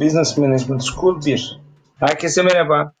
Business 0.00 0.38
Management 0.38 0.82
School 0.82 1.24
1. 1.26 1.60
Herkese 1.96 2.42
merhaba. 2.42 2.92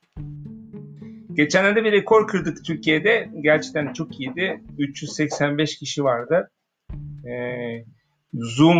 Geçenlerde 1.34 1.84
bir 1.84 1.92
rekor 1.92 2.28
kırdık 2.28 2.64
Türkiye'de. 2.64 3.30
Gerçekten 3.40 3.92
çok 3.92 4.20
iyiydi. 4.20 4.62
385 4.78 5.78
kişi 5.78 6.04
vardı. 6.04 6.50
Ee, 7.26 7.84
Zoom 8.34 8.78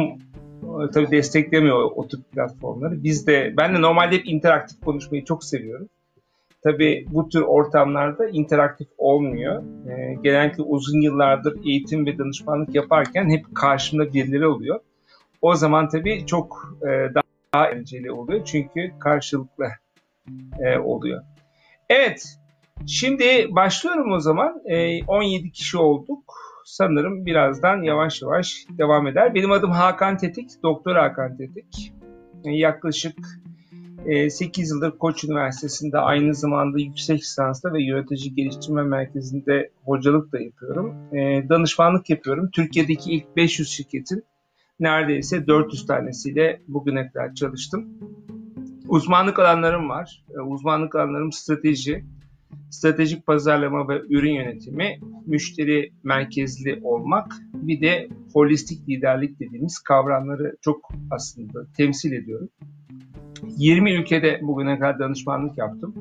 e, 0.62 0.90
tabii 0.94 1.10
desteklemiyor 1.10 1.90
o 1.94 2.08
tür 2.08 2.22
platformları. 2.22 3.04
Biz 3.04 3.26
de, 3.26 3.54
ben 3.56 3.74
de 3.74 3.82
normalde 3.82 4.16
hep 4.16 4.28
interaktif 4.28 4.80
konuşmayı 4.80 5.24
çok 5.24 5.44
seviyorum. 5.44 5.88
Tabii 6.64 7.06
bu 7.10 7.28
tür 7.28 7.40
ortamlarda 7.40 8.28
interaktif 8.28 8.88
olmuyor. 8.98 9.62
Ee, 9.88 10.14
genellikle 10.22 10.62
uzun 10.62 11.00
yıllardır 11.00 11.66
eğitim 11.66 12.06
ve 12.06 12.18
danışmanlık 12.18 12.74
yaparken 12.74 13.30
hep 13.30 13.54
karşımda 13.54 14.14
birileri 14.14 14.46
oluyor. 14.46 14.80
O 15.42 15.54
zaman 15.54 15.88
tabii 15.88 16.26
çok 16.26 16.78
e, 16.82 17.14
daha 17.14 17.19
daha 17.54 17.70
eğlenceli 17.70 18.12
oluyor. 18.12 18.44
Çünkü 18.44 18.92
karşılıklı 18.98 19.66
e, 20.60 20.78
oluyor. 20.78 21.22
Evet. 21.88 22.36
Şimdi 22.86 23.46
başlıyorum 23.50 24.12
o 24.12 24.20
zaman. 24.20 24.62
E, 24.66 25.04
17 25.04 25.52
kişi 25.52 25.78
olduk. 25.78 26.34
Sanırım 26.64 27.26
birazdan 27.26 27.82
yavaş 27.82 28.22
yavaş 28.22 28.66
devam 28.78 29.06
eder. 29.06 29.34
Benim 29.34 29.52
adım 29.52 29.70
Hakan 29.70 30.16
Tetik. 30.16 30.50
Doktor 30.62 30.96
Hakan 30.96 31.36
Tetik. 31.36 31.92
E, 32.44 32.50
yaklaşık 32.50 33.18
8 34.28 34.70
yıldır 34.70 34.98
Koç 34.98 35.24
Üniversitesi'nde 35.24 35.98
aynı 35.98 36.34
zamanda 36.34 36.78
yüksek 36.78 37.20
lisansla 37.20 37.72
ve 37.72 37.82
yönetici 37.82 38.34
geliştirme 38.34 38.82
merkezinde 38.82 39.70
hocalık 39.84 40.32
da 40.32 40.40
yapıyorum. 40.40 40.94
Danışmanlık 41.48 42.10
yapıyorum. 42.10 42.50
Türkiye'deki 42.50 43.12
ilk 43.12 43.36
500 43.36 43.70
şirketin 43.70 44.24
neredeyse 44.80 45.46
400 45.46 45.86
tanesiyle 45.86 46.60
bugüne 46.68 47.08
kadar 47.08 47.34
çalıştım. 47.34 47.88
Uzmanlık 48.88 49.38
alanlarım 49.38 49.88
var. 49.88 50.24
E, 50.36 50.40
uzmanlık 50.40 50.94
alanlarım 50.94 51.32
strateji, 51.32 52.04
stratejik 52.70 53.26
pazarlama 53.26 53.88
ve 53.88 54.02
ürün 54.08 54.32
yönetimi, 54.32 54.98
müşteri 55.26 55.92
merkezli 56.04 56.80
olmak, 56.82 57.32
bir 57.54 57.80
de 57.80 58.08
holistik 58.32 58.88
liderlik 58.88 59.40
dediğimiz 59.40 59.78
kavramları 59.78 60.56
çok 60.60 60.92
aslında 61.10 61.66
temsil 61.76 62.12
ediyorum. 62.12 62.48
20 63.42 63.92
ülkede 63.92 64.40
bugüne 64.42 64.78
kadar 64.78 64.98
danışmanlık 64.98 65.58
yaptım. 65.58 65.94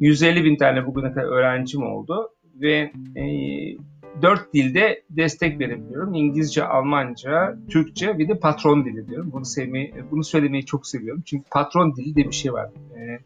150 0.00 0.44
bin 0.44 0.56
tane 0.56 0.86
bugüne 0.86 1.12
kadar 1.12 1.26
öğrencim 1.26 1.82
oldu 1.82 2.28
ve 2.60 2.92
e, 3.16 3.24
dört 4.22 4.54
dilde 4.54 5.02
destek 5.10 5.60
verebiliyorum. 5.60 6.14
İngilizce, 6.14 6.64
Almanca, 6.64 7.56
Türkçe 7.70 8.18
ve 8.18 8.28
de 8.28 8.38
patron 8.38 8.84
dili 8.84 9.08
diyorum. 9.08 9.30
Bunu 9.32 9.44
sevmeyi, 9.44 9.94
bunu 10.10 10.24
söylemeyi 10.24 10.66
çok 10.66 10.86
seviyorum. 10.86 11.22
Çünkü 11.26 11.44
patron 11.50 11.96
dili 11.96 12.16
de 12.16 12.24
bir 12.24 12.32
şey 12.34 12.52
var. 12.52 12.70
Ee, 12.96 13.18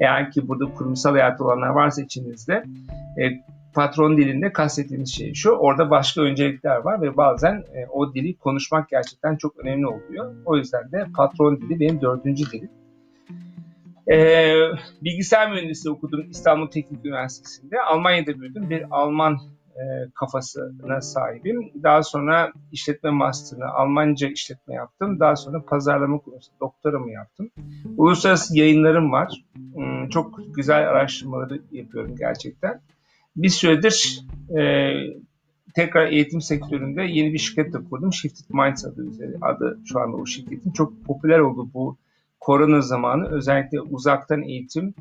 eğer 0.00 0.30
ki 0.30 0.48
burada 0.48 0.74
kurumsal 0.74 1.10
hayat 1.10 1.40
olanlar 1.40 1.68
varsa 1.68 2.02
içinizde 2.02 2.64
e, 3.18 3.22
patron 3.74 4.16
dilinde 4.16 4.52
kastettiğimiz 4.52 5.14
şey 5.14 5.34
şu. 5.34 5.50
Orada 5.50 5.90
başka 5.90 6.20
öncelikler 6.20 6.76
var 6.76 7.02
ve 7.02 7.16
bazen 7.16 7.54
e, 7.54 7.86
o 7.92 8.14
dili 8.14 8.36
konuşmak 8.36 8.88
gerçekten 8.88 9.36
çok 9.36 9.56
önemli 9.58 9.86
oluyor. 9.86 10.34
O 10.44 10.56
yüzden 10.56 10.92
de 10.92 11.06
patron 11.16 11.60
dili 11.60 11.80
benim 11.80 12.00
dördüncü 12.00 12.50
dilim. 12.50 12.70
Ee, 14.12 14.54
bilgisayar 15.02 15.50
mühendisliği 15.50 15.94
okudum 15.94 16.30
İstanbul 16.30 16.66
Teknik 16.66 17.04
Üniversitesi'nde. 17.04 17.80
Almanya'da 17.80 18.40
büyüdüm. 18.40 18.70
Bir 18.70 18.84
Alman 18.90 19.34
e, 19.34 19.55
kafasına 20.14 21.00
sahibim. 21.00 21.70
Daha 21.82 22.02
sonra 22.02 22.52
işletme 22.72 23.10
master'ını, 23.10 23.68
Almanca 23.68 24.28
işletme 24.28 24.74
yaptım. 24.74 25.20
Daha 25.20 25.36
sonra 25.36 25.62
pazarlama 25.62 26.18
konusunda 26.18 26.60
doktoramı 26.60 27.10
yaptım. 27.10 27.50
Uluslararası 27.96 28.58
yayınlarım 28.58 29.12
var. 29.12 29.44
Hmm, 29.74 30.08
çok 30.08 30.54
güzel 30.54 30.88
araştırmaları 30.88 31.60
yapıyorum 31.72 32.16
gerçekten. 32.18 32.80
Bir 33.36 33.48
süredir 33.48 34.20
e, 34.58 34.92
tekrar 35.74 36.06
eğitim 36.06 36.40
sektöründe 36.40 37.02
yeni 37.02 37.32
bir 37.32 37.38
şirket 37.38 37.72
de 37.72 37.78
kurdum. 37.90 38.12
Shifted 38.12 38.46
Minds 38.48 38.84
adı 38.84 39.06
üzeri. 39.06 39.36
Adı 39.40 39.78
şu 39.86 40.00
anda 40.00 40.16
o 40.16 40.26
şirketin. 40.26 40.70
Çok 40.70 41.04
popüler 41.04 41.38
oldu 41.38 41.68
bu 41.74 41.96
korona 42.40 42.80
zamanı. 42.80 43.28
Özellikle 43.28 43.80
uzaktan 43.80 44.42
eğitim, 44.42 44.94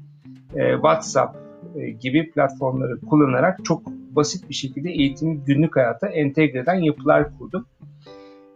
e, 0.55 0.73
WhatsApp 0.73 1.37
e, 1.75 1.89
gibi 1.89 2.31
platformları 2.31 3.01
kullanarak 3.01 3.65
çok 3.65 3.81
basit 4.15 4.49
bir 4.49 4.53
şekilde 4.53 4.89
eğitimi 4.89 5.39
günlük 5.45 5.75
hayata 5.75 6.07
entegre 6.07 6.59
eden 6.59 6.75
yapılar 6.75 7.37
kurdum. 7.37 7.65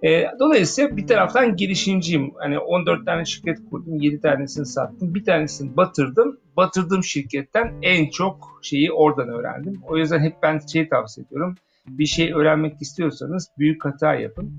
E, 0.04 0.26
dolayısıyla 0.40 0.98
bir 0.98 1.08
taraftan 1.08 1.56
girişimciyim. 1.56 2.32
Hani 2.38 2.60
14 2.60 3.06
tane 3.06 3.26
şirket 3.26 3.58
kurdum, 3.70 3.96
7 3.96 4.22
tanesini 4.22 4.66
sattım, 4.66 5.16
bir 5.16 5.26
tanesini 5.26 5.78
batırdım. 5.78 6.40
Batırdığım 6.58 7.04
şirketten 7.04 7.74
en 7.82 8.10
çok 8.10 8.60
şeyi 8.62 8.92
oradan 8.92 9.30
öğrendim. 9.30 9.82
O 9.88 9.98
yüzden 9.98 10.20
hep 10.20 10.36
ben 10.44 10.60
şey 10.60 10.90
tavsiye 10.90 11.26
ediyorum. 11.28 11.56
Bir 11.88 12.06
şey 12.06 12.34
öğrenmek 12.34 12.82
istiyorsanız 12.82 13.48
büyük 13.58 13.86
hata 13.86 14.16
yapın. 14.16 14.54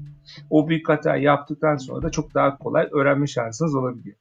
O 0.51 0.69
büyük 0.69 0.89
hata 0.89 1.17
yaptıktan 1.17 1.77
sonra 1.77 2.03
da 2.03 2.11
çok 2.11 2.35
daha 2.35 2.59
kolay 2.59 2.89
öğrenme 2.93 3.27
şansınız 3.27 3.75
olabiliyor. 3.75 4.17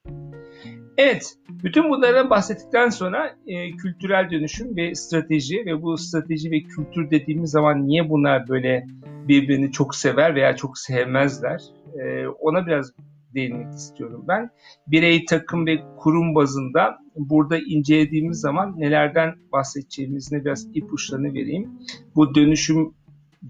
Evet, 1.01 1.35
bütün 1.49 1.89
bunlardan 1.89 2.29
bahsettikten 2.29 2.89
sonra 2.89 3.35
e, 3.47 3.71
kültürel 3.71 4.29
dönüşüm 4.31 4.75
ve 4.75 4.95
strateji 4.95 5.65
ve 5.65 5.81
bu 5.81 5.97
strateji 5.97 6.51
ve 6.51 6.61
kültür 6.61 7.11
dediğimiz 7.11 7.51
zaman 7.51 7.87
niye 7.87 8.09
bunlar 8.09 8.47
böyle 8.47 8.87
birbirini 9.27 9.71
çok 9.71 9.95
sever 9.95 10.35
veya 10.35 10.55
çok 10.55 10.77
sevmezler? 10.77 11.61
E, 11.99 12.27
ona 12.27 12.67
biraz 12.67 12.91
değinmek 13.33 13.73
istiyorum 13.73 14.25
ben. 14.27 14.49
Birey, 14.87 15.25
takım 15.25 15.65
ve 15.65 15.79
kurum 15.97 16.35
bazında 16.35 16.97
burada 17.15 17.57
incelediğimiz 17.57 18.39
zaman 18.39 18.79
nelerden 18.79 19.35
bahsedeceğimizine 19.51 20.45
biraz 20.45 20.67
ipuçlarını 20.73 21.33
vereyim. 21.33 21.69
Bu 22.15 22.35
dönüşüm 22.35 22.93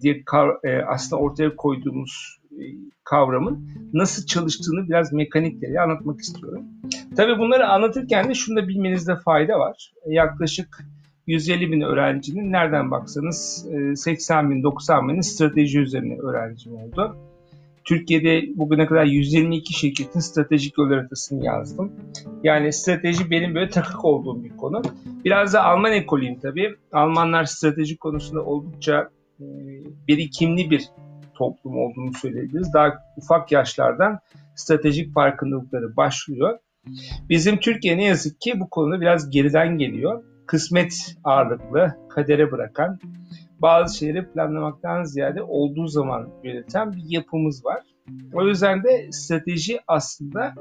diye 0.02 0.24
e, 0.64 0.78
aslında 0.78 1.22
ortaya 1.22 1.56
koyduğumuz 1.56 2.39
kavramın 3.04 3.70
nasıl 3.94 4.26
çalıştığını 4.26 4.90
biraz 4.90 5.14
mekanikleri 5.14 5.82
anlatmak 5.82 6.20
istiyorum. 6.20 6.64
Tabii 7.16 7.40
bunları 7.40 7.68
anlatırken 7.68 8.30
de 8.30 8.34
şunu 8.34 8.58
da 8.58 8.68
bilmenizde 8.68 9.16
fayda 9.16 9.60
var. 9.60 9.92
Yaklaşık 10.08 10.86
150 11.28 11.72
bin 11.72 11.82
öğrencinin 11.82 12.52
nereden 12.52 12.92
baksanız 12.92 13.68
80 13.96 14.46
e, 14.46 14.50
bin 14.50 14.64
90 14.64 15.10
bin 15.10 15.22
strateji 15.22 15.80
üzerine 15.80 16.18
öğrencim 16.20 16.74
oldu. 16.76 17.18
Türkiye'de 17.84 18.44
bugüne 18.56 18.86
kadar 18.86 19.06
122 19.06 19.74
şirketin 19.74 20.20
stratejik 20.20 20.78
yol 20.78 20.90
haritasını 20.90 21.46
yazdım. 21.46 21.92
Yani 22.44 22.74
strateji 22.74 23.32
benim 23.32 23.56
böyle 23.56 23.70
takık 23.70 24.06
olduğum 24.06 24.44
bir 24.44 24.58
konu. 24.58 24.82
Biraz 25.26 25.54
da 25.54 25.64
Alman 25.64 25.94
ekolüyüm 25.94 26.40
tabii. 26.40 26.76
Almanlar 26.92 27.44
strateji 27.44 27.98
konusunda 27.98 28.46
oldukça 28.46 29.10
e, 29.40 29.46
birikimli 30.08 30.70
bir 30.70 30.90
toplum 31.40 31.78
olduğunu 31.78 32.14
söyleyebiliriz. 32.14 32.74
Daha 32.74 32.94
ufak 33.18 33.52
yaşlardan 33.52 34.20
stratejik 34.56 35.14
farkındalıkları 35.14 35.98
başlıyor. 35.98 36.60
Bizim 37.30 37.58
Türkiye 37.58 37.98
ne 37.98 38.06
yazık 38.06 38.42
ki 38.42 38.60
bu 38.60 38.70
konuda 38.70 39.02
biraz 39.02 39.30
geriden 39.30 39.78
geliyor. 39.78 40.24
Kısmet 40.46 41.16
ağırlıklı, 41.24 41.98
kadere 42.10 42.52
bırakan, 42.52 43.00
bazı 43.62 43.98
şeyleri 43.98 44.32
planlamaktan 44.32 45.04
ziyade 45.04 45.42
olduğu 45.42 45.88
zaman 45.88 46.30
yöneten 46.44 46.94
bir 46.94 47.04
yapımız 47.08 47.66
var. 47.66 47.80
O 48.34 48.48
yüzden 48.48 48.84
de 48.84 49.12
strateji 49.12 49.80
aslında 49.88 50.54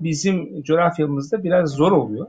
bizim 0.00 0.62
coğrafyamızda 0.62 1.44
biraz 1.44 1.70
zor 1.70 1.92
oluyor. 1.92 2.26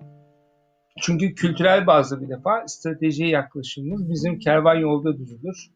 Çünkü 1.02 1.36
kültürel 1.36 1.88
bazda 1.88 2.22
bir 2.22 2.30
defa 2.30 2.68
stratejiye 2.68 3.30
yaklaşımımız 3.30 4.10
bizim 4.10 4.40
kervan 4.40 4.76
yolda 4.76 5.18
düzülür 5.18 5.72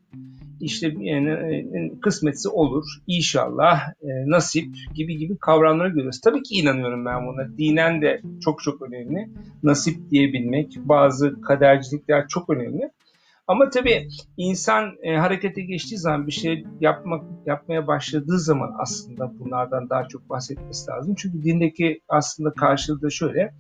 işte 0.63 0.93
yani, 0.99 1.91
kısmetse 2.01 2.49
olur, 2.49 2.85
inşallah, 3.07 3.79
e, 4.01 4.07
nasip 4.27 4.75
gibi 4.95 5.17
gibi 5.17 5.37
kavramları 5.37 5.89
görüyoruz. 5.89 6.21
Tabii 6.21 6.43
ki 6.43 6.55
inanıyorum 6.55 7.05
ben 7.05 7.27
buna. 7.27 7.57
Dinen 7.57 8.01
de 8.01 8.21
çok 8.43 8.63
çok 8.63 8.81
önemli. 8.81 9.29
Nasip 9.63 10.11
diyebilmek, 10.11 10.77
bazı 10.77 11.41
kadercilikler 11.41 12.27
çok 12.27 12.49
önemli. 12.49 12.91
Ama 13.47 13.69
tabii 13.69 14.07
insan 14.37 14.91
e, 15.01 15.15
harekete 15.15 15.61
geçtiği 15.61 15.97
zaman 15.97 16.27
bir 16.27 16.31
şey 16.31 16.65
yapmak 16.81 17.23
yapmaya 17.45 17.87
başladığı 17.87 18.39
zaman 18.39 18.71
aslında 18.79 19.39
bunlardan 19.39 19.89
daha 19.89 20.07
çok 20.07 20.29
bahsetmesi 20.29 20.91
lazım. 20.91 21.15
Çünkü 21.17 21.43
dindeki 21.43 22.01
aslında 22.09 22.51
karşılığı 22.53 23.01
da 23.01 23.09
şöyle. 23.09 23.53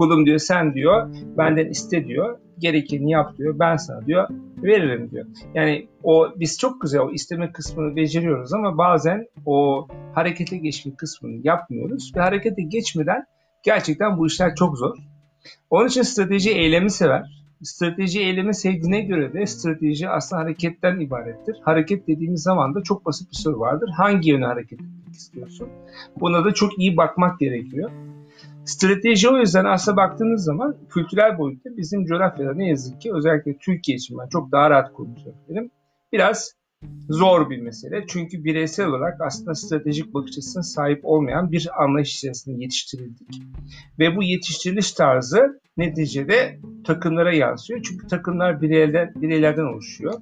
Kulum 0.00 0.26
diyor 0.26 0.38
sen 0.38 0.74
diyor 0.74 1.14
benden 1.38 1.68
iste 1.68 2.06
diyor. 2.06 2.38
Gerekeni 2.58 3.10
yap 3.10 3.38
diyor. 3.38 3.58
Ben 3.58 3.76
sana 3.76 4.06
diyor 4.06 4.28
veririm 4.62 5.10
diyor. 5.10 5.26
Yani 5.54 5.88
o 6.02 6.28
biz 6.36 6.58
çok 6.58 6.80
güzel 6.80 7.00
o 7.00 7.10
isteme 7.10 7.52
kısmını 7.52 7.96
beceriyoruz 7.96 8.52
ama 8.52 8.78
bazen 8.78 9.26
o 9.46 9.88
harekete 10.14 10.56
geçme 10.56 10.94
kısmını 10.94 11.40
yapmıyoruz 11.44 12.12
ve 12.16 12.20
harekete 12.20 12.62
geçmeden 12.62 13.24
gerçekten 13.62 14.18
bu 14.18 14.26
işler 14.26 14.54
çok 14.54 14.78
zor. 14.78 14.96
Onun 15.70 15.88
için 15.88 16.02
strateji 16.02 16.50
eylemi 16.50 16.90
sever. 16.90 17.44
Strateji 17.62 18.20
eylemi 18.20 18.54
sevdiğine 18.54 19.00
göre 19.00 19.32
de 19.32 19.46
strateji 19.46 20.08
aslında 20.08 20.42
hareketten 20.42 21.00
ibarettir. 21.00 21.56
Hareket 21.62 22.06
dediğimiz 22.08 22.42
zaman 22.42 22.74
da 22.74 22.82
çok 22.82 23.06
basit 23.06 23.30
bir 23.30 23.36
soru 23.36 23.60
vardır. 23.60 23.90
Hangi 23.96 24.30
yöne 24.30 24.46
hareket 24.46 24.80
etmek 24.80 25.14
istiyorsun? 25.14 25.68
Buna 26.20 26.44
da 26.44 26.54
çok 26.54 26.78
iyi 26.78 26.96
bakmak 26.96 27.40
gerekiyor. 27.40 27.90
Strateji 28.70 29.28
o 29.28 29.36
yüzden 29.36 29.64
aslında 29.64 29.96
baktığınız 29.96 30.44
zaman 30.44 30.76
kültürel 30.90 31.38
boyutta 31.38 31.70
bizim 31.76 32.04
coğrafyada 32.04 32.54
ne 32.54 32.68
yazık 32.68 33.00
ki 33.00 33.12
özellikle 33.14 33.58
Türkiye 33.58 33.96
için 33.96 34.18
ben 34.18 34.28
çok 34.28 34.52
daha 34.52 34.70
rahat 34.70 34.92
konuşabilirim. 34.92 35.70
Biraz 36.12 36.52
zor 37.08 37.50
bir 37.50 37.62
mesele. 37.62 38.04
Çünkü 38.08 38.44
bireysel 38.44 38.86
olarak 38.86 39.20
aslında 39.20 39.54
stratejik 39.54 40.14
bakış 40.14 40.30
açısına 40.30 40.62
sahip 40.62 41.00
olmayan 41.02 41.52
bir 41.52 41.82
anlayış 41.82 42.14
içerisinde 42.14 42.62
yetiştirildik. 42.62 43.42
Ve 43.98 44.16
bu 44.16 44.22
yetiştiriliş 44.22 44.92
tarzı 44.92 45.60
neticede 45.76 46.58
takımlara 46.86 47.34
yansıyor. 47.34 47.82
Çünkü 47.82 48.06
takımlar 48.06 48.62
bireylerden, 48.62 49.22
bireylerden 49.22 49.74
oluşuyor. 49.74 50.14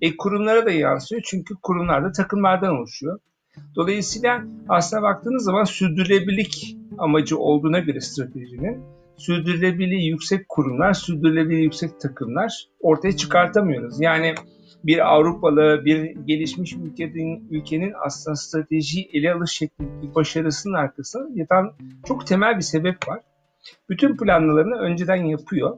E 0.00 0.16
kurumlara 0.16 0.66
da 0.66 0.70
yansıyor 0.70 1.22
çünkü 1.24 1.54
kurumlar 1.62 2.04
da 2.04 2.12
takımlardan 2.12 2.76
oluşuyor. 2.78 3.18
Dolayısıyla 3.76 4.44
aslına 4.68 5.02
baktığınız 5.02 5.44
zaman 5.44 5.64
sürdürülebilirlik 5.64 6.76
amacı 6.98 7.38
olduğuna 7.38 7.78
göre 7.78 8.00
stratejinin 8.00 8.84
sürdürülebilirliği 9.16 10.10
yüksek 10.10 10.48
kurumlar, 10.48 10.92
sürdürülebilirliği 10.92 11.64
yüksek 11.64 12.00
takımlar 12.00 12.64
ortaya 12.80 13.16
çıkartamıyoruz. 13.16 14.00
Yani 14.00 14.34
bir 14.84 15.12
Avrupalı, 15.14 15.84
bir 15.84 16.10
gelişmiş 16.26 16.72
ülkenin, 16.72 17.48
ülkenin 17.50 17.92
aslında 18.06 18.36
stratejiyi 18.36 19.10
ele 19.12 19.32
alış 19.32 19.52
şeklindeki 19.52 20.14
başarısının 20.14 20.74
arkasında 20.74 21.28
yatan 21.34 21.72
çok 22.06 22.26
temel 22.26 22.56
bir 22.56 22.62
sebep 22.62 23.08
var. 23.08 23.20
Bütün 23.88 24.16
planlarını 24.16 24.76
önceden 24.76 25.16
yapıyor. 25.24 25.76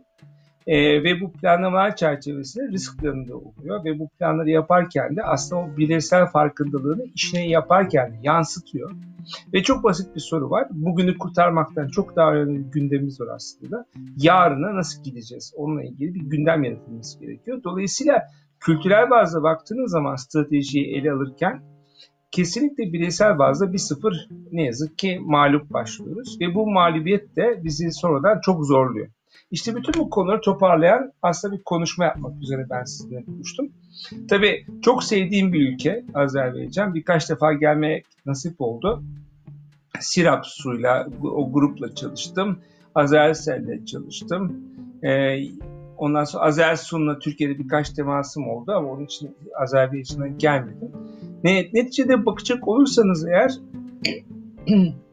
E, 0.67 1.05
ve 1.05 1.21
bu 1.21 1.33
planlamalar 1.33 1.97
çerçevesinde 1.97 2.69
risk 2.69 2.99
planı 2.99 3.29
da 3.29 3.37
oluyor 3.37 3.85
ve 3.85 3.99
bu 3.99 4.09
planları 4.09 4.51
yaparken 4.51 5.17
de 5.17 5.23
aslında 5.23 5.63
o 5.63 5.77
bireysel 5.77 6.27
farkındalığını 6.27 7.05
işine 7.15 7.49
yaparken 7.49 8.13
de 8.13 8.17
yansıtıyor. 8.23 8.91
Ve 9.53 9.63
çok 9.63 9.85
basit 9.85 10.15
bir 10.15 10.21
soru 10.21 10.51
var. 10.51 10.69
Bugünü 10.71 11.19
kurtarmaktan 11.19 11.89
çok 11.89 12.17
daha 12.17 12.33
önemli 12.33 12.67
bir 12.67 12.73
gündemimiz 12.73 13.21
var 13.21 13.29
aslında. 13.35 13.87
Yarına 14.17 14.75
nasıl 14.75 15.03
gideceğiz? 15.03 15.53
Onunla 15.57 15.83
ilgili 15.85 16.15
bir 16.15 16.21
gündem 16.21 16.65
yaratılması 16.65 17.21
gerekiyor. 17.21 17.61
Dolayısıyla 17.65 18.23
kültürel 18.61 19.11
bazda 19.11 19.43
baktığınız 19.43 19.91
zaman 19.91 20.17
stratejiyi 20.17 20.97
ele 20.97 21.13
alırken 21.13 21.63
kesinlikle 22.31 22.93
bireysel 22.93 23.39
bazda 23.39 23.73
bir 23.73 23.79
sıfır 23.79 24.29
ne 24.53 24.65
yazık 24.65 24.99
ki 24.99 25.21
mağlup 25.23 25.73
başlıyoruz. 25.73 26.41
Ve 26.41 26.55
bu 26.55 26.71
mağlubiyet 26.71 27.37
de 27.37 27.61
bizi 27.65 27.93
sonradan 27.93 28.41
çok 28.41 28.67
zorluyor. 28.67 29.09
İşte 29.51 29.77
bütün 29.77 30.03
bu 30.03 30.11
konuları 30.11 30.41
toparlayan 30.41 31.13
aslında 31.23 31.57
bir 31.57 31.63
konuşma 31.63 32.05
yapmak 32.05 32.43
üzere 32.43 32.67
ben 32.71 32.85
sizinle 32.85 33.25
konuştum. 33.25 33.69
Tabii 34.29 34.67
çok 34.83 35.05
sevdiğim 35.05 35.53
bir 35.53 35.73
ülke 35.73 36.05
Azerbaycan. 36.15 36.95
Birkaç 36.95 37.31
defa 37.31 37.53
gelmeye 37.53 38.03
nasip 38.27 38.61
oldu. 38.61 39.03
Sirap 40.01 40.47
suyla 40.47 41.09
o 41.23 41.53
grupla 41.53 41.95
çalıştım. 41.95 42.59
Azersel'le 42.95 43.85
çalıştım. 43.87 44.63
Ee, 45.05 45.39
ondan 45.97 46.25
sonra 46.25 46.45
Azersun'la 46.45 47.19
Türkiye'de 47.19 47.59
birkaç 47.59 47.91
temasım 47.91 48.49
oldu 48.49 48.73
ama 48.73 48.89
onun 48.89 49.05
için 49.05 49.37
Azerbaycan'a 49.63 50.29
gelmedim. 50.29 50.93
Ne, 51.45 51.71
neticede 51.73 52.27
bakacak 52.27 52.69
olursanız 52.69 53.27
eğer 53.27 53.53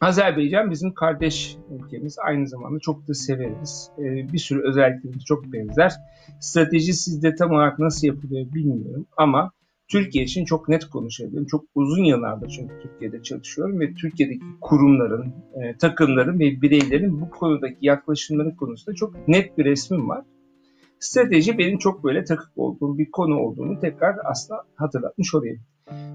Azerbaycan 0.00 0.70
bizim 0.70 0.94
kardeş 0.94 1.56
ülkemiz. 1.78 2.18
Aynı 2.18 2.48
zamanda 2.48 2.78
çok 2.80 3.08
da 3.08 3.14
severiz. 3.14 3.90
Ee, 3.98 4.02
bir 4.32 4.38
sürü 4.38 4.68
özelliklerimiz 4.68 5.24
çok 5.24 5.52
benzer. 5.52 5.92
Strateji 6.40 6.92
sizde 6.92 7.34
tam 7.34 7.50
olarak 7.50 7.78
nasıl 7.78 8.06
yapılıyor 8.06 8.52
bilmiyorum 8.54 9.06
ama 9.16 9.52
Türkiye 9.88 10.24
için 10.24 10.44
çok 10.44 10.68
net 10.68 10.84
konuşabilirim. 10.84 11.46
Çok 11.46 11.64
uzun 11.74 12.04
yıllardır 12.04 12.48
çünkü 12.48 12.74
Türkiye'de 12.82 13.22
çalışıyorum 13.22 13.80
ve 13.80 13.94
Türkiye'deki 13.94 14.44
kurumların, 14.60 15.34
e, 15.54 15.76
takımların 15.76 16.38
ve 16.38 16.62
bireylerin 16.62 17.20
bu 17.20 17.30
konudaki 17.30 17.76
yaklaşımları 17.80 18.56
konusunda 18.56 18.96
çok 18.96 19.28
net 19.28 19.58
bir 19.58 19.64
resmim 19.64 20.08
var. 20.08 20.24
Strateji 21.00 21.58
benim 21.58 21.78
çok 21.78 22.04
böyle 22.04 22.24
takık 22.24 22.50
olduğum 22.56 22.98
bir 22.98 23.10
konu 23.10 23.38
olduğunu 23.38 23.80
tekrar 23.80 24.16
aslında 24.24 24.62
hatırlatmış 24.74 25.34
olayım. 25.34 25.60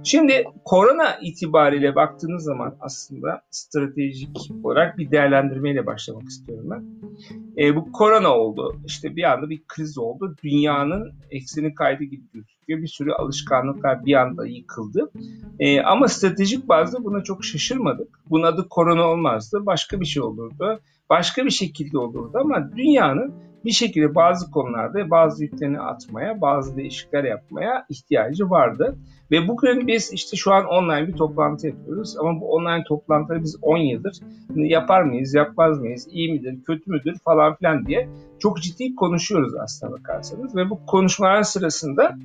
Şimdi 0.04 0.44
korona 0.66 1.18
itibariyle 1.22 1.96
baktığınız 1.96 2.44
zaman 2.44 2.76
aslında 2.80 3.42
stratejik 3.52 4.38
olarak 4.64 4.98
bir 4.98 5.12
değerlendirmeyle 5.12 5.86
başlamak 5.86 6.30
istiyorum 6.30 6.70
ben. 6.70 6.86
E, 7.64 7.76
bu 7.76 7.92
korona 7.92 8.30
oldu. 8.30 8.76
İşte 8.86 9.16
bir 9.16 9.24
anda 9.24 9.50
bir 9.50 9.62
kriz 9.68 9.98
oldu. 9.98 10.36
Dünyanın 10.44 11.14
ekseni 11.32 11.74
kaydı 11.74 12.04
gibi 12.04 12.24
gözüküyor. 12.34 12.82
Bir 12.82 12.88
sürü 12.88 13.12
alışkanlıklar 13.12 14.06
bir 14.06 14.14
anda 14.14 14.48
yıkıldı. 14.48 15.12
E, 15.60 15.82
ama 15.82 16.08
stratejik 16.08 16.70
bazda 16.70 17.04
buna 17.04 17.24
çok 17.24 17.46
şaşırmadık. 17.46 18.20
Bunun 18.30 18.44
adı 18.44 18.70
korona 18.70 19.04
olmazdı. 19.08 19.66
Başka 19.66 20.00
bir 20.00 20.06
şey 20.06 20.24
olurdu. 20.24 20.80
Başka 21.10 21.46
bir 21.46 21.52
şekilde 21.52 21.98
olurdu 21.98 22.38
ama 22.42 22.72
dünyanın 22.78 23.34
bir 23.66 23.72
şekilde 23.72 24.16
bazı 24.16 24.52
konularda 24.52 25.10
bazı 25.10 25.44
yüklerini 25.44 25.80
atmaya, 25.80 26.42
bazı 26.42 26.78
değişiklikler 26.78 27.24
yapmaya 27.24 27.86
ihtiyacı 27.90 28.50
vardı. 28.50 28.98
Ve 29.32 29.48
bugün 29.48 29.88
biz 29.88 30.14
işte 30.14 30.38
şu 30.38 30.54
an 30.54 30.66
online 30.66 31.08
bir 31.08 31.14
toplantı 31.14 31.68
yapıyoruz 31.68 32.18
ama 32.18 32.42
bu 32.42 32.52
online 32.52 32.84
toplantıları 32.84 33.44
biz 33.44 33.58
10 33.62 33.78
yıldır 33.78 34.18
yapar 34.56 35.04
mıyız, 35.04 35.34
yapmaz 35.34 35.80
mıyız, 35.80 36.08
iyi 36.12 36.32
midir, 36.32 36.64
kötü 36.64 36.92
müdür 36.92 37.18
falan 37.26 37.56
filan 37.56 37.86
diye 37.86 38.10
çok 38.40 38.62
ciddi 38.62 38.96
konuşuyoruz 38.96 39.56
aslında 39.56 39.94
bakarsanız. 39.94 40.56
Ve 40.56 40.70
bu 40.70 40.86
konuşmalar 40.86 41.44
sırasında 41.44 42.16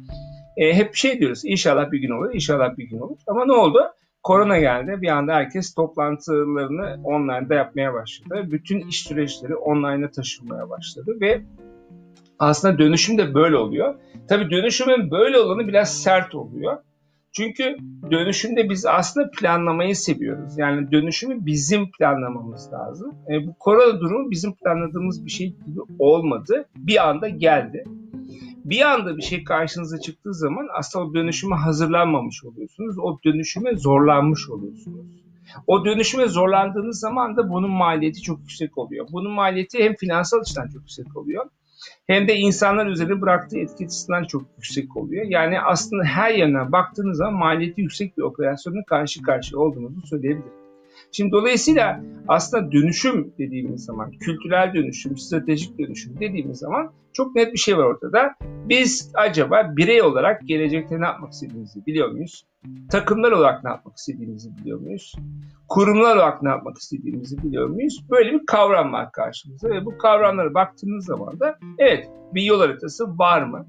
e, 0.57 0.75
hep 0.75 0.95
şey 0.95 1.19
diyoruz 1.19 1.45
inşallah 1.45 1.93
bir 1.93 1.99
gün 1.99 2.11
olur, 2.11 2.35
inşallah 2.35 2.79
bir 2.79 2.85
gün 2.85 2.99
olur. 2.99 3.17
Ama 3.27 3.45
ne 3.45 3.53
oldu? 3.53 3.79
Korona 4.25 4.59
geldi. 4.59 4.99
Bir 5.03 5.09
anda 5.09 5.35
herkes 5.35 5.75
toplantılarını 5.75 7.01
online'da 7.05 7.55
yapmaya 7.55 7.95
başladı. 7.95 8.43
Bütün 8.51 8.81
iş 8.81 9.03
süreçleri 9.03 9.57
online'a 9.57 10.11
taşınmaya 10.11 10.71
başladı 10.71 11.17
ve 11.21 11.43
aslında 12.39 12.79
dönüşüm 12.79 13.19
de 13.19 13.35
böyle 13.35 13.57
oluyor. 13.57 13.95
Tabii 14.29 14.51
dönüşümün 14.51 15.11
böyle 15.11 15.39
olanı 15.39 15.69
biraz 15.69 16.03
sert 16.03 16.35
oluyor. 16.35 16.77
Çünkü 17.33 17.77
dönüşümde 18.11 18.71
biz 18.71 18.87
aslında 18.87 19.31
planlamayı 19.31 19.97
seviyoruz. 19.97 20.59
Yani 20.59 20.93
dönüşümü 20.93 21.47
bizim 21.47 21.91
planlamamız 21.91 22.73
lazım. 22.73 23.15
E, 23.31 23.47
bu 23.47 23.55
korona 23.59 24.01
durumu 24.01 24.31
bizim 24.31 24.55
planladığımız 24.55 25.25
bir 25.25 25.31
şey 25.31 25.47
gibi 25.47 25.81
olmadı. 25.99 26.65
Bir 26.77 27.09
anda 27.09 27.29
geldi 27.29 27.85
bir 28.65 28.81
anda 28.81 29.17
bir 29.17 29.23
şey 29.23 29.45
karşınıza 29.45 30.01
çıktığı 30.01 30.35
zaman 30.35 30.69
aslında 30.79 31.05
o 31.05 31.15
dönüşüme 31.15 31.57
hazırlanmamış 31.57 32.45
oluyorsunuz. 32.45 32.99
O 32.99 33.19
dönüşüme 33.25 33.77
zorlanmış 33.77 34.51
oluyorsunuz. 34.51 35.07
O 35.67 35.85
dönüşüme 35.85 36.29
zorlandığınız 36.29 37.01
zaman 37.01 37.37
da 37.37 37.51
bunun 37.51 37.71
maliyeti 37.71 38.23
çok 38.23 38.41
yüksek 38.41 38.79
oluyor. 38.79 39.07
Bunun 39.13 39.33
maliyeti 39.33 39.85
hem 39.85 39.95
finansal 39.95 40.41
açıdan 40.41 40.67
çok 40.67 40.81
yüksek 40.81 41.17
oluyor 41.17 41.45
hem 42.07 42.29
de 42.29 42.37
insanlar 42.37 42.87
üzerinde 42.87 43.21
bıraktığı 43.21 43.59
etki 43.59 43.85
açısından 43.85 44.25
çok 44.25 44.43
yüksek 44.57 44.97
oluyor. 44.97 45.27
Yani 45.29 45.61
aslında 45.61 46.05
her 46.05 46.35
yönden 46.35 46.73
baktığınız 46.73 47.17
zaman 47.17 47.35
maliyeti 47.35 47.81
yüksek 47.81 48.19
bir 48.19 48.23
operasyonla 48.23 48.85
karşı 48.85 49.23
karşıya 49.23 49.61
olduğunuzu 49.61 50.07
söyleyebilirim. 50.07 50.64
Şimdi 51.17 51.33
dolayısıyla 51.33 52.01
aslında 52.29 52.73
dönüşüm 52.73 53.35
dediğimiz 53.39 53.85
zaman, 53.85 54.11
kültürel 54.11 54.75
dönüşüm, 54.75 55.17
stratejik 55.17 55.79
dönüşüm 55.79 56.21
dediğimiz 56.21 56.59
zaman 56.59 56.93
çok 57.13 57.35
net 57.35 57.53
bir 57.53 57.59
şey 57.59 57.77
var 57.77 57.85
ortada. 57.85 58.35
Biz 58.43 59.13
acaba 59.15 59.73
birey 59.77 60.03
olarak 60.03 60.43
gelecekte 60.47 61.01
ne 61.01 61.05
yapmak 61.05 61.33
istediğimizi 61.33 61.87
biliyor 61.87 62.09
muyuz? 62.09 62.47
Takımlar 62.91 63.33
olarak 63.33 63.65
ne 63.65 63.71
yapmak 63.71 63.97
istediğimizi 63.97 64.57
biliyor 64.57 64.81
muyuz? 64.81 65.15
Kurumlar 65.69 66.17
olarak 66.17 66.43
ne 66.43 66.49
yapmak 66.49 66.79
istediğimizi 66.79 67.43
biliyor 67.43 67.69
muyuz? 67.69 68.05
Böyle 68.11 68.33
bir 68.33 68.47
kavram 68.47 68.93
var 68.93 69.13
karşımızda 69.13 69.71
ve 69.71 69.85
bu 69.85 69.99
kavramlara 69.99 70.55
baktığımız 70.55 71.05
zaman 71.05 71.41
da 71.41 71.59
evet 71.79 72.11
bir 72.35 72.43
yol 72.43 72.61
haritası 72.61 73.19
var 73.19 73.43
mı? 73.43 73.67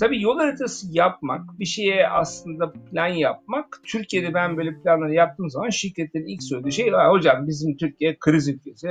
Tabii 0.00 0.22
yol 0.22 0.38
haritası 0.38 0.86
yapmak, 0.90 1.58
bir 1.58 1.64
şeye 1.64 2.08
aslında 2.08 2.72
plan 2.72 3.06
yapmak. 3.06 3.80
Türkiye'de 3.86 4.34
ben 4.34 4.56
böyle 4.56 4.80
planları 4.82 5.14
yaptığım 5.14 5.50
zaman 5.50 5.70
şirketlerin 5.70 6.26
ilk 6.26 6.42
söylediği 6.42 6.72
şey 6.72 6.90
hocam 6.90 7.46
bizim 7.46 7.76
Türkiye 7.76 8.16
kriz 8.20 8.48
ülkesi. 8.48 8.88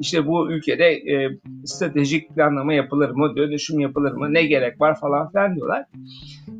İşte 0.00 0.26
bu 0.26 0.52
ülkede 0.52 0.84
e, 0.84 1.38
stratejik 1.64 2.34
planlama 2.34 2.74
yapılır 2.74 3.10
mı, 3.10 3.36
dönüşüm 3.36 3.80
yapılır 3.80 4.12
mı, 4.12 4.34
ne 4.34 4.42
gerek 4.42 4.80
var 4.80 5.00
falan 5.00 5.30
filan 5.30 5.56
diyorlar. 5.56 5.84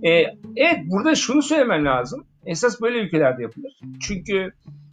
E, 0.04 0.10
evet 0.56 0.78
burada 0.86 1.14
şunu 1.14 1.42
söylemem 1.42 1.84
lazım. 1.84 2.24
Esas 2.46 2.80
böyle 2.80 2.98
ülkelerde 2.98 3.42
yapılır. 3.42 3.80
Çünkü 4.00 4.52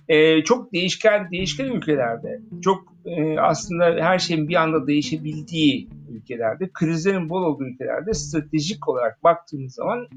e, 0.09 0.43
çok 0.43 0.73
değişken 0.73 1.31
değişken 1.31 1.65
ülkelerde, 1.65 2.41
çok 2.61 2.93
e, 3.05 3.39
aslında 3.39 3.85
her 3.85 4.19
şeyin 4.19 4.47
bir 4.47 4.55
anda 4.55 4.87
değişebildiği 4.87 5.89
ülkelerde, 6.09 6.69
krizlerin 6.73 7.29
bol 7.29 7.43
olduğu 7.43 7.63
ülkelerde 7.63 8.13
stratejik 8.13 8.87
olarak 8.87 9.23
baktığımız 9.23 9.73
zaman 9.73 10.07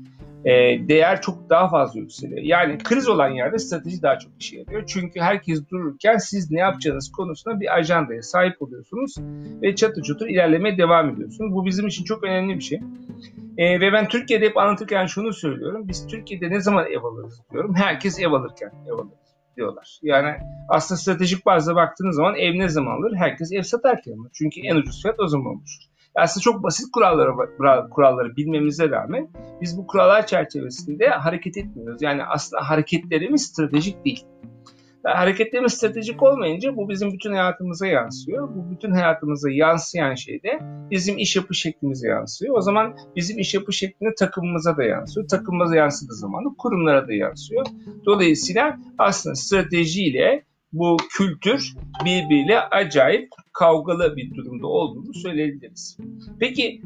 e, 0.45 0.51
değer 0.89 1.23
çok 1.23 1.51
daha 1.51 1.69
fazla 1.69 2.01
yükseliyor. 2.01 2.43
Yani 2.43 2.79
kriz 2.79 3.09
olan 3.09 3.29
yerde 3.29 3.59
strateji 3.59 4.03
daha 4.03 4.19
çok 4.19 4.33
işe 4.41 4.59
yarıyor. 4.59 4.83
Çünkü 4.87 5.21
herkes 5.21 5.69
dururken 5.71 6.17
siz 6.17 6.51
ne 6.51 6.61
yapacağınız 6.61 7.13
konusunda 7.13 7.61
bir 7.61 7.77
ajandaya 7.77 8.23
sahip 8.23 8.63
oluyorsunuz 8.63 9.15
ve 9.63 9.75
çatı 9.75 10.03
çutur 10.03 10.27
ilerlemeye 10.27 10.79
devam 10.79 11.11
ediyorsunuz. 11.11 11.55
Bu 11.55 11.67
bizim 11.67 11.87
için 11.87 12.05
çok 12.05 12.25
önemli 12.25 12.57
bir 12.57 12.63
şey. 12.63 12.81
E, 13.59 13.81
ve 13.81 13.93
ben 13.93 14.09
Türkiye'de 14.09 14.47
hep 14.47 14.57
anlatırken 14.57 15.07
şunu 15.07 15.33
söylüyorum. 15.33 15.89
Biz 15.89 16.07
Türkiye'de 16.07 16.51
ne 16.51 16.61
zaman 16.61 16.87
ev 16.87 17.05
alırız 17.05 17.43
diyorum. 17.53 17.75
Herkes 17.75 18.21
ev 18.21 18.33
alırken 18.33 18.73
ev 18.89 18.93
alır. 18.93 19.22
Diyorlar. 19.57 19.99
Yani 20.03 20.37
aslında 20.69 20.99
stratejik 20.99 21.47
bazda 21.47 21.77
baktığınız 21.77 22.17
zaman 22.17 22.35
ev 22.35 22.59
ne 22.59 22.69
zaman 22.69 22.97
alır? 22.97 23.17
Herkes 23.17 23.53
ev 23.53 23.63
satarken 23.63 24.13
alır. 24.13 24.31
Çünkü 24.33 24.61
en 24.61 24.77
ucuz 24.77 25.03
fiyat 25.03 25.21
o 25.21 25.27
zaman 25.27 25.57
oluşur. 25.57 25.83
Aslında 26.15 26.43
çok 26.43 26.63
basit 26.63 26.93
kuralları 26.93 27.33
kuralları 27.91 28.37
bilmemize 28.37 28.91
rağmen 28.91 29.29
biz 29.61 29.79
bu 29.79 29.87
kurallar 29.87 30.27
çerçevesinde 30.27 31.09
hareket 31.09 31.57
etmiyoruz. 31.57 32.03
Yani 32.03 32.25
aslında 32.25 32.71
hareketlerimiz 32.71 33.43
stratejik 33.43 34.05
değil. 34.05 34.27
Hareketlerimiz 35.05 35.73
stratejik 35.73 36.23
olmayınca 36.23 36.77
bu 36.77 36.89
bizim 36.89 37.13
bütün 37.13 37.31
hayatımıza 37.31 37.87
yansıyor. 37.87 38.49
Bu 38.49 38.71
bütün 38.71 38.91
hayatımıza 38.91 39.51
yansıyan 39.51 40.15
şey 40.15 40.43
de 40.43 40.61
bizim 40.91 41.19
iş 41.19 41.37
yapış 41.37 41.61
şeklimize 41.61 42.09
yansıyor. 42.09 42.57
O 42.57 42.61
zaman 42.61 42.97
bizim 43.17 43.39
iş 43.39 43.55
yapış 43.55 43.79
şeklinde 43.79 44.15
takımımıza 44.15 44.77
da 44.77 44.85
yansıyor. 44.85 45.29
Takımımıza 45.29 45.77
yansıdığı 45.77 46.15
zaman 46.15 46.55
kurumlara 46.59 47.09
da 47.09 47.13
yansıyor. 47.13 47.67
Dolayısıyla 48.07 48.79
aslında 48.99 49.35
stratejiyle 49.35 50.45
bu 50.73 50.97
kültür 51.17 51.75
birbiriyle 52.05 52.61
acayip 52.61 53.29
kavgalı 53.53 54.17
bir 54.17 54.35
durumda 54.35 54.67
olduğunu 54.67 55.15
söyleyebiliriz. 55.15 55.99
Peki 56.41 56.83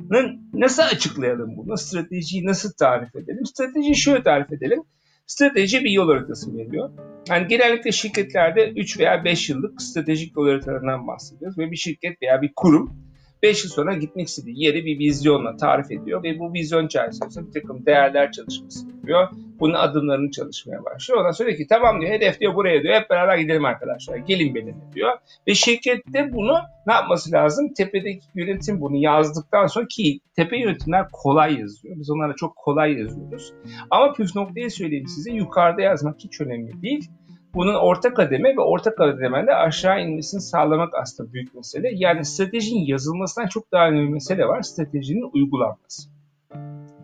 nasıl 0.53 0.83
açıklayalım 0.83 1.57
bunu? 1.57 1.77
Stratejiyi 1.77 2.47
nasıl 2.47 2.73
tarif 2.73 3.17
edelim? 3.17 3.47
Stratejiyi 3.47 3.97
şöyle 3.97 4.23
tarif 4.23 4.53
edelim. 4.53 4.83
Strateji 5.27 5.85
bir 5.85 5.91
yol 5.91 6.09
haritası 6.09 6.57
veriyor. 6.59 6.91
Yani 7.29 7.49
genellikle 7.49 7.93
şirketlerde 7.93 8.71
3 8.71 8.99
veya 8.99 9.25
5 9.25 9.49
yıllık 9.51 9.83
stratejik 9.83 10.37
yol 10.37 10.49
haritalarından 10.49 11.07
bahsediyoruz 11.07 11.59
ve 11.59 11.71
bir 11.71 11.77
şirket 11.77 12.23
veya 12.23 12.43
bir 12.43 12.53
kurum 12.57 13.06
5 13.43 13.65
yıl 13.65 13.71
sonra 13.71 13.95
gitmek 13.95 14.29
istediği 14.29 14.65
yeri 14.65 14.85
bir 14.85 14.99
vizyonla 14.99 15.57
tarif 15.57 15.91
ediyor 15.91 16.23
ve 16.23 16.39
bu 16.39 16.53
vizyon 16.53 16.89
çerçevesinde 16.89 17.47
bir 17.47 17.53
takım 17.53 17.87
değerler 17.87 18.33
çalışması 18.33 18.89
yapıyor. 18.89 19.29
Bunun 19.61 19.75
adımlarını 19.75 20.31
çalışmaya 20.31 20.85
başlıyor. 20.85 21.21
Ondan 21.21 21.31
sonra 21.31 21.55
ki 21.55 21.67
tamam 21.67 22.01
diyor 22.01 22.13
hedef 22.13 22.41
diyor 22.41 22.55
buraya 22.55 22.83
diyor 22.83 22.95
hep 22.95 23.11
beraber 23.11 23.37
gidelim 23.39 23.65
arkadaşlar 23.65 24.17
gelin 24.17 24.55
benimle 24.55 24.93
diyor. 24.95 25.13
Ve 25.49 25.55
şirkette 25.55 26.33
bunu 26.33 26.59
ne 26.87 26.93
yapması 26.93 27.33
lazım? 27.33 27.75
Tepedeki 27.75 28.27
yönetim 28.35 28.81
bunu 28.81 28.97
yazdıktan 28.97 29.67
sonra 29.67 29.87
ki 29.87 30.21
tepe 30.37 30.59
yönetimler 30.59 31.07
kolay 31.13 31.61
yazıyor. 31.61 31.97
Biz 31.99 32.11
onlara 32.11 32.35
çok 32.35 32.57
kolay 32.57 32.93
yazıyoruz. 32.93 33.53
Ama 33.91 34.13
püf 34.13 34.37
noktayı 34.37 34.71
söyleyeyim 34.71 35.07
size 35.07 35.33
yukarıda 35.33 35.83
yazmak 35.83 36.17
hiç 36.19 36.41
önemli 36.41 36.83
değil 36.83 37.11
bunun 37.57 37.75
orta 37.75 38.15
kademe 38.15 38.57
ve 38.57 38.61
orta 38.61 38.95
kademede 38.95 39.55
aşağı 39.55 40.03
inmesini 40.03 40.41
sağlamak 40.41 40.95
aslında 40.95 41.33
büyük 41.33 41.55
mesele. 41.55 41.91
Yani 41.95 42.25
stratejinin 42.25 42.87
yazılmasından 42.87 43.49
çok 43.49 43.73
daha 43.73 43.89
önemli 43.89 44.11
mesele 44.11 44.47
var. 44.47 44.63
Stratejinin 44.63 45.31
uygulanması. 45.33 46.09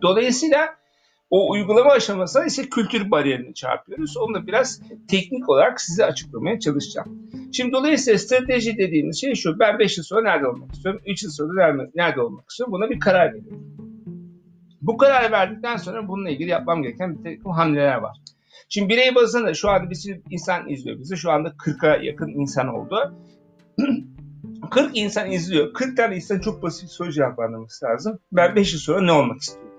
Dolayısıyla 0.01 0.75
o 1.29 1.51
uygulama 1.51 1.91
aşamasında 1.91 2.45
ise 2.45 2.69
kültür 2.69 3.11
bariyerini 3.11 3.53
çarpıyoruz. 3.53 4.17
Onu 4.17 4.33
da 4.33 4.47
biraz 4.47 4.81
teknik 5.07 5.49
olarak 5.49 5.81
size 5.81 6.05
açıklamaya 6.05 6.59
çalışacağım. 6.59 7.29
Şimdi 7.53 7.71
dolayısıyla 7.71 8.19
strateji 8.19 8.77
dediğimiz 8.77 9.21
şey 9.21 9.35
şu. 9.35 9.59
Ben 9.59 9.79
5 9.79 9.97
yıl 9.97 10.03
sonra 10.03 10.21
nerede 10.21 10.47
olmak 10.47 10.73
istiyorum? 10.73 11.01
3 11.05 11.23
yıl 11.23 11.31
sonra 11.31 11.87
nerede 11.95 12.21
olmak 12.21 12.49
istiyorum? 12.49 12.73
Buna 12.73 12.89
bir 12.89 12.99
karar 12.99 13.33
veriyorum. 13.33 13.77
Bu 14.81 14.97
kararı 14.97 15.31
verdikten 15.31 15.77
sonra 15.77 16.07
bununla 16.07 16.29
ilgili 16.29 16.49
yapmam 16.49 16.83
gereken 16.83 17.17
bir 17.17 17.37
takım 17.37 17.51
hamleler 17.51 17.97
var. 17.97 18.17
Şimdi 18.73 18.89
birey 18.89 19.15
bazında 19.15 19.53
şu 19.53 19.69
anda 19.69 19.89
bir 19.89 19.95
sürü 19.95 20.21
insan 20.29 20.69
izliyor 20.69 20.99
bizi. 20.99 21.17
Şu 21.17 21.31
anda 21.31 21.49
40'a 21.49 22.03
yakın 22.03 22.27
insan 22.27 22.67
oldu. 22.67 23.13
40 24.71 24.97
insan 24.97 25.31
izliyor. 25.31 25.73
40 25.73 25.97
tane 25.97 26.15
insan 26.15 26.39
çok 26.39 26.63
basit 26.63 26.83
bir 26.83 26.87
soru 26.87 27.11
cevaplaması 27.11 27.85
lazım. 27.85 28.19
Ben 28.31 28.55
5 28.55 28.73
yıl 28.73 28.79
sonra 28.79 29.01
ne 29.01 29.11
olmak 29.11 29.41
istiyorum? 29.41 29.71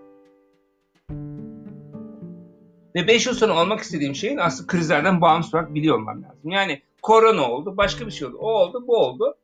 Ve 2.95 3.07
5 3.07 3.27
yıl 3.27 3.35
sonra 3.35 3.63
olmak 3.63 3.81
istediğim 3.81 4.15
şeyin 4.15 4.39
aslında 4.39 4.67
krizlerden 4.67 5.21
bağımsız 5.21 5.55
olarak 5.55 5.75
biliyor 5.75 5.99
olmam 5.99 6.23
lazım. 6.23 6.51
Yani 6.51 6.83
korona 7.03 7.51
oldu, 7.51 7.77
başka 7.77 8.07
bir 8.07 8.11
şey 8.11 8.29
oldu, 8.29 8.37
o 8.41 8.51
oldu, 8.53 8.85
bu 8.87 8.97
oldu. 8.97 9.37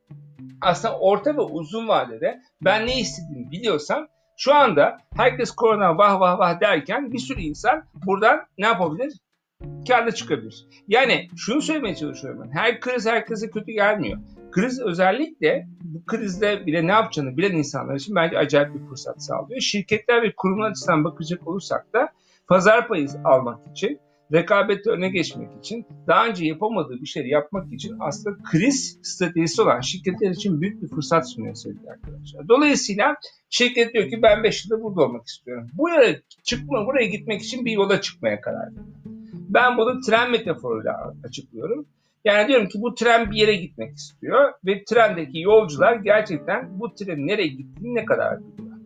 Aslında 0.61 0.99
orta 0.99 1.37
ve 1.37 1.41
uzun 1.41 1.87
vadede 1.87 2.41
ben 2.61 2.87
ne 2.87 2.99
istediğimi 2.99 3.51
biliyorsam 3.51 4.07
şu 4.37 4.55
anda 4.55 4.97
herkes 5.15 5.51
korona 5.51 5.97
vah 5.97 6.19
vah 6.19 6.39
vah 6.39 6.61
derken 6.61 7.11
bir 7.11 7.19
sürü 7.19 7.41
insan 7.41 7.83
buradan 8.05 8.45
ne 8.57 8.65
yapabilir? 8.65 9.13
Karda 9.87 10.11
çıkabilir. 10.11 10.67
Yani 10.87 11.27
şunu 11.37 11.61
söylemeye 11.61 11.95
çalışıyorum 11.95 12.41
ben. 12.45 12.57
Her 12.57 12.79
kriz 12.79 13.05
herkese 13.05 13.49
kötü 13.49 13.71
gelmiyor. 13.71 14.19
Kriz 14.51 14.79
özellikle 14.79 15.67
bu 15.81 16.05
krizde 16.05 16.65
bile 16.65 16.87
ne 16.87 16.91
yapacağını 16.91 17.37
bilen 17.37 17.51
insanlar 17.51 17.95
için 17.95 18.15
bence 18.15 18.37
acayip 18.37 18.73
bir 18.73 18.87
fırsat 18.89 19.23
sağlıyor. 19.23 19.61
Şirketler 19.61 20.23
ve 20.23 20.33
kurumlar 20.37 20.71
açısından 20.71 21.03
bakacak 21.03 21.47
olursak 21.47 21.93
da 21.93 22.09
pazar 22.47 22.87
payı 22.87 23.07
almak 23.23 23.59
için, 23.71 23.99
rekabette 24.33 24.89
öne 24.89 25.09
geçmek 25.09 25.49
için, 25.59 25.85
daha 26.07 26.27
önce 26.27 26.45
yapamadığı 26.45 27.01
bir 27.01 27.05
şey 27.05 27.27
yapmak 27.27 27.73
için 27.73 27.95
aslında 27.99 28.37
kriz 28.43 28.99
stratejisi 29.03 29.61
olan 29.61 29.79
şirketler 29.79 30.29
için 30.29 30.61
büyük 30.61 30.81
bir 30.81 30.87
fırsat 30.87 31.31
sunuyor 31.31 31.55
sevgili 31.55 31.89
arkadaşlar. 31.89 32.47
Dolayısıyla 32.47 33.15
şirket 33.49 33.93
diyor 33.93 34.09
ki 34.09 34.21
ben 34.21 34.43
5 34.43 34.65
yılda 34.65 34.83
burada 34.83 35.01
olmak 35.01 35.27
istiyorum. 35.27 35.67
Buraya 35.73 36.19
çıkma, 36.43 36.85
buraya 36.85 37.05
gitmek 37.05 37.41
için 37.41 37.65
bir 37.65 37.71
yola 37.71 38.01
çıkmaya 38.01 38.41
karar 38.41 38.67
verdim. 38.67 39.20
Ben 39.53 39.77
bunu 39.77 39.99
tren 40.01 40.31
metaforuyla 40.31 41.13
açıklıyorum. 41.23 41.85
Yani 42.25 42.47
diyorum 42.47 42.67
ki 42.67 42.81
bu 42.81 42.95
tren 42.95 43.31
bir 43.31 43.35
yere 43.35 43.55
gitmek 43.55 43.95
istiyor 43.95 44.53
ve 44.65 44.83
trendeki 44.83 45.39
yolcular 45.39 45.95
gerçekten 45.95 46.79
bu 46.79 46.95
trenin 46.95 47.27
nereye 47.27 47.47
gittiğini 47.47 47.95
ne 47.95 48.05
kadar 48.05 48.39
biliyor. 48.39 48.77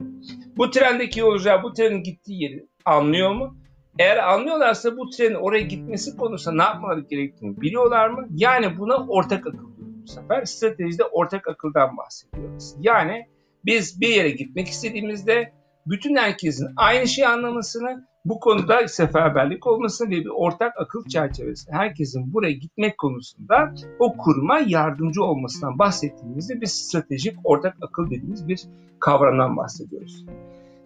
Bu 0.58 0.70
trendeki 0.72 1.20
yolcular 1.20 1.64
bu 1.64 1.74
trenin 1.74 2.04
gittiği 2.04 2.44
yeri 2.44 2.68
anlıyor 2.86 3.36
mu? 3.36 3.58
Eğer 4.00 4.18
anlıyorlarsa 4.18 4.98
bu 4.98 5.10
trenin 5.10 5.36
oraya 5.36 5.64
gitmesi 5.64 6.18
konusunda 6.18 6.56
ne 6.58 6.64
yapmaları 6.64 7.00
gerektiğini 7.00 7.62
biliyorlar 7.62 8.10
mı? 8.10 8.28
Yani 8.32 8.78
buna 8.78 9.08
ortak 9.08 9.48
akıl 9.48 9.52
diyoruz 9.78 10.04
bu 10.04 10.08
sefer. 10.08 10.46
Stratejide 10.46 11.04
ortak 11.04 11.48
akıldan 11.48 11.98
bahsediyoruz. 11.98 12.76
Yani 12.80 13.28
biz 13.66 14.02
bir 14.02 14.08
yere 14.08 14.30
gitmek 14.30 14.68
istediğimizde 14.68 15.54
bütün 15.88 16.16
herkesin 16.16 16.68
aynı 16.76 17.08
şeyi 17.08 17.28
anlamasını 17.28 18.08
bu 18.26 18.40
konuda 18.40 18.88
seferberlik 18.88 19.68
olmasını 19.68 20.08
ve 20.08 20.12
bir 20.12 20.32
ortak 20.36 20.74
akıl 20.78 21.06
çerçevesi 21.06 21.72
herkesin 21.72 22.34
buraya 22.34 22.52
gitmek 22.52 22.98
konusunda 22.98 23.74
o 24.00 24.18
kuruma 24.18 24.60
yardımcı 24.60 25.24
olmasından 25.24 25.80
bahsettiğimizde 25.80 26.62
bir 26.62 26.66
stratejik 26.66 27.38
ortak 27.44 27.78
akıl 27.82 28.06
dediğimiz 28.06 28.48
bir 28.48 28.66
kavramdan 29.00 29.58
bahsediyoruz. 29.58 30.26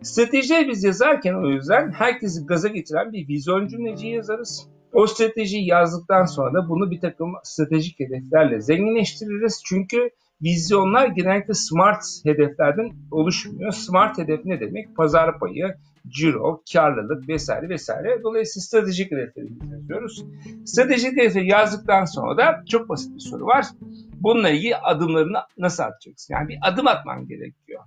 Stratejiyi 0.02 0.68
biz 0.68 0.84
yazarken 0.84 1.34
o 1.34 1.48
yüzden 1.48 1.92
herkesi 1.92 2.46
gaza 2.46 2.68
getiren 2.68 3.14
bir 3.14 3.28
vizyon 3.28 3.68
cümleci 3.68 4.08
yazarız. 4.08 4.68
O 4.94 5.08
stratejiyi 5.08 5.68
yazdıktan 5.68 6.26
sonra 6.26 6.54
da 6.54 6.70
bunu 6.70 6.92
bir 6.92 7.00
takım 7.00 7.34
stratejik 7.44 8.00
hedeflerle 8.00 8.62
zenginleştiririz. 8.62 9.62
Çünkü 9.66 10.10
vizyonlar 10.44 11.08
genellikle 11.08 11.54
smart 11.54 12.04
hedeflerden 12.24 12.92
oluşmuyor. 13.12 13.72
Smart 13.72 14.18
hedef 14.18 14.46
ne 14.46 14.60
demek? 14.60 14.96
Pazar 14.96 15.40
payı, 15.40 15.76
ciro, 16.08 16.64
karlılık 16.74 17.30
vesaire 17.30 17.70
vesaire. 17.70 18.24
Dolayısıyla 18.24 18.64
stratejik 18.64 19.12
hedefleri 19.12 19.48
yazıyoruz. 19.72 20.26
Stratejik 20.66 21.18
hedefleri 21.18 21.50
yazdıktan 21.50 22.06
sonra 22.06 22.38
da 22.38 22.64
çok 22.70 22.90
basit 22.90 23.16
bir 23.16 23.20
soru 23.20 23.46
var. 23.46 23.66
Bununla 24.14 24.50
ilgili 24.50 24.76
adımlarını 24.76 25.38
nasıl 25.58 25.84
atacaksın? 25.84 26.34
Yani 26.34 26.48
bir 26.48 26.58
adım 26.62 26.88
atman 26.88 27.28
gerekiyor. 27.28 27.84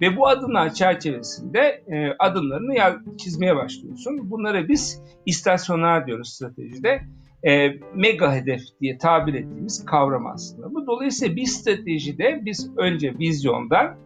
Ve 0.00 0.16
bu 0.16 0.28
adımlar 0.28 0.74
çerçevesinde 0.74 1.84
e, 1.88 2.16
adımlarını 2.18 3.02
çizmeye 3.18 3.56
başlıyorsun. 3.56 4.30
Bunlara 4.30 4.68
biz 4.68 5.02
istasyonlar 5.26 6.06
diyoruz 6.06 6.32
stratejide. 6.34 7.02
E, 7.44 7.68
mega 7.94 8.34
hedef 8.34 8.60
diye 8.80 8.98
tabir 8.98 9.34
ettiğimiz 9.34 9.84
kavram 9.84 10.26
aslında. 10.26 10.74
Bu 10.74 10.86
dolayısıyla 10.86 11.36
bir 11.36 11.46
stratejide 11.46 12.40
biz 12.44 12.70
önce 12.76 13.18
vizyondan 13.18 13.96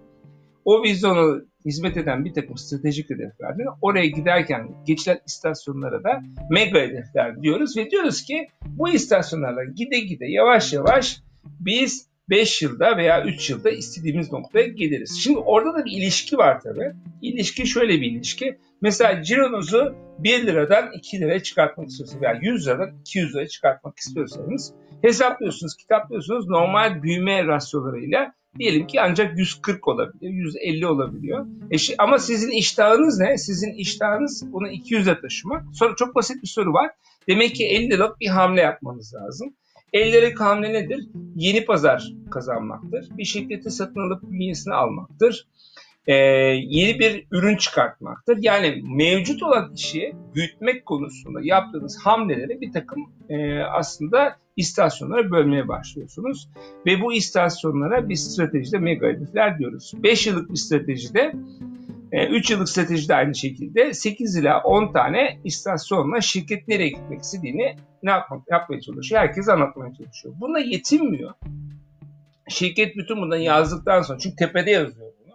o 0.64 0.82
vizyonu 0.82 1.42
hizmet 1.64 1.96
eden 1.96 2.24
bir 2.24 2.34
takım 2.34 2.56
stratejik 2.56 3.10
hedeflerden 3.10 3.66
oraya 3.82 4.06
giderken 4.06 4.68
geçilen 4.86 5.20
istasyonlara 5.26 6.04
da 6.04 6.22
mega 6.50 6.78
hedefler 6.78 7.42
diyoruz 7.42 7.76
ve 7.76 7.90
diyoruz 7.90 8.22
ki 8.22 8.48
bu 8.66 8.88
istasyonlarla 8.88 9.64
gide 9.64 10.00
gide 10.00 10.26
yavaş 10.26 10.72
yavaş 10.72 11.22
biz 11.60 12.09
5 12.30 12.62
yılda 12.62 12.96
veya 12.96 13.24
3 13.24 13.50
yılda 13.50 13.70
istediğimiz 13.70 14.32
noktaya 14.32 14.66
geliriz. 14.66 15.20
Şimdi 15.22 15.38
orada 15.38 15.78
da 15.78 15.84
bir 15.84 15.92
ilişki 15.92 16.38
var 16.38 16.60
tabii. 16.60 16.92
İlişki 17.22 17.66
şöyle 17.66 18.00
bir 18.00 18.12
ilişki. 18.12 18.58
Mesela 18.80 19.22
cironuzu 19.22 19.94
1 20.18 20.46
liradan 20.46 20.92
2 20.92 21.20
liraya 21.20 21.42
çıkartmak 21.42 21.88
istiyorsanız 21.88 22.22
veya 22.22 22.38
100 22.42 22.66
liradan 22.66 22.90
200 23.00 23.34
liraya 23.34 23.48
çıkartmak 23.48 23.98
istiyorsanız 23.98 24.72
hesaplıyorsunuz, 25.02 25.76
kitaplıyorsunuz 25.76 26.48
normal 26.48 27.02
büyüme 27.02 27.46
rasyolarıyla 27.46 28.32
diyelim 28.58 28.86
ki 28.86 29.00
ancak 29.00 29.38
140 29.38 29.88
olabiliyor, 29.88 30.32
150 30.32 30.86
olabiliyor. 30.86 31.46
E 31.70 31.78
şi, 31.78 31.94
ama 31.98 32.18
sizin 32.18 32.50
iştahınız 32.50 33.18
ne? 33.18 33.38
Sizin 33.38 33.72
iştahınız 33.72 34.52
bunu 34.52 34.68
200'e 34.68 35.20
taşımak. 35.20 35.62
Sonra 35.72 35.96
çok 35.96 36.14
basit 36.14 36.42
bir 36.42 36.48
soru 36.48 36.72
var. 36.72 36.90
Demek 37.28 37.54
ki 37.54 37.66
50 37.66 37.90
liralık 37.90 38.20
bir 38.20 38.28
hamle 38.28 38.60
yapmanız 38.60 39.14
lazım. 39.14 39.54
50 39.92 40.12
liralık 40.12 40.40
hamle 40.40 40.72
nedir? 40.72 41.08
Yeni 41.36 41.64
pazar 41.64 42.12
kazanmaktır. 42.30 43.08
Bir 43.10 43.24
şirketi 43.24 43.70
satın 43.70 44.00
alıp 44.00 44.22
bünyesine 44.22 44.74
almaktır. 44.74 45.46
e, 46.06 46.14
yeni 46.14 46.98
bir 46.98 47.26
ürün 47.30 47.56
çıkartmaktır. 47.56 48.38
Yani 48.40 48.82
mevcut 48.96 49.42
olan 49.42 49.72
işi 49.74 50.12
büyütmek 50.34 50.86
konusunda 50.86 51.40
yaptığınız 51.42 51.98
hamleleri 52.04 52.60
bir 52.60 52.72
takım 52.72 53.12
e, 53.28 53.58
aslında 53.58 54.36
istasyonlara 54.56 55.30
bölmeye 55.30 55.68
başlıyorsunuz. 55.68 56.48
Ve 56.86 57.00
bu 57.00 57.12
istasyonlara 57.12 58.08
bir 58.08 58.14
stratejide 58.14 58.78
mega 58.78 59.06
hedefler 59.06 59.58
diyoruz. 59.58 59.92
5 60.02 60.26
yıllık 60.26 60.50
bir 60.50 60.56
stratejide 60.56 61.32
3 62.12 62.50
yıllık 62.50 62.68
stratejide 62.68 63.14
aynı 63.14 63.34
şekilde 63.34 63.94
8 63.94 64.36
ila 64.36 64.62
10 64.62 64.92
tane 64.92 65.38
istasyonla 65.44 66.20
şirket 66.20 66.68
nereye 66.68 66.88
gitmek 66.88 67.20
istediğini 67.20 67.76
ne 68.02 68.10
yapmak, 68.10 68.42
yapmaya 68.50 68.80
çalışıyor. 68.80 69.20
Herkes 69.20 69.48
anlatmaya 69.48 69.94
çalışıyor. 69.94 70.34
Buna 70.40 70.58
yetinmiyor. 70.58 71.34
Şirket 72.48 72.96
bütün 72.96 73.16
bundan 73.16 73.36
yazdıktan 73.36 74.02
sonra 74.02 74.18
çünkü 74.18 74.36
tepede 74.36 74.70
yazıyor 74.70 75.12
bunu. 75.24 75.34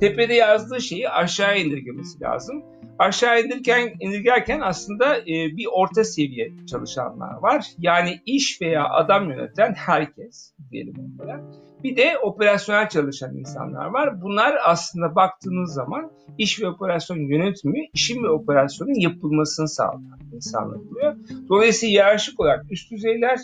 Tepede 0.00 0.34
yazdığı 0.34 0.80
şeyi 0.80 1.08
aşağı 1.08 1.58
indirgemesi 1.58 2.20
lazım. 2.20 2.64
Aşağı 2.98 3.42
indirken, 3.42 3.92
indirgerken 4.00 4.60
aslında 4.60 5.18
e, 5.18 5.26
bir 5.26 5.66
orta 5.72 6.04
seviye 6.04 6.52
çalışanlar 6.70 7.34
var. 7.34 7.66
Yani 7.78 8.20
iş 8.26 8.62
veya 8.62 8.88
adam 8.88 9.30
yöneten 9.30 9.74
herkes 9.74 10.54
diyelim 10.70 10.94
onlara. 10.98 11.67
Bir 11.84 11.96
de 11.96 12.18
operasyonel 12.18 12.88
çalışan 12.88 13.36
insanlar 13.36 13.86
var. 13.86 14.22
Bunlar 14.22 14.56
aslında 14.64 15.14
baktığınız 15.14 15.74
zaman 15.74 16.10
iş 16.38 16.62
ve 16.62 16.66
operasyon 16.66 17.16
yönetimi, 17.16 17.88
işin 17.92 18.24
ve 18.24 18.28
operasyonun 18.28 19.00
yapılmasını 19.00 19.68
sağlayan 19.68 20.20
insanlar 20.32 20.76
oluyor. 20.76 21.16
Dolayısıyla 21.48 21.92
hiyerarşik 21.92 22.40
olarak 22.40 22.72
üst 22.72 22.90
düzeyler, 22.90 23.38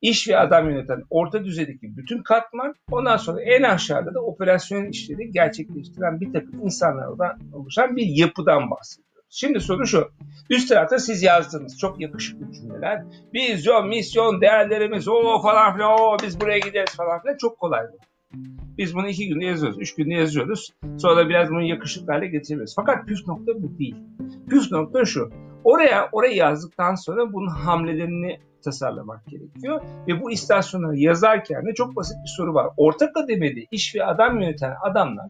iş 0.00 0.28
ve 0.28 0.38
adam 0.38 0.70
yöneten 0.70 1.02
orta 1.10 1.44
düzeydeki 1.44 1.96
bütün 1.96 2.22
katman, 2.22 2.74
ondan 2.90 3.16
sonra 3.16 3.42
en 3.42 3.62
aşağıda 3.62 4.14
da 4.14 4.20
operasyonel 4.20 4.88
işleri 4.88 5.30
gerçekleştiren 5.32 6.20
bir 6.20 6.32
takım 6.32 6.62
insanlardan 6.62 7.38
oluşan 7.52 7.96
bir 7.96 8.06
yapıdan 8.06 8.70
bahsediyoruz. 8.70 9.05
Şimdi 9.30 9.60
soru 9.60 9.86
şu. 9.86 10.10
Üst 10.50 10.68
tarafta 10.68 10.98
siz 10.98 11.22
yazdınız 11.22 11.78
çok 11.78 12.00
yakışıklı 12.00 12.52
cümleler. 12.52 13.02
Vizyon, 13.34 13.88
misyon, 13.88 14.40
değerlerimiz, 14.40 15.08
o 15.08 15.40
falan 15.42 15.74
filan, 15.74 15.92
o 16.00 16.16
biz 16.22 16.40
buraya 16.40 16.58
gideriz 16.58 16.96
falan 16.96 17.22
filan 17.22 17.36
çok 17.36 17.58
kolay 17.58 17.84
bu. 17.92 17.98
Biz 18.78 18.94
bunu 18.94 19.08
iki 19.08 19.28
günde 19.28 19.44
yazıyoruz, 19.44 19.78
üç 19.80 19.94
günde 19.94 20.14
yazıyoruz. 20.14 20.72
Sonra 20.98 21.28
biraz 21.28 21.50
bunu 21.50 21.62
yakışıklı 21.62 22.12
hale 22.12 22.26
getiriyoruz. 22.26 22.72
Fakat 22.76 23.06
püf 23.06 23.26
nokta 23.26 23.62
bu 23.62 23.78
değil. 23.78 23.96
Püf 24.50 24.72
nokta 24.72 25.04
şu. 25.04 25.30
Oraya, 25.64 26.08
oraya 26.12 26.34
yazdıktan 26.34 26.94
sonra 26.94 27.32
bunun 27.32 27.48
hamlelerini 27.48 28.40
tasarlamak 28.64 29.26
gerekiyor. 29.26 29.80
Ve 30.08 30.22
bu 30.22 30.30
istasyonları 30.30 30.96
yazarken 30.96 31.66
de 31.66 31.74
çok 31.74 31.96
basit 31.96 32.16
bir 32.24 32.32
soru 32.36 32.54
var. 32.54 32.68
Orta 32.76 33.12
kademede 33.12 33.60
iş 33.70 33.94
ve 33.94 34.04
adam 34.04 34.40
yöneten 34.40 34.74
adamlar 34.82 35.26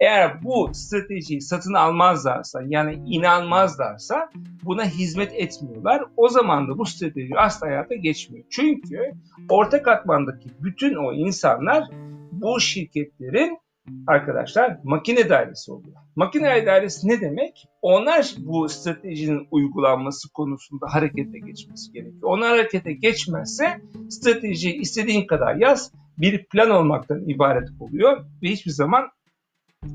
eğer 0.00 0.44
bu 0.44 0.70
stratejiyi 0.72 1.40
satın 1.40 1.74
almazlarsa 1.74 2.62
yani 2.66 3.02
inanmazlarsa 3.06 4.30
buna 4.64 4.84
hizmet 4.84 5.32
etmiyorlar. 5.34 6.04
O 6.16 6.28
zaman 6.28 6.68
da 6.68 6.78
bu 6.78 6.86
strateji 6.86 7.38
asla 7.38 7.66
hayata 7.66 7.94
geçmiyor. 7.94 8.44
Çünkü 8.50 9.12
orta 9.48 9.82
katmandaki 9.82 10.48
bütün 10.60 10.94
o 10.94 11.12
insanlar 11.12 11.84
bu 12.32 12.60
şirketlerin 12.60 13.58
arkadaşlar 14.06 14.76
makine 14.84 15.28
dairesi 15.28 15.72
oluyor. 15.72 15.96
Makine 16.16 16.66
dairesi 16.66 17.08
ne 17.08 17.20
demek? 17.20 17.68
Onlar 17.82 18.34
bu 18.38 18.68
stratejinin 18.68 19.48
uygulanması 19.50 20.32
konusunda 20.32 20.86
harekete 20.90 21.38
geçmesi 21.38 21.92
gerekiyor. 21.92 22.22
Onlar 22.22 22.50
harekete 22.50 22.92
geçmezse 22.92 23.80
strateji 24.08 24.76
istediğin 24.76 25.26
kadar 25.26 25.54
yaz 25.54 25.92
bir 26.18 26.44
plan 26.44 26.70
olmaktan 26.70 27.28
ibaret 27.28 27.68
oluyor 27.80 28.24
ve 28.42 28.48
hiçbir 28.48 28.70
zaman 28.70 29.10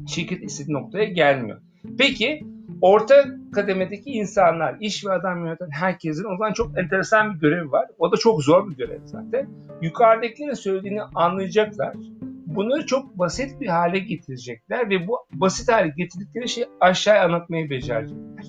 şirket 0.07 0.43
istediği 0.43 0.73
noktaya 0.73 1.05
gelmiyor. 1.05 1.61
Peki 1.97 2.43
orta 2.81 3.25
kademedeki 3.53 4.09
insanlar, 4.09 4.77
iş 4.79 5.05
ve 5.05 5.11
adam 5.11 5.45
yöneten 5.45 5.69
herkesin 5.71 6.25
o 6.25 6.37
zaman 6.37 6.53
çok 6.53 6.77
enteresan 6.77 7.33
bir 7.33 7.39
görevi 7.39 7.71
var. 7.71 7.87
O 7.97 8.11
da 8.11 8.17
çok 8.17 8.43
zor 8.43 8.69
bir 8.69 8.75
görev 8.75 8.99
zaten. 9.05 9.49
Yukarıdakilerin 9.81 10.53
söylediğini 10.53 11.01
anlayacaklar. 11.01 11.95
Bunları 12.45 12.85
çok 12.85 13.19
basit 13.19 13.61
bir 13.61 13.67
hale 13.67 14.00
getirecekler 14.00 14.89
ve 14.89 15.07
bu 15.07 15.17
basit 15.33 15.71
hale 15.71 15.93
getirdikleri 15.98 16.50
şeyi 16.50 16.67
aşağıya 16.79 17.25
anlatmayı 17.25 17.69
becerecekler. 17.69 18.45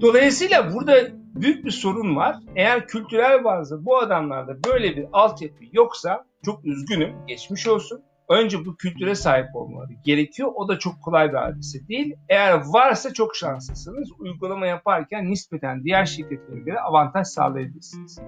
Dolayısıyla 0.00 0.74
burada 0.74 0.94
büyük 1.12 1.64
bir 1.64 1.70
sorun 1.70 2.16
var. 2.16 2.36
Eğer 2.56 2.86
kültürel 2.86 3.44
bazda 3.44 3.84
bu 3.84 3.98
adamlarda 3.98 4.56
böyle 4.64 4.96
bir 4.96 5.06
altyapı 5.12 5.64
yoksa 5.72 6.24
çok 6.44 6.64
üzgünüm, 6.64 7.26
geçmiş 7.26 7.68
olsun 7.68 8.02
önce 8.28 8.64
bu 8.64 8.76
kültüre 8.76 9.14
sahip 9.14 9.56
olmaları 9.56 9.92
gerekiyor. 10.04 10.52
O 10.54 10.68
da 10.68 10.78
çok 10.78 11.02
kolay 11.02 11.32
bir 11.32 11.38
hadise 11.38 11.88
değil. 11.88 12.14
Eğer 12.28 12.60
varsa 12.66 13.12
çok 13.12 13.36
şanslısınız. 13.36 14.08
Uygulama 14.18 14.66
yaparken 14.66 15.30
nispeten 15.30 15.84
diğer 15.84 16.06
şirketlere 16.06 16.60
göre 16.60 16.80
avantaj 16.80 17.26
sağlayabilirsiniz. 17.26 18.18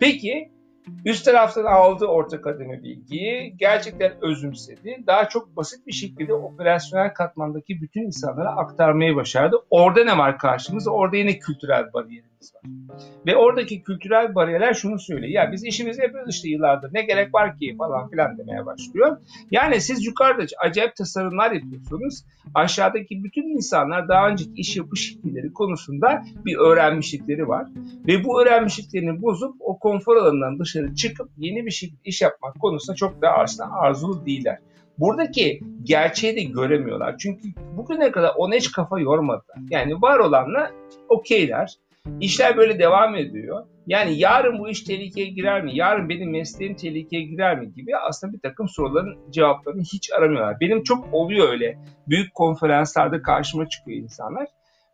Peki 0.00 0.50
Üst 1.04 1.24
taraftan 1.24 1.64
aldığı 1.64 2.06
orta 2.06 2.40
kademe 2.40 2.82
bilgiyi 2.82 3.56
gerçekten 3.56 4.12
özümsedi. 4.24 5.04
Daha 5.06 5.28
çok 5.28 5.56
basit 5.56 5.86
bir 5.86 5.92
şekilde 5.92 6.34
operasyonel 6.34 7.14
katmandaki 7.14 7.82
bütün 7.82 8.02
insanlara 8.02 8.56
aktarmayı 8.56 9.16
başardı. 9.16 9.56
Orada 9.70 10.04
ne 10.04 10.18
var 10.18 10.38
karşımızda? 10.38 10.90
Orada 10.90 11.16
yine 11.16 11.38
kültürel 11.38 11.92
bariyerimiz 12.38 12.54
var. 12.54 12.62
Ve 13.26 13.36
oradaki 13.36 13.82
kültürel 13.82 14.34
bariyerler 14.34 14.74
şunu 14.74 14.98
söylüyor. 14.98 15.32
Ya 15.32 15.52
biz 15.52 15.64
işimizi 15.64 16.02
yapıyoruz 16.02 16.34
işte 16.34 16.48
yıllardır. 16.48 16.94
Ne 16.94 17.02
gerek 17.02 17.34
var 17.34 17.58
ki 17.58 17.74
falan 17.78 18.10
filan 18.10 18.38
demeye 18.38 18.66
başlıyor. 18.66 19.16
Yani 19.50 19.80
siz 19.80 20.06
yukarıda 20.06 20.44
acayip 20.64 20.96
tasarımlar 20.96 21.52
yapıyorsunuz. 21.52 22.24
Aşağıdaki 22.54 23.24
bütün 23.24 23.56
insanlar 23.56 24.08
daha 24.08 24.28
önceki 24.28 24.52
iş 24.56 24.76
yapış 24.76 25.08
şekilleri 25.08 25.52
konusunda 25.52 26.24
bir 26.44 26.56
öğrenmişlikleri 26.56 27.48
var. 27.48 27.66
Ve 28.06 28.24
bu 28.24 28.42
öğrenmişliklerini 28.42 29.22
bozup 29.22 29.56
o 29.60 29.78
konfor 29.78 30.16
alanından 30.16 30.58
dışarı 30.58 30.94
çıkıp 30.94 31.28
yeni 31.36 31.66
bir 31.66 31.70
şey 31.70 31.92
iş 32.04 32.22
yapmak 32.22 32.60
konusunda 32.60 32.96
çok 32.96 33.22
da 33.22 33.32
aslında 33.32 33.72
arzulu 33.72 34.26
değiller. 34.26 34.58
Buradaki 34.98 35.60
gerçeği 35.82 36.36
de 36.36 36.42
göremiyorlar. 36.42 37.18
Çünkü 37.18 37.48
bugüne 37.76 38.10
kadar 38.10 38.32
ona 38.36 38.54
hiç 38.54 38.72
kafa 38.72 39.00
yormadılar. 39.00 39.56
Yani 39.70 40.02
var 40.02 40.18
olanla 40.18 40.70
okeyler. 41.08 41.78
İşler 42.20 42.56
böyle 42.56 42.78
devam 42.78 43.16
ediyor. 43.16 43.66
Yani 43.86 44.18
yarın 44.18 44.58
bu 44.58 44.68
iş 44.68 44.82
tehlikeye 44.82 45.26
girer 45.26 45.64
mi? 45.64 45.76
Yarın 45.76 46.08
benim 46.08 46.30
mesleğim 46.30 46.76
tehlikeye 46.76 47.22
girer 47.22 47.60
mi? 47.60 47.72
Gibi 47.74 47.96
aslında 47.96 48.32
bir 48.32 48.40
takım 48.40 48.68
soruların 48.68 49.30
cevaplarını 49.30 49.82
hiç 49.82 50.12
aramıyorlar. 50.12 50.60
Benim 50.60 50.82
çok 50.82 51.14
oluyor 51.14 51.48
öyle. 51.48 51.78
Büyük 52.08 52.34
konferanslarda 52.34 53.22
karşıma 53.22 53.68
çıkıyor 53.68 53.98
insanlar. 53.98 54.46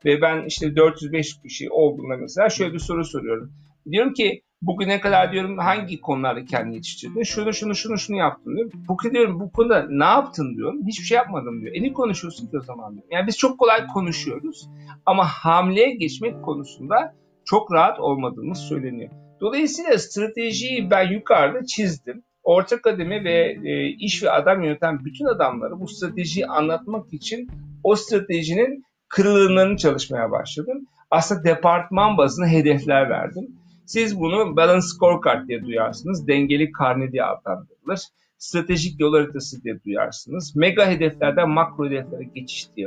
Ve 0.04 0.20
ben 0.20 0.44
işte 0.46 0.76
405 0.76 1.42
kişi 1.42 1.70
olduğunda 1.70 2.16
mesela 2.16 2.48
şöyle 2.48 2.72
bir 2.72 2.78
soru 2.78 3.04
soruyorum. 3.04 3.52
Diyorum 3.90 4.12
ki 4.12 4.42
bugüne 4.66 5.00
kadar 5.00 5.32
diyorum 5.32 5.58
hangi 5.58 6.00
konularda 6.00 6.44
kendini 6.44 6.74
yetiştirdin? 6.74 7.22
Şunu 7.22 7.52
şunu 7.52 7.74
şunu 7.74 7.98
şunu 7.98 8.16
yaptın 8.16 8.56
diyorum. 8.56 8.72
Bu 8.88 9.12
diyorum 9.12 9.40
bu 9.40 9.52
konuda 9.52 9.86
ne 9.88 10.04
yaptın 10.04 10.56
diyorum. 10.56 10.86
Hiçbir 10.86 11.04
şey 11.04 11.16
yapmadım 11.16 11.60
diyor. 11.60 11.74
E 11.74 11.82
ne 11.82 11.92
konuşuyorsun 11.92 12.46
ki 12.46 12.58
o 12.58 12.60
zaman 12.60 12.92
diyorum. 12.92 13.08
Yani 13.10 13.26
biz 13.26 13.38
çok 13.38 13.58
kolay 13.58 13.86
konuşuyoruz 13.86 14.68
ama 15.06 15.24
hamleye 15.26 15.94
geçmek 15.94 16.42
konusunda 16.42 17.14
çok 17.44 17.72
rahat 17.72 18.00
olmadığımız 18.00 18.58
söyleniyor. 18.58 19.10
Dolayısıyla 19.40 19.98
stratejiyi 19.98 20.90
ben 20.90 21.10
yukarıda 21.10 21.66
çizdim. 21.66 22.22
Orta 22.42 22.82
kademe 22.82 23.24
ve 23.24 23.56
e, 23.64 23.88
iş 23.88 24.22
ve 24.22 24.30
adam 24.30 24.62
yöneten 24.62 25.04
bütün 25.04 25.24
adamları 25.24 25.80
bu 25.80 25.88
stratejiyi 25.88 26.46
anlatmak 26.46 27.12
için 27.12 27.48
o 27.82 27.96
stratejinin 27.96 28.84
kırılımlarını 29.08 29.76
çalışmaya 29.76 30.30
başladım. 30.30 30.86
Aslında 31.10 31.44
departman 31.44 32.16
bazında 32.16 32.46
hedefler 32.46 33.10
verdim. 33.10 33.48
Siz 33.86 34.20
bunu 34.20 34.56
balance 34.56 34.86
scorecard 34.86 35.48
diye 35.48 35.64
duyarsınız. 35.64 36.28
Dengeli 36.28 36.72
karne 36.72 37.12
diye 37.12 37.24
adlandırılır. 37.24 38.00
Stratejik 38.38 39.00
yol 39.00 39.14
haritası 39.14 39.62
diye 39.62 39.84
duyarsınız. 39.84 40.56
Mega 40.56 40.86
hedeflerden 40.86 41.50
makro 41.50 41.86
hedeflere 41.86 42.24
geçiş 42.24 42.68
diye 42.76 42.86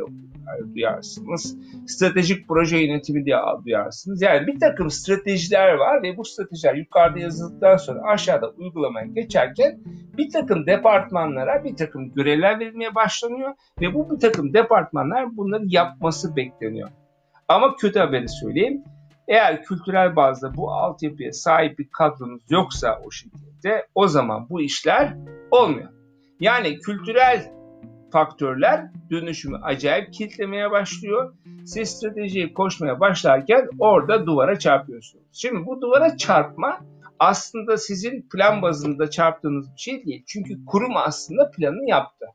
duyarsınız. 0.76 1.58
Stratejik 1.88 2.48
proje 2.48 2.78
yönetimi 2.78 3.26
diye 3.26 3.38
duyarsınız. 3.66 4.22
Yani 4.22 4.48
bir 4.48 4.60
takım 4.60 4.92
stratejiler 4.92 5.74
var 5.74 6.04
ve 6.04 6.18
bu 6.18 6.26
stratejiler 6.26 6.76
yukarıda 6.76 7.20
yazıldıktan 7.20 7.78
sonra 7.78 8.02
aşağıda 8.02 8.50
uygulamaya 8.50 9.06
geçerken 9.06 9.80
bir 10.18 10.30
takım 10.30 10.66
departmanlara 10.66 11.64
bir 11.64 11.76
takım 11.76 12.14
görevler 12.14 12.60
verilmeye 12.60 12.96
başlanıyor 12.96 13.54
ve 13.82 13.94
bu 13.94 14.12
bir 14.12 14.20
takım 14.20 14.54
departmanlar 14.54 15.38
bunları 15.38 15.64
yapması 15.68 16.36
bekleniyor. 16.36 16.90
Ama 17.48 17.76
kötü 17.76 18.00
haberi 18.00 18.30
söyleyeyim. 18.30 18.84
Eğer 19.28 19.64
kültürel 19.64 20.16
bazda 20.16 20.56
bu 20.56 20.72
altyapıya 20.72 21.32
sahip 21.34 21.80
bir 21.80 21.88
kadronuz 21.92 22.42
yoksa 22.50 23.02
o 23.06 23.12
şirkette 23.12 23.88
o 23.96 24.08
zaman 24.08 24.50
bu 24.50 24.62
işler 24.62 25.14
olmuyor. 25.52 25.90
Yani 26.40 26.80
kültürel 26.80 27.52
faktörler 28.12 28.92
dönüşümü 29.12 29.58
acayip 29.64 30.14
kilitlemeye 30.14 30.72
başlıyor. 30.72 31.34
Siz 31.66 31.90
stratejiye 31.90 32.54
koşmaya 32.54 33.00
başlarken 33.00 33.68
orada 33.80 34.26
duvara 34.26 34.60
çarpıyorsunuz. 34.60 35.26
Şimdi 35.34 35.66
bu 35.66 35.82
duvara 35.82 36.18
çarpma 36.18 36.80
aslında 37.20 37.78
sizin 37.78 38.30
plan 38.30 38.62
bazında 38.62 39.10
çarptığınız 39.10 39.74
bir 39.74 39.80
şey 39.80 40.06
değil. 40.06 40.24
Çünkü 40.28 40.66
kurum 40.66 40.98
aslında 40.98 41.52
planını 41.52 41.90
yaptı. 41.90 42.26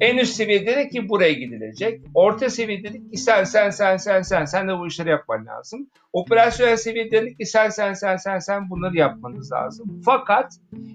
En 0.00 0.16
üst 0.16 0.34
seviyede 0.34 0.88
ki 0.88 1.08
buraya 1.08 1.32
gidilecek. 1.32 2.00
Orta 2.14 2.50
seviyede 2.50 2.92
ki 2.92 3.16
sen 3.16 3.44
sen 3.44 3.70
sen 3.70 3.96
sen 3.96 4.22
sen 4.22 4.44
sen 4.44 4.68
de 4.68 4.78
bu 4.78 4.86
işleri 4.86 5.08
yapman 5.08 5.46
lazım. 5.46 5.86
Operasyonel 6.12 6.76
seviyede 6.76 7.34
ki 7.34 7.46
sen 7.46 7.68
sen 7.68 7.92
sen 7.92 8.16
sen 8.16 8.38
sen 8.38 8.70
bunları 8.70 8.96
yapmanız 8.96 9.52
lazım. 9.52 10.02
Fakat 10.04 10.52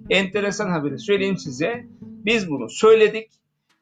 enteresan 0.10 0.70
haberi 0.70 1.00
söyleyeyim 1.00 1.38
size. 1.38 1.86
Biz 2.02 2.50
bunu 2.50 2.70
söyledik. 2.70 3.32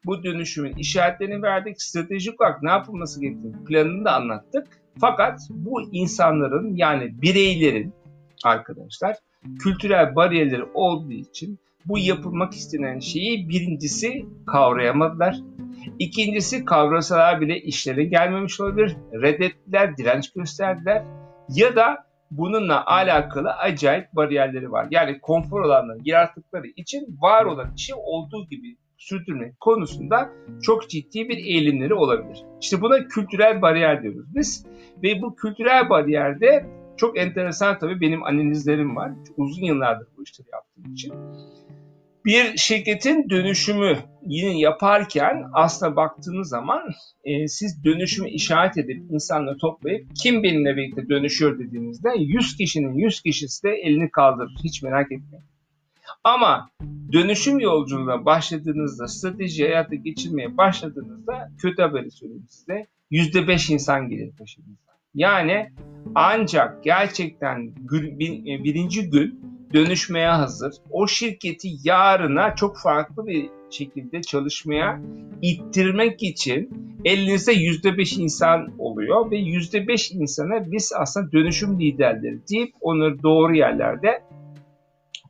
Bu 0.04 0.24
dönüşümün 0.24 0.76
işaretlerini 0.76 1.42
verdik. 1.42 1.82
Stratejik 1.82 2.40
olarak 2.40 2.62
ne 2.62 2.70
yapılması 2.70 3.20
gerektiğini 3.20 3.64
planını 3.64 4.04
da 4.04 4.14
anlattık. 4.14 4.66
Fakat 5.00 5.40
bu 5.50 5.82
insanların 5.92 6.76
yani 6.76 7.22
bireylerin 7.22 7.92
arkadaşlar 8.44 9.16
kültürel 9.58 10.16
bariyerleri 10.16 10.64
olduğu 10.74 11.12
için 11.12 11.58
bu 11.88 11.98
yapılmak 11.98 12.52
istenen 12.52 12.98
şeyi 12.98 13.48
birincisi 13.48 14.26
kavrayamadılar. 14.46 15.36
İkincisi 15.98 16.64
kavrasalar 16.64 17.40
bile 17.40 17.60
işlere 17.60 18.04
gelmemiş 18.04 18.60
olabilir. 18.60 18.96
Reddettiler, 19.12 19.96
direnç 19.96 20.32
gösterdiler. 20.32 21.04
Ya 21.48 21.76
da 21.76 22.06
bununla 22.30 22.86
alakalı 22.86 23.52
acayip 23.52 24.12
bariyerleri 24.12 24.72
var. 24.72 24.88
Yani 24.90 25.20
konfor 25.20 25.62
alanlarına 25.62 26.02
yarattıkları 26.04 26.66
için 26.66 27.18
var 27.20 27.44
olan 27.44 27.72
işi 27.76 27.94
olduğu 27.94 28.46
gibi 28.48 28.76
sürdürmek 28.98 29.60
konusunda 29.60 30.30
çok 30.62 30.90
ciddi 30.90 31.28
bir 31.28 31.36
eğilimleri 31.36 31.94
olabilir. 31.94 32.44
İşte 32.60 32.80
buna 32.80 33.08
kültürel 33.08 33.62
bariyer 33.62 34.02
diyoruz 34.02 34.26
biz. 34.34 34.66
Ve 35.02 35.22
bu 35.22 35.36
kültürel 35.36 35.90
bariyerde 35.90 36.66
çok 36.96 37.18
enteresan 37.18 37.78
tabii 37.78 38.00
benim 38.00 38.24
analizlerim 38.24 38.96
var. 38.96 39.12
Uzun 39.36 39.62
yıllardır 39.62 40.08
bu 40.16 40.22
işleri 40.22 40.48
yaptığım 40.52 40.92
için. 40.92 41.12
Bir 42.26 42.56
şirketin 42.56 43.30
dönüşümü 43.30 43.98
yine 44.26 44.58
yaparken 44.58 45.44
aslında 45.52 45.96
baktığınız 45.96 46.48
zaman 46.48 46.82
e, 47.24 47.48
siz 47.48 47.84
dönüşümü 47.84 48.30
işaret 48.30 48.78
edip 48.78 49.02
insanları 49.10 49.58
toplayıp 49.58 50.06
kim 50.22 50.42
benimle 50.42 50.76
birlikte 50.76 51.08
dönüşüyor 51.08 51.58
dediğinizde 51.58 52.08
100 52.18 52.56
kişinin 52.56 52.94
100 52.94 53.20
kişisi 53.20 53.62
de 53.62 53.70
elini 53.70 54.10
kaldırır. 54.10 54.54
Hiç 54.64 54.82
merak 54.82 55.12
etmeyin. 55.12 55.44
Ama 56.24 56.70
dönüşüm 57.12 57.60
yolculuğuna 57.60 58.24
başladığınızda, 58.24 59.08
strateji 59.08 59.64
hayata 59.64 59.94
geçirmeye 59.94 60.56
başladığınızda 60.56 61.50
kötü 61.58 61.82
haberi 61.82 62.10
söyleyeyim 62.10 62.46
size. 62.48 62.86
%5 63.10 63.72
insan 63.72 64.08
gelir 64.08 64.30
peşinizden. 64.38 64.94
Yani 65.14 65.70
ancak 66.14 66.84
gerçekten 66.84 67.66
e, 67.66 68.64
birinci 68.64 69.10
gün 69.10 69.55
dönüşmeye 69.76 70.28
hazır. 70.28 70.74
O 70.90 71.06
şirketi 71.06 71.68
yarına 71.84 72.54
çok 72.54 72.78
farklı 72.78 73.26
bir 73.26 73.50
şekilde 73.70 74.22
çalışmaya 74.22 75.00
ittirmek 75.42 76.22
için 76.22 76.70
elinizde 77.04 77.52
%5 77.52 78.20
insan 78.20 78.78
oluyor 78.78 79.30
ve 79.30 79.36
%5 79.36 80.14
insana 80.14 80.72
biz 80.72 80.92
aslında 80.96 81.32
dönüşüm 81.32 81.80
liderleri 81.80 82.38
deyip 82.50 82.74
onları 82.80 83.22
doğru 83.22 83.56
yerlerde 83.56 84.22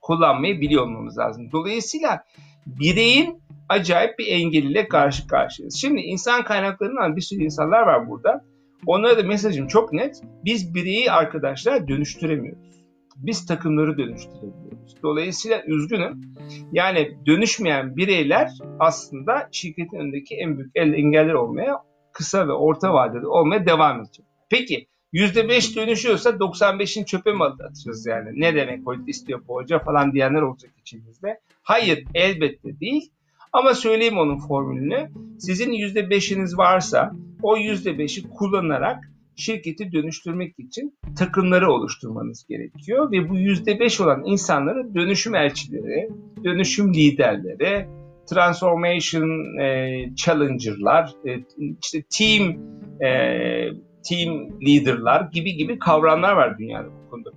kullanmayı 0.02 0.60
biliyor 0.60 0.82
olmamız 0.82 1.18
lazım. 1.18 1.48
Dolayısıyla 1.52 2.24
bireyin 2.66 3.42
acayip 3.68 4.18
bir 4.18 4.26
engeliyle 4.26 4.88
karşı 4.88 5.26
karşıyayız. 5.26 5.76
Şimdi 5.80 6.00
insan 6.00 6.44
kaynaklarından 6.44 7.16
bir 7.16 7.20
sürü 7.20 7.44
insanlar 7.44 7.82
var 7.82 8.08
burada. 8.08 8.44
Onlara 8.86 9.18
da 9.18 9.22
mesajım 9.22 9.66
çok 9.66 9.92
net. 9.92 10.20
Biz 10.44 10.74
bireyi 10.74 11.12
arkadaşlar 11.12 11.88
dönüştüremiyoruz. 11.88 12.75
Biz 13.16 13.46
takımları 13.46 13.98
dönüştürebiliyoruz. 13.98 15.02
Dolayısıyla 15.02 15.62
üzgünüm. 15.66 16.20
Yani 16.72 17.16
dönüşmeyen 17.26 17.96
bireyler 17.96 18.50
aslında 18.78 19.48
şirketin 19.52 19.96
önündeki 19.96 20.34
en 20.34 20.58
büyük 20.58 20.70
engeller 20.74 21.34
olmaya 21.34 21.82
kısa 22.12 22.48
ve 22.48 22.52
orta 22.52 22.92
vadede 22.92 23.26
olmaya 23.26 23.66
devam 23.66 24.00
edecek. 24.00 24.24
Peki 24.50 24.86
%5 25.12 25.76
dönüşüyorsa 25.76 26.30
95'in 26.30 27.04
çöpe 27.04 27.32
mi 27.32 27.44
atacağız 27.44 28.06
yani? 28.06 28.30
Ne 28.34 28.54
demek 28.54 28.86
hoca 28.86 29.02
istiyor 29.06 29.40
bu 29.48 29.54
hoca 29.54 29.78
falan 29.78 30.12
diyenler 30.12 30.42
olacak 30.42 30.70
içimizde. 30.80 31.40
Hayır 31.62 32.04
elbette 32.14 32.80
değil. 32.80 33.10
Ama 33.52 33.74
söyleyeyim 33.74 34.18
onun 34.18 34.38
formülünü. 34.38 35.10
Sizin 35.38 35.72
%5'iniz 35.72 36.56
varsa 36.56 37.12
o 37.42 37.56
%5'i 37.56 38.30
kullanarak 38.30 39.10
şirketi 39.36 39.92
dönüştürmek 39.92 40.58
için 40.58 40.98
takımları 41.18 41.72
oluşturmanız 41.72 42.46
gerekiyor 42.48 43.12
ve 43.12 43.28
bu 43.28 43.36
%5 43.36 44.02
olan 44.02 44.22
insanları 44.24 44.94
dönüşüm 44.94 45.34
elçileri, 45.34 46.08
dönüşüm 46.44 46.94
liderleri, 46.94 47.88
transformation 48.30 49.58
e, 49.60 49.96
challenger'lar, 50.14 51.10
e, 51.26 51.44
işte 51.82 52.02
team 52.18 52.56
e, 53.00 53.08
team 54.08 54.60
leader'lar 54.66 55.28
gibi 55.32 55.56
gibi 55.56 55.78
kavramlar 55.78 56.32
var 56.32 56.58
dünyada 56.58 56.88
bu 56.88 57.10
konuda 57.10 57.30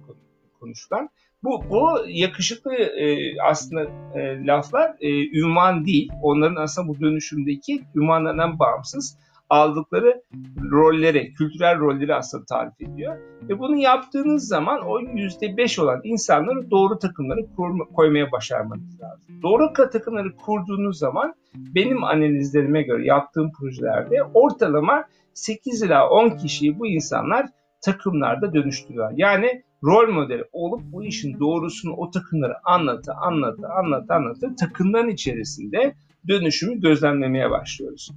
konuşulan. 0.59 1.09
Bu, 1.43 1.63
bu 1.69 1.89
yakışıklı 2.07 2.73
e, 2.75 3.35
aslında 3.41 3.83
e, 4.15 4.45
laflar 4.45 4.95
e, 5.01 5.39
ünvan 5.39 5.85
değil. 5.85 6.09
Onların 6.21 6.55
aslında 6.55 6.87
bu 6.87 6.99
dönüşümdeki 6.99 7.81
ünvanlarından 7.95 8.59
bağımsız 8.59 9.17
aldıkları 9.49 10.23
rolleri, 10.71 11.33
kültürel 11.33 11.79
rolleri 11.79 12.15
aslında 12.15 12.45
tarif 12.45 12.81
ediyor. 12.81 13.17
Ve 13.49 13.59
bunu 13.59 13.77
yaptığınız 13.77 14.47
zaman 14.47 14.81
o 14.85 14.99
yüzde 14.99 15.57
beş 15.57 15.79
olan 15.79 16.01
insanları 16.03 16.71
doğru 16.71 16.99
takımları 16.99 17.55
kurma, 17.55 17.85
koymaya 17.85 18.31
başarmanız 18.31 19.01
lazım. 19.01 19.41
Doğru 19.43 19.73
takımları 19.73 20.35
kurduğunuz 20.35 20.97
zaman 20.97 21.33
benim 21.55 22.03
analizlerime 22.03 22.81
göre 22.81 23.05
yaptığım 23.05 23.51
projelerde 23.51 24.23
ortalama 24.33 25.05
8 25.33 25.83
ila 25.83 26.09
10 26.09 26.29
kişiyi 26.29 26.79
bu 26.79 26.87
insanlar 26.87 27.45
takımlarda 27.81 28.53
dönüştürüyorlar. 28.53 29.13
Yani 29.17 29.63
rol 29.83 30.13
modeli 30.13 30.43
olup 30.51 30.81
bu 30.83 31.03
işin 31.03 31.39
doğrusunu 31.39 31.93
o 31.93 32.11
takımları 32.11 32.53
anlatı, 32.63 33.13
anlatı, 33.13 33.67
anlatı, 33.67 34.13
anlatı 34.13 34.55
takımların 34.55 35.09
içerisinde 35.09 35.95
dönüşümü 36.27 36.81
gözlemlemeye 36.81 37.49
başlıyoruz. 37.49 38.11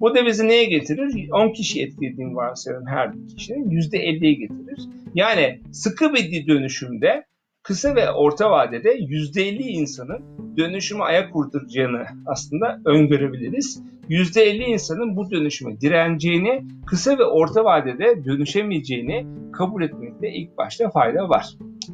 Bu 0.00 0.14
da 0.14 0.26
bizi 0.26 0.48
neye 0.48 0.64
getirir? 0.64 1.30
10 1.30 1.52
kişi 1.52 1.82
etkilediğim 1.82 2.36
varsayalım 2.36 2.86
her 2.86 3.12
bir 3.12 3.36
kişinin 3.36 3.70
%50'ye 3.70 4.32
getirir. 4.32 4.80
Yani 5.14 5.60
sıkı 5.72 6.14
bir 6.14 6.46
dönüşümde 6.46 7.24
kısa 7.62 7.94
ve 7.94 8.10
orta 8.10 8.50
vadede 8.50 8.98
%50 8.98 9.62
insanın 9.62 10.24
dönüşümü 10.56 11.02
ayak 11.02 11.32
kurduracağını 11.32 12.04
aslında 12.26 12.80
öngörebiliriz. 12.84 13.82
%50 14.08 14.64
insanın 14.64 15.16
bu 15.16 15.30
dönüşüme 15.30 15.80
direneceğini, 15.80 16.64
kısa 16.86 17.18
ve 17.18 17.24
orta 17.24 17.64
vadede 17.64 18.24
dönüşemeyeceğini 18.24 19.26
kabul 19.52 19.82
etmekte 19.82 20.30
ilk 20.30 20.56
başta 20.56 20.90
fayda 20.90 21.28
var. 21.28 21.46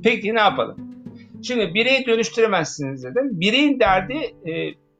Peki 0.03 0.35
ne 0.35 0.41
yapalım? 0.41 0.77
Şimdi 1.43 1.75
bireyi 1.75 2.07
dönüştüremezsiniz 2.07 3.05
dedim. 3.05 3.41
Bireyin 3.41 3.81
derdi 3.81 4.15
e, 4.47 4.53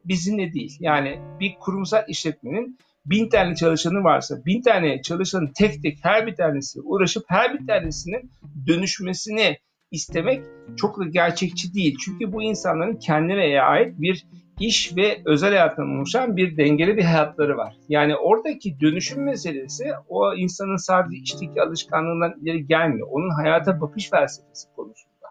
bizimle 0.07 0.53
değil. 0.53 0.77
Yani 0.79 1.19
bir 1.39 1.55
kurumsal 1.59 2.03
işletmenin 2.07 2.77
bin 3.05 3.29
tane 3.29 3.55
çalışanı 3.55 4.03
varsa 4.03 4.45
bin 4.45 4.61
tane 4.61 5.01
çalışanın 5.01 5.51
tek 5.55 5.83
tek 5.83 5.97
her 6.01 6.27
bir 6.27 6.35
tanesi 6.35 6.81
uğraşıp 6.81 7.23
her 7.27 7.59
bir 7.59 7.67
tanesinin 7.67 8.31
dönüşmesini 8.67 9.57
istemek 9.91 10.43
çok 10.77 10.99
da 10.99 11.05
gerçekçi 11.05 11.73
değil. 11.73 11.97
Çünkü 12.05 12.33
bu 12.33 12.43
insanların 12.43 12.95
kendine 12.95 13.61
ait 13.61 14.01
bir 14.01 14.25
iş 14.59 14.97
ve 14.97 15.21
özel 15.25 15.49
hayatından 15.49 15.97
oluşan 15.97 16.37
bir 16.37 16.57
dengeli 16.57 16.97
bir 16.97 17.03
hayatları 17.03 17.57
var. 17.57 17.75
Yani 17.89 18.15
oradaki 18.15 18.79
dönüşüm 18.79 19.23
meselesi 19.23 19.91
o 20.09 20.35
insanın 20.35 20.77
sadece 20.77 21.21
işteki 21.21 21.61
alışkanlığından 21.61 22.33
ileri 22.41 22.67
gelmiyor. 22.67 23.07
Onun 23.11 23.29
hayata 23.29 23.81
bakış 23.81 24.09
felsefesi 24.09 24.67
konusunda. 24.75 25.25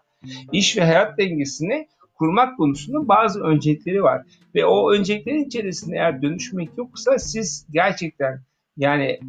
İş 0.51 0.77
ve 0.77 0.81
hayat 0.81 1.17
dengesini 1.17 1.87
kurmak 2.15 2.57
konusunda 2.57 3.07
bazı 3.07 3.43
öncelikleri 3.43 4.03
var. 4.03 4.21
Ve 4.55 4.65
o 4.65 4.91
önceliklerin 4.91 5.45
içerisinde 5.45 5.95
eğer 5.95 6.21
dönüşmek 6.21 6.69
yoksa 6.77 7.19
siz 7.19 7.67
gerçekten 7.71 8.41
yani 8.77 9.19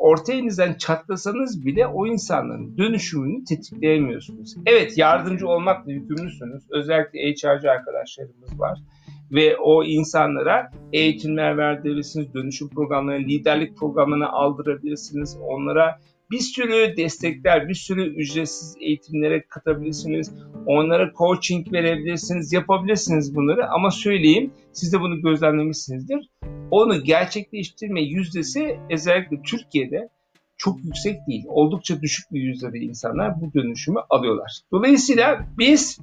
orta 0.00 0.32
çatlasanız 0.78 1.66
bile 1.66 1.86
o 1.86 2.06
insanların 2.06 2.78
dönüşümünü 2.78 3.44
tetikleyemiyorsunuz. 3.44 4.54
Evet 4.66 4.98
yardımcı 4.98 5.48
olmakla 5.48 5.92
yükümlüsünüz. 5.92 6.62
Özellikle 6.70 7.18
HR'cı 7.20 7.70
arkadaşlarımız 7.70 8.60
var. 8.60 8.78
Ve 9.32 9.56
o 9.56 9.84
insanlara 9.84 10.70
eğitimler 10.92 11.58
verebilirsiniz, 11.58 12.34
dönüşüm 12.34 12.68
programlarına, 12.68 13.26
liderlik 13.26 13.76
programlarına 13.76 14.28
aldırabilirsiniz. 14.28 15.38
Onlara 15.42 15.98
bir 16.30 16.38
sürü 16.38 16.96
destekler, 16.96 17.68
bir 17.68 17.74
sürü 17.74 18.14
ücretsiz 18.14 18.76
eğitimlere 18.80 19.42
katabilirsiniz. 19.48 20.32
Onlara 20.66 21.12
coaching 21.18 21.72
verebilirsiniz, 21.72 22.52
yapabilirsiniz 22.52 23.34
bunları 23.34 23.70
ama 23.70 23.90
söyleyeyim, 23.90 24.52
siz 24.72 24.92
de 24.92 25.00
bunu 25.00 25.22
gözlemlemişsinizdir. 25.22 26.30
Onu 26.70 27.04
gerçekleştirme 27.04 28.02
yüzdesi 28.02 28.78
özellikle 28.90 29.42
Türkiye'de 29.42 30.08
çok 30.56 30.84
yüksek 30.84 31.26
değil. 31.26 31.44
Oldukça 31.48 32.02
düşük 32.02 32.32
bir 32.32 32.40
yüzdede 32.40 32.78
insanlar 32.78 33.40
bu 33.40 33.54
dönüşümü 33.54 33.98
alıyorlar. 34.10 34.60
Dolayısıyla 34.72 35.46
biz 35.58 35.98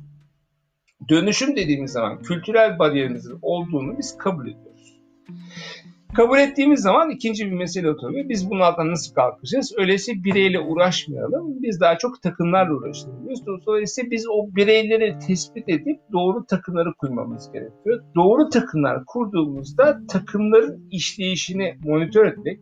dönüşüm 1.09 1.55
dediğimiz 1.55 1.91
zaman 1.91 2.21
kültürel 2.21 2.79
bariyerimizin 2.79 3.39
olduğunu 3.41 3.97
biz 3.97 4.17
kabul 4.17 4.47
ediyoruz. 4.47 4.97
Kabul 6.15 6.37
ettiğimiz 6.37 6.79
zaman 6.81 7.09
ikinci 7.09 7.45
bir 7.45 7.51
mesele 7.51 7.89
oturuyor. 7.89 8.29
Biz 8.29 8.49
bunun 8.49 8.59
altından 8.59 8.91
nasıl 8.91 9.13
kalkacağız? 9.13 9.73
Öyleyse 9.77 10.11
bireyle 10.23 10.59
uğraşmayalım. 10.59 11.61
Biz 11.61 11.81
daha 11.81 11.97
çok 11.97 12.21
takımlarla 12.21 12.73
uğraşalım. 12.73 13.29
Dolayısıyla 13.65 14.11
biz 14.11 14.25
o 14.29 14.55
bireyleri 14.55 15.19
tespit 15.27 15.69
edip 15.69 15.99
doğru 16.11 16.45
takımları 16.45 16.93
kurmamız 16.97 17.51
gerekiyor. 17.51 18.03
Doğru 18.15 18.49
takımlar 18.49 19.05
kurduğumuzda 19.05 19.99
takımların 20.07 20.87
işleyişini 20.91 21.77
monitör 21.83 22.25
etmek, 22.25 22.59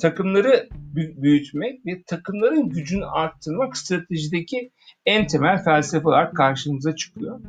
takımları 0.00 0.68
büyütmek 0.94 1.86
ve 1.86 2.02
takımların 2.06 2.68
gücünü 2.68 3.06
arttırmak 3.06 3.76
stratejideki 3.76 4.70
en 5.06 5.26
temel 5.26 5.64
felsefe 5.64 6.08
olarak 6.08 6.36
karşımıza 6.36 6.96
çıkıyor. 6.96 7.40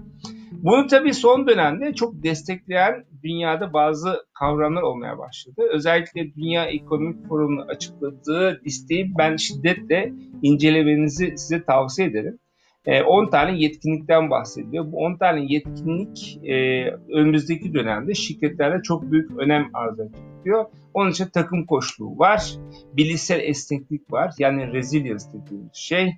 Bunu 0.63 0.87
tabii 0.87 1.13
son 1.13 1.47
dönemde 1.47 1.93
çok 1.93 2.23
destekleyen 2.23 3.05
dünyada 3.23 3.73
bazı 3.73 4.25
kavramlar 4.39 4.81
olmaya 4.81 5.17
başladı. 5.17 5.61
Özellikle 5.71 6.35
Dünya 6.35 6.65
Ekonomik 6.65 7.27
Forumu'nun 7.27 7.67
açıkladığı 7.67 8.61
listeyi 8.65 9.11
ben 9.17 9.35
şiddetle 9.35 10.13
incelemenizi 10.41 11.33
size 11.37 11.63
tavsiye 11.63 12.07
ederim. 12.07 12.39
10 12.88 13.30
tane 13.30 13.58
yetkinlikten 13.58 14.30
bahsediyor. 14.30 14.91
Bu 14.91 14.98
10 14.98 15.17
tane 15.17 15.45
yetkinlik 15.54 16.39
e, 16.43 16.86
önümüzdeki 16.91 17.74
dönemde 17.74 18.13
şirketlerde 18.13 18.84
çok 18.84 19.12
büyük 19.12 19.39
önem 19.39 19.69
arz 19.74 20.00
ediyor. 20.00 20.65
Onun 20.93 21.12
için 21.12 21.28
takım 21.34 21.65
koşluğu 21.65 22.19
var, 22.19 22.54
bilişsel 22.93 23.39
esneklik 23.39 24.12
var 24.12 24.34
yani 24.39 24.74
resilience 24.74 25.26
dediğimiz 25.34 25.74
şey. 25.74 26.13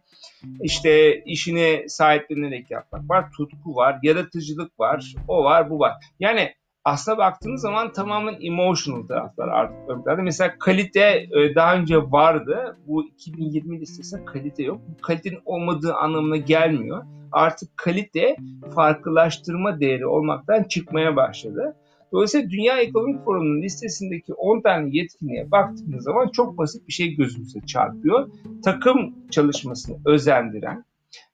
İşte 0.63 1.23
işine 1.23 1.89
sahiplenerek 1.89 2.71
yapmak 2.71 3.09
var, 3.09 3.31
tutku 3.37 3.75
var, 3.75 3.99
yaratıcılık 4.03 4.79
var, 4.79 5.13
o 5.27 5.43
var, 5.43 5.69
bu 5.69 5.79
var. 5.79 5.93
Yani 6.19 6.53
aslına 6.87 7.17
baktığınız 7.17 7.61
zaman 7.61 7.91
tamamen 7.91 8.35
emotional 8.41 9.07
taraflar 9.07 9.47
artık 9.47 9.77
ön. 10.07 10.23
Mesela 10.23 10.53
kalite 10.59 11.01
e, 11.01 11.55
daha 11.55 11.75
önce 11.75 11.97
vardı. 11.97 12.77
Bu 12.87 13.07
2020 13.07 13.79
listesinde 13.79 14.25
kalite 14.25 14.63
yok. 14.63 14.81
Bu 14.87 15.01
kalitenin 15.01 15.39
olmadığı 15.45 15.93
anlamına 15.93 16.37
gelmiyor. 16.37 17.03
Artık 17.31 17.77
kalite 17.77 18.35
farklılaştırma 18.75 19.79
değeri 19.79 20.07
olmaktan 20.07 20.63
çıkmaya 20.63 21.15
başladı. 21.15 21.75
Dolayısıyla 22.11 22.49
Dünya 22.49 22.79
Ekonomik 22.79 23.25
Forumu'nun 23.25 23.61
listesindeki 23.61 24.33
10 24.33 24.61
tane 24.61 24.89
yetkinliğe 24.91 25.51
baktığınız 25.51 26.03
zaman 26.03 26.27
çok 26.27 26.57
basit 26.57 26.87
bir 26.87 26.93
şey 26.93 27.15
gözümüze 27.15 27.59
çarpıyor. 27.65 28.29
Takım 28.63 29.15
çalışmasını 29.31 29.97
özendiren, 30.05 30.83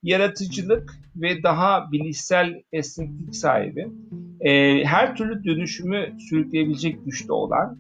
yaratıcılık 0.03 0.93
ve 1.15 1.43
daha 1.43 1.91
bilişsel 1.91 2.61
esneklik 2.73 3.35
sahibi, 3.35 3.87
e, 4.41 4.83
her 4.83 5.15
türlü 5.15 5.43
dönüşümü 5.43 6.17
sürükleyebilecek 6.29 7.05
güçte 7.05 7.33
olan 7.33 7.79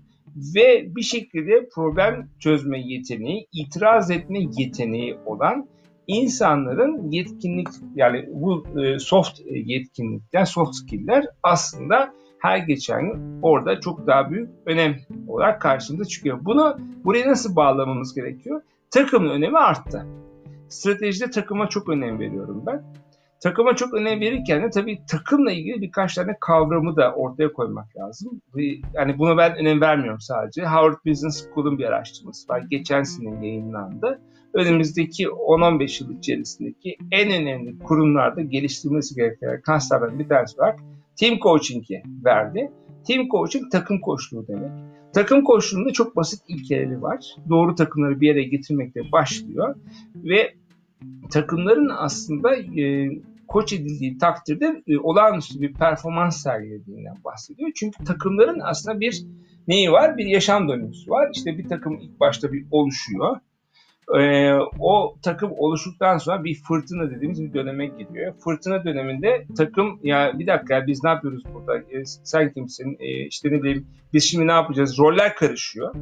ve 0.55 0.95
bir 0.95 1.01
şekilde 1.01 1.69
problem 1.75 2.29
çözme 2.39 2.81
yeteneği, 2.81 3.47
itiraz 3.53 4.11
etme 4.11 4.39
yeteneği 4.57 5.17
olan 5.25 5.67
insanların 6.07 7.11
yetkinlik 7.11 7.67
yani 7.95 8.29
bu 8.31 8.65
e, 8.81 8.99
soft 8.99 9.39
yetkinlikler, 9.45 10.45
soft 10.45 10.75
skill'ler 10.75 11.25
aslında 11.43 12.13
her 12.39 12.57
geçen 12.57 13.01
gün 13.01 13.41
orada 13.41 13.79
çok 13.79 14.07
daha 14.07 14.31
büyük 14.31 14.49
önem 14.65 14.95
olarak 15.27 15.61
karşımıza 15.61 16.05
çıkıyor. 16.05 16.39
Bunu 16.41 16.77
buraya 17.03 17.27
nasıl 17.27 17.55
bağlamamız 17.55 18.15
gerekiyor? 18.15 18.61
Takımın 18.91 19.29
önemi 19.29 19.57
arttı. 19.57 20.05
Stratejide 20.69 21.29
takıma 21.29 21.69
çok 21.69 21.89
önem 21.89 22.19
veriyorum 22.19 22.63
ben. 22.67 22.83
Takıma 23.39 23.75
çok 23.75 23.93
önem 23.93 24.19
verirken 24.19 24.63
de 24.63 24.69
tabii 24.69 24.99
takımla 25.07 25.51
ilgili 25.51 25.81
birkaç 25.81 26.15
tane 26.15 26.37
kavramı 26.41 26.95
da 26.95 27.13
ortaya 27.13 27.53
koymak 27.53 27.97
lazım. 27.97 28.41
Yani 28.93 29.17
buna 29.17 29.37
ben 29.37 29.55
önem 29.55 29.81
vermiyorum 29.81 30.21
sadece. 30.21 30.61
Harvard 30.61 31.05
Business 31.05 31.45
School'un 31.45 31.77
bir 31.77 31.83
araştırması 31.83 32.53
var. 32.53 32.63
Geçen 32.69 33.03
sene 33.03 33.47
yayınlandı. 33.47 34.21
Önümüzdeki 34.53 35.25
10-15 35.25 36.03
yıl 36.03 36.17
içerisindeki 36.17 36.97
en 37.11 37.41
önemli 37.41 37.79
kurumlarda 37.79 38.41
geliştirmesi 38.41 39.15
gereken 39.15 39.61
kaslardan 39.61 40.19
bir 40.19 40.27
tanesi 40.27 40.57
var. 40.57 40.75
Team 41.15 41.39
Coaching'i 41.39 42.03
verdi. 42.25 42.71
Team 43.07 43.27
Coaching 43.27 43.71
takım 43.71 43.99
koçluğu 43.99 44.47
demek. 44.47 44.71
Takım 45.13 45.43
koçluğunda 45.43 45.93
çok 45.93 46.15
basit 46.15 46.41
ilkeleri 46.47 47.01
var. 47.01 47.35
Doğru 47.49 47.75
takımları 47.75 48.21
bir 48.21 48.27
yere 48.27 48.43
getirmekle 48.43 49.11
başlıyor 49.11 49.75
ve 50.15 50.53
takımların 51.31 51.91
aslında 51.97 52.55
e, 52.55 53.09
koç 53.47 53.73
edildiği 53.73 54.17
takdirde 54.17 54.83
e, 54.87 54.97
olağanüstü 54.97 55.61
bir 55.61 55.73
performans 55.73 56.43
sergilediğinden 56.43 57.15
bahsediyor. 57.25 57.71
Çünkü 57.75 58.03
takımların 58.03 58.59
aslında 58.63 58.99
bir 58.99 59.23
neyi 59.67 59.91
var? 59.91 60.17
Bir 60.17 60.25
yaşam 60.25 60.69
döngüsü 60.69 61.11
var. 61.11 61.29
İşte 61.33 61.57
bir 61.57 61.69
takım 61.69 61.99
ilk 62.01 62.19
başta 62.19 62.53
bir 62.53 62.65
oluşuyor 62.71 63.37
e, 64.19 64.53
o 64.79 65.15
takım 65.21 65.51
oluştuktan 65.57 66.17
sonra 66.17 66.43
bir 66.43 66.55
fırtına 66.55 67.11
dediğimiz 67.11 67.43
bir 67.43 67.53
döneme 67.53 67.85
giriyor. 67.85 68.33
Fırtına 68.43 68.85
döneminde 68.85 69.45
takım 69.57 69.99
ya 70.03 70.39
bir 70.39 70.47
dakika 70.47 70.87
biz 70.87 71.03
ne 71.03 71.09
yapıyoruz 71.09 71.43
burada? 71.53 71.77
E, 71.77 72.05
sen 72.05 72.53
kimsin? 72.53 72.97
E, 72.99 73.25
işte 73.25 73.49
ne 73.51 73.61
bileyim 73.63 73.87
biz 74.13 74.23
şimdi 74.23 74.47
ne 74.47 74.51
yapacağız? 74.51 74.99
Roller 74.99 75.35
karışıyor. 75.35 75.95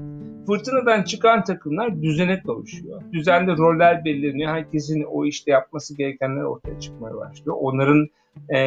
Fırtınadan 0.47 1.03
çıkan 1.03 1.43
takımlar 1.43 2.01
düzene 2.01 2.41
kavuşuyor. 2.41 3.01
Düzende 3.13 3.51
roller 3.51 4.05
belirleniyor. 4.05 4.51
Herkesin 4.51 5.03
o 5.03 5.25
işte 5.25 5.51
yapması 5.51 5.97
gerekenler 5.97 6.43
ortaya 6.43 6.79
çıkmaya 6.79 7.15
başlıyor. 7.15 7.57
Onların 7.59 8.07
e, 8.55 8.59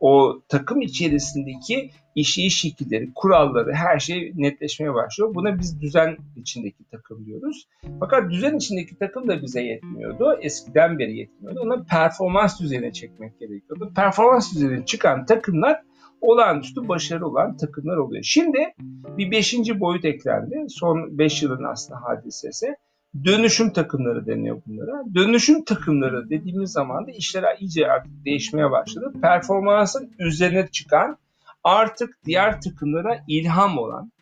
o 0.00 0.40
takım 0.48 0.82
içerisindeki 0.82 1.90
işleyiş 2.20 2.60
şekilleri, 2.60 3.10
kuralları, 3.14 3.72
her 3.74 3.98
şey 3.98 4.32
netleşmeye 4.36 4.94
başlıyor. 4.94 5.34
Buna 5.34 5.58
biz 5.58 5.80
düzen 5.80 6.16
içindeki 6.36 6.84
takım 6.90 7.26
diyoruz. 7.26 7.68
Fakat 8.00 8.30
düzen 8.30 8.56
içindeki 8.56 8.98
takım 8.98 9.28
da 9.28 9.42
bize 9.42 9.62
yetmiyordu. 9.62 10.38
Eskiden 10.40 10.98
beri 10.98 11.16
yetmiyordu. 11.16 11.60
Ona 11.60 11.82
performans 11.82 12.60
düzeyine 12.60 12.92
çekmek 12.92 13.40
gerekiyordu. 13.40 13.92
Performans 13.96 14.54
düzeyine 14.54 14.84
çıkan 14.84 15.26
takımlar 15.26 15.82
olağanüstü 16.20 16.88
başarı 16.88 17.26
olan 17.26 17.56
takımlar 17.56 17.96
oluyor. 17.96 18.22
Şimdi 18.22 18.58
bir 19.18 19.30
beşinci 19.30 19.80
boyut 19.80 20.04
eklendi. 20.04 20.66
Son 20.68 21.18
beş 21.18 21.42
yılın 21.42 21.64
aslında 21.64 22.00
hadisesi. 22.02 22.76
Dönüşüm 23.24 23.70
takımları 23.70 24.26
deniyor 24.26 24.62
bunlara. 24.66 25.04
Dönüşüm 25.14 25.64
takımları 25.64 26.30
dediğimiz 26.30 26.70
zaman 26.70 27.06
da 27.06 27.10
işler 27.10 27.56
iyice 27.60 27.86
artık 27.86 28.24
değişmeye 28.24 28.70
başladı. 28.70 29.12
Performansın 29.22 30.12
üzerine 30.18 30.68
çıkan 30.72 31.18
artık 31.64 32.10
diğer 32.24 32.60
takımlara 32.60 33.24
ilham 33.28 33.78
olan, 33.78 34.12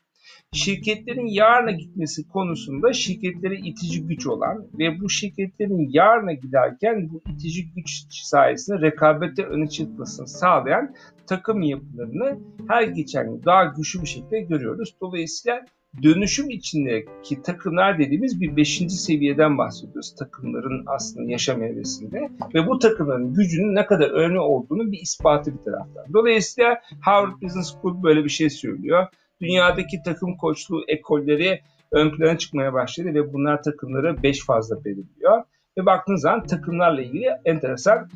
şirketlerin 0.53 1.27
yarına 1.27 1.71
gitmesi 1.71 2.29
konusunda 2.29 2.93
şirketlere 2.93 3.57
itici 3.57 4.07
güç 4.07 4.27
olan 4.27 4.67
ve 4.79 5.01
bu 5.01 5.11
şirketlerin 5.11 5.89
yarına 5.91 6.33
giderken 6.33 7.09
bu 7.11 7.23
itici 7.31 7.73
güç 7.73 8.05
sayesinde 8.11 8.81
rekabette 8.81 9.45
öne 9.45 9.69
çıkmasını 9.69 10.29
sağlayan 10.29 10.95
takım 11.27 11.63
yapılarını 11.63 12.39
her 12.69 12.83
geçen 12.83 13.27
gün 13.27 13.45
daha 13.45 13.65
güçlü 13.65 14.03
bir 14.03 14.07
şekilde 14.07 14.41
görüyoruz. 14.41 14.97
Dolayısıyla 15.01 15.65
dönüşüm 16.03 16.51
içindeki 16.51 17.43
takımlar 17.43 17.99
dediğimiz 17.99 18.41
bir 18.41 18.57
beşinci 18.57 18.95
seviyeden 18.95 19.59
bahsediyoruz 19.59 20.15
takımların 20.15 20.85
aslında 20.87 21.31
yaşam 21.31 21.63
evresinde 21.63 22.31
ve 22.55 22.67
bu 22.67 22.79
takımların 22.79 23.35
gücünün 23.35 23.75
ne 23.75 23.87
kadar 23.87 24.11
önemli 24.11 24.41
olduğunu 24.41 24.93
bir 24.93 24.99
ispatı 24.99 25.59
bir 25.59 25.65
taraftan. 25.65 26.05
Dolayısıyla 26.13 26.81
Harvard 27.01 27.43
Business 27.43 27.73
School 27.73 28.03
böyle 28.03 28.25
bir 28.25 28.29
şey 28.29 28.51
söylüyor. 28.51 29.07
Dünyadaki 29.41 30.03
takım 30.05 30.37
koçluğu 30.37 30.85
ekolleri 30.89 31.61
ön 31.93 32.11
plana 32.11 32.39
çıkmaya 32.39 32.73
başladı 32.73 33.15
ve 33.15 33.33
bunlar 33.33 33.63
takımları 33.63 34.23
beş 34.23 34.47
fazla 34.47 34.85
belirliyor. 34.85 35.43
Ve 35.79 35.87
baktığınız 35.87 36.21
zaman 36.21 36.47
takımlarla 36.47 37.03
ilgili 37.03 37.27
enteresan 37.45 38.09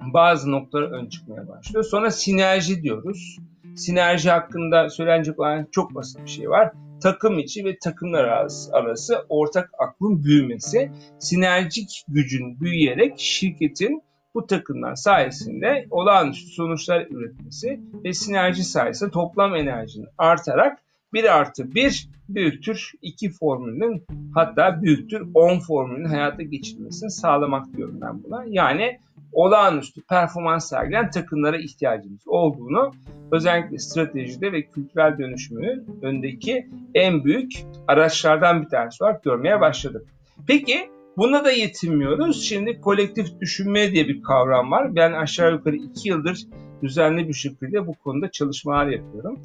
bazı 0.00 0.50
noktalar 0.50 0.90
ön 0.90 1.06
çıkmaya 1.06 1.48
başlıyor. 1.48 1.84
Sonra 1.84 2.10
sinerji 2.10 2.82
diyoruz. 2.82 3.38
Sinerji 3.76 4.30
hakkında 4.30 4.90
söylenecek 4.90 5.38
olan 5.38 5.66
çok 5.70 5.94
basit 5.94 6.24
bir 6.24 6.30
şey 6.30 6.50
var. 6.50 6.72
Takım 7.02 7.38
içi 7.38 7.64
ve 7.64 7.78
takımlar 7.78 8.24
arası 8.72 9.26
ortak 9.28 9.70
aklın 9.78 10.24
büyümesi, 10.24 10.90
sinerjik 11.18 12.04
gücün 12.08 12.60
büyüyerek 12.60 13.20
şirketin 13.20 14.02
bu 14.34 14.46
takımlar 14.46 14.94
sayesinde 14.94 15.86
olağanüstü 15.90 16.50
sonuçlar 16.50 17.06
üretmesi 17.10 17.80
ve 18.04 18.12
sinerji 18.12 18.64
sayesinde 18.64 19.10
toplam 19.10 19.56
enerjinin 19.56 20.08
artarak 20.18 20.78
1 21.12 21.36
artı 21.36 21.74
1 21.74 22.08
büyüktür 22.28 22.92
2 23.02 23.30
formülünün 23.30 24.04
hatta 24.34 24.82
büyüktür 24.82 25.28
10 25.34 25.58
formülünün 25.58 26.08
hayata 26.08 26.42
geçirilmesini 26.42 27.10
sağlamak 27.10 27.76
diyorum 27.76 27.98
ben 28.00 28.24
buna. 28.24 28.44
Yani 28.46 29.00
olağanüstü 29.32 30.02
performans 30.02 30.68
sergilen 30.68 31.10
takımlara 31.10 31.58
ihtiyacımız 31.58 32.22
olduğunu 32.26 32.92
özellikle 33.32 33.78
stratejide 33.78 34.52
ve 34.52 34.62
kültürel 34.62 35.18
dönüşümünün 35.18 35.98
öndeki 36.02 36.68
en 36.94 37.24
büyük 37.24 37.52
araçlardan 37.88 38.62
bir 38.62 38.68
tanesi 38.68 39.04
olarak 39.04 39.24
görmeye 39.24 39.60
başladık. 39.60 40.06
Peki 40.46 40.92
Buna 41.16 41.44
da 41.44 41.52
yetinmiyoruz. 41.52 42.44
Şimdi 42.44 42.80
kolektif 42.80 43.40
düşünme 43.40 43.92
diye 43.92 44.08
bir 44.08 44.22
kavram 44.22 44.70
var. 44.70 44.96
Ben 44.96 45.12
aşağı 45.12 45.52
yukarı 45.52 45.76
iki 45.76 46.08
yıldır 46.08 46.46
düzenli 46.82 47.28
bir 47.28 47.34
şekilde 47.34 47.86
bu 47.86 47.94
konuda 47.94 48.30
çalışmalar 48.30 48.86
yapıyorum. 48.86 49.40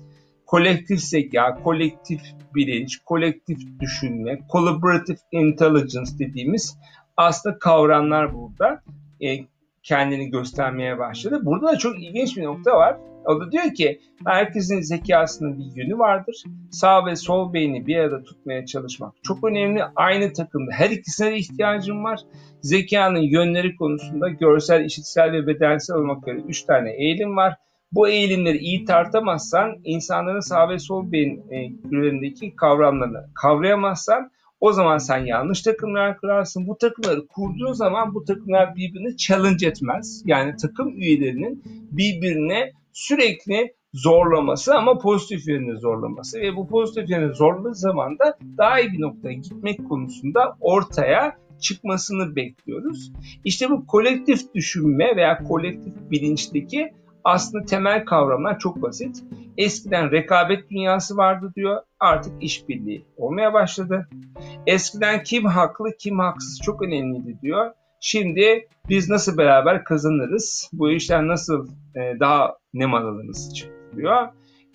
Kolektif 0.45 0.99
zeka, 0.99 1.55
kolektif 1.63 2.21
bilinç, 2.55 2.97
kolektif 3.05 3.59
düşünme, 3.79 4.39
collaborative 4.51 5.17
intelligence 5.31 6.11
dediğimiz 6.19 6.77
aslında 7.17 7.59
kavramlar 7.59 8.33
burada 8.33 8.81
e, 9.21 9.37
kendini 9.87 10.29
göstermeye 10.29 10.99
başladı. 10.99 11.39
Burada 11.43 11.67
da 11.67 11.77
çok 11.77 12.03
ilginç 12.03 12.37
bir 12.37 12.43
nokta 12.43 12.71
var. 12.71 12.97
O 13.25 13.39
da 13.39 13.51
diyor 13.51 13.73
ki 13.73 13.99
herkesin 14.25 14.81
zekasının 14.81 15.59
bir 15.59 15.75
yönü 15.75 15.99
vardır. 15.99 16.43
Sağ 16.71 17.05
ve 17.05 17.15
sol 17.15 17.53
beyni 17.53 17.87
bir 17.87 17.97
arada 17.97 18.23
tutmaya 18.23 18.65
çalışmak 18.65 19.13
çok 19.23 19.43
önemli. 19.43 19.83
Aynı 19.95 20.33
takımda 20.33 20.71
her 20.71 20.89
ikisine 20.89 21.31
de 21.31 21.37
ihtiyacım 21.37 22.03
var. 22.03 22.19
Zekanın 22.61 23.19
yönleri 23.19 23.75
konusunda 23.75 24.29
görsel, 24.29 24.85
işitsel 24.85 25.31
ve 25.31 25.47
bedensel 25.47 25.95
olmak 25.95 26.27
üzere 26.27 26.41
3 26.47 26.63
tane 26.63 26.91
eğilim 26.91 27.37
var. 27.37 27.55
Bu 27.91 28.07
eğilimleri 28.07 28.57
iyi 28.57 28.85
tartamazsan, 28.85 29.75
insanların 29.83 30.39
sağ 30.39 30.69
ve 30.69 30.79
sol 30.79 31.11
beyin 31.11 31.43
e, 31.51 32.55
kavramlarını 32.55 33.29
kavrayamazsan 33.41 34.31
o 34.59 34.71
zaman 34.71 34.97
sen 34.97 35.25
yanlış 35.25 35.61
takımlar 35.61 36.17
kurarsın. 36.17 36.67
Bu 36.67 36.77
takımları 36.77 37.27
kurduğun 37.27 37.73
zaman 37.73 38.13
bu 38.13 38.25
takımlar 38.25 38.75
birbirini 38.75 39.17
challenge 39.17 39.67
etmez. 39.67 40.23
Yani 40.25 40.55
takım 40.61 40.97
üyelerinin 41.01 41.63
birbirine 41.91 42.71
sürekli 42.93 43.73
zorlaması 43.93 44.75
ama 44.75 44.97
pozitif 44.97 45.47
yönde 45.47 45.75
zorlaması 45.75 46.39
ve 46.39 46.55
bu 46.55 46.67
pozitif 46.67 47.09
yönde 47.09 47.33
zorladığı 47.33 47.75
zaman 47.75 48.19
da 48.19 48.37
daha 48.57 48.79
iyi 48.79 48.91
bir 48.91 49.01
noktaya 49.01 49.33
gitmek 49.33 49.89
konusunda 49.89 50.57
ortaya 50.61 51.37
çıkmasını 51.59 52.35
bekliyoruz. 52.35 53.11
İşte 53.45 53.69
bu 53.69 53.87
kolektif 53.87 54.53
düşünme 54.53 55.15
veya 55.15 55.43
kolektif 55.43 55.93
bilinçteki 56.11 56.93
aslında 57.23 57.65
temel 57.65 58.05
kavramlar 58.05 58.59
çok 58.59 58.81
basit. 58.81 59.23
Eskiden 59.57 60.11
rekabet 60.11 60.69
dünyası 60.69 61.17
vardı 61.17 61.51
diyor. 61.55 61.81
Artık 61.99 62.33
işbirliği 62.43 63.05
olmaya 63.17 63.53
başladı. 63.53 64.07
Eskiden 64.67 65.23
kim 65.23 65.45
haklı 65.45 65.97
kim 65.99 66.19
haksız 66.19 66.61
çok 66.65 66.81
önemliydi 66.81 67.37
diyor. 67.41 67.71
Şimdi 67.99 68.67
biz 68.89 69.09
nasıl 69.09 69.37
beraber 69.37 69.83
kazanırız? 69.83 70.69
Bu 70.73 70.91
işler 70.91 71.27
nasıl 71.27 71.67
e, 71.95 72.19
daha 72.19 72.57
nem 72.73 72.93
alırız 72.93 73.65
diyor. 73.95 74.27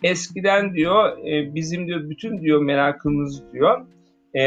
Eskiden 0.02 0.74
diyor 0.74 1.18
e, 1.18 1.54
bizim 1.54 1.86
diyor 1.86 2.10
bütün 2.10 2.40
diyor 2.40 2.62
merakımız 2.62 3.52
diyor 3.52 3.86
e, 4.34 4.42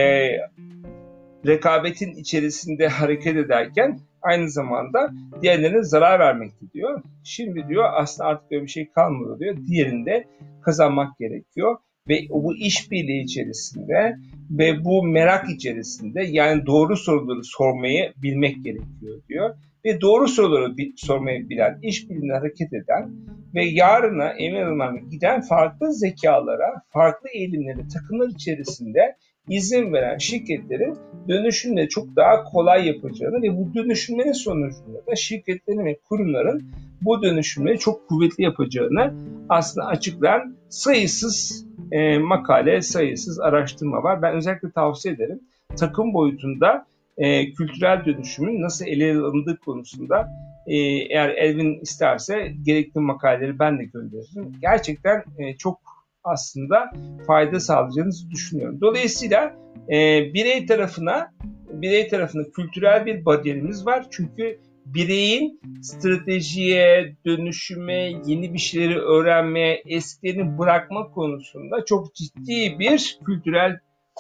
rekabetin 1.48 2.12
içerisinde 2.12 2.88
hareket 2.88 3.36
ederken 3.38 4.00
aynı 4.26 4.50
zamanda 4.50 5.12
diğerlerine 5.42 5.84
zarar 5.84 6.20
vermekti 6.20 6.72
diyor. 6.74 7.02
Şimdi 7.24 7.68
diyor 7.70 7.86
aslında 7.94 8.30
artık 8.30 8.52
böyle 8.52 8.64
bir 8.64 8.68
şey 8.68 8.92
kalmadı 8.92 9.40
diyor. 9.40 9.58
Diğerinde 9.68 10.26
kazanmak 10.62 11.18
gerekiyor 11.18 11.78
ve 12.10 12.20
bu 12.30 12.56
işbirliği 12.56 13.24
içerisinde 13.24 14.16
ve 14.50 14.86
bu 14.86 15.04
merak 15.04 15.50
içerisinde 15.50 16.24
yani 16.24 16.66
doğru 16.66 16.98
soruları 16.98 17.44
sormayı 17.44 18.14
bilmek 18.24 18.64
gerekiyor 18.64 19.22
diyor. 19.30 19.56
Ve 19.86 20.02
doğru 20.02 20.28
soruları 20.28 20.74
sormayı 20.96 21.50
bilen, 21.50 21.80
işbirliğine 21.82 22.34
hareket 22.34 22.74
eden 22.74 23.12
ve 23.56 23.66
yarına 23.66 24.30
emin 24.30 24.62
adımlarla 24.62 25.00
giden 25.12 25.42
farklı 25.42 25.94
zekalara, 25.94 26.82
farklı 26.90 27.30
eğilimlere, 27.30 27.88
takımlar 27.94 28.30
içerisinde 28.30 29.16
izin 29.50 29.94
veren 29.94 30.18
şirketlerin 30.18 30.98
dönüşümle 31.28 31.90
çok 31.90 32.16
daha 32.16 32.44
kolay 32.44 32.88
yapacağını 32.88 33.42
ve 33.42 33.58
bu 33.58 33.74
dönüşümlerin 33.76 34.32
sonucunda 34.32 35.06
da 35.08 35.16
şirketlerin 35.16 35.86
ve 35.86 36.00
kurumların 36.10 36.64
bu 37.02 37.24
dönüşümleri 37.24 37.80
çok 37.80 38.08
kuvvetli 38.08 38.44
yapacağını 38.44 39.14
aslında 39.50 39.88
açıklayan 39.88 40.56
sayısız 40.70 41.66
e, 41.92 42.18
makale, 42.18 42.82
sayısız 42.82 43.40
araştırma 43.40 44.04
var. 44.04 44.22
Ben 44.22 44.36
özellikle 44.36 44.72
tavsiye 44.72 45.14
ederim. 45.14 45.40
Takım 45.78 46.14
boyutunda 46.14 46.86
e, 47.18 47.54
kültürel 47.54 48.06
dönüşümün 48.06 48.62
nasıl 48.62 48.86
ele 48.86 49.18
alındığı 49.18 49.58
konusunda 49.58 50.30
e, 50.68 50.76
eğer 51.10 51.30
Elvin 51.30 51.80
isterse 51.82 52.54
gerekli 52.64 53.00
makaleleri 53.00 53.60
ben 53.60 53.80
de 53.80 53.84
gönderirim. 53.84 54.52
Gerçekten 54.62 55.24
e, 55.38 55.58
çok 55.58 55.80
aslında 56.26 56.92
fayda 57.28 57.60
sağlayacağınızı 57.60 58.30
düşünüyorum. 58.30 58.82
Dolayısıyla 58.82 59.56
e, 59.90 60.24
birey 60.34 60.66
tarafına 60.66 61.32
birey 61.70 62.08
tarafında 62.08 62.52
kültürel 62.52 63.06
bir 63.06 63.26
bariyerimiz 63.26 63.86
var. 63.86 64.06
Çünkü 64.12 64.60
bireyin 64.86 65.60
stratejiye, 65.82 67.16
dönüşüme, 67.26 68.12
yeni 68.26 68.54
bir 68.54 68.60
şeyleri 68.60 69.00
öğrenmeye, 69.00 69.84
eskilerini 69.86 70.58
bırakma 70.58 71.12
konusunda 71.12 71.86
çok 71.86 72.16
ciddi 72.16 72.80
bir 72.80 73.20
kültürel 73.26 73.80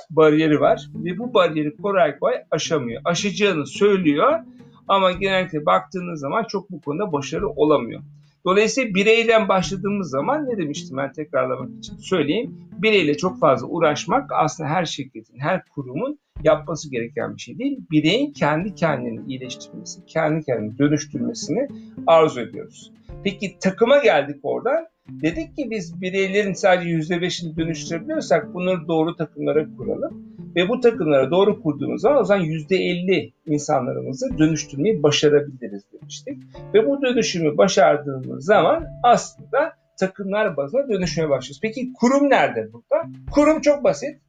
bariyeri 0.09 0.59
var. 0.59 0.89
Ve 0.95 1.17
bu 1.17 1.33
bariyeri 1.33 1.77
kolay 1.77 2.19
kolay 2.19 2.35
aşamıyor. 2.51 3.01
Aşacağını 3.05 3.67
söylüyor 3.67 4.39
ama 4.87 5.11
genellikle 5.11 5.65
baktığınız 5.65 6.19
zaman 6.19 6.43
çok 6.43 6.71
bu 6.71 6.81
konuda 6.81 7.11
başarılı 7.11 7.49
olamıyor. 7.49 8.01
Dolayısıyla 8.45 8.95
bireyden 8.95 9.47
başladığımız 9.47 10.09
zaman 10.09 10.49
ne 10.49 10.57
demiştim 10.57 10.97
ben 10.97 11.11
tekrarlamak 11.11 11.77
için 11.77 11.97
söyleyeyim. 11.97 12.57
Bireyle 12.71 13.17
çok 13.17 13.39
fazla 13.39 13.67
uğraşmak 13.67 14.31
aslında 14.33 14.69
her 14.69 14.85
şirketin, 14.85 15.39
her 15.39 15.65
kurumun 15.65 16.19
yapması 16.43 16.91
gereken 16.91 17.35
bir 17.35 17.41
şey 17.41 17.59
değil. 17.59 17.79
Bireyin 17.91 18.33
kendi 18.33 18.75
kendini 18.75 19.31
iyileştirmesi, 19.31 20.05
kendi 20.05 20.45
kendini 20.45 20.77
dönüştürmesini 20.77 21.67
arzu 22.07 22.41
ediyoruz. 22.41 22.91
Peki 23.23 23.59
takıma 23.59 23.97
geldik 23.97 24.39
oradan. 24.43 24.85
Dedik 25.09 25.55
ki 25.55 25.71
biz 25.71 26.01
bireylerin 26.01 26.53
sadece 26.53 26.89
%5'ini 26.89 27.57
dönüştürebiliyorsak 27.57 28.53
bunları 28.53 28.87
doğru 28.87 29.15
takımlara 29.15 29.75
kuralım. 29.77 30.35
Ve 30.55 30.69
bu 30.69 30.79
takımlara 30.79 31.31
doğru 31.31 31.61
kurduğumuz 31.61 32.01
zaman 32.01 32.21
o 32.21 32.23
zaman 32.23 32.45
%50 32.45 33.31
insanlarımızı 33.45 34.37
dönüştürmeyi 34.37 35.03
başarabiliriz 35.03 35.83
demiştik. 35.93 36.37
Ve 36.73 36.87
bu 36.87 37.01
dönüşümü 37.01 37.57
başardığımız 37.57 38.45
zaman 38.45 38.85
aslında 39.03 39.73
takımlar 39.99 40.57
bazına 40.57 40.89
dönüşmeye 40.89 41.29
başlıyoruz. 41.29 41.59
Peki 41.61 41.93
kurum 41.93 42.29
nerede 42.29 42.73
burada? 42.73 43.09
Kurum 43.31 43.61
çok 43.61 43.83
basit. 43.83 44.19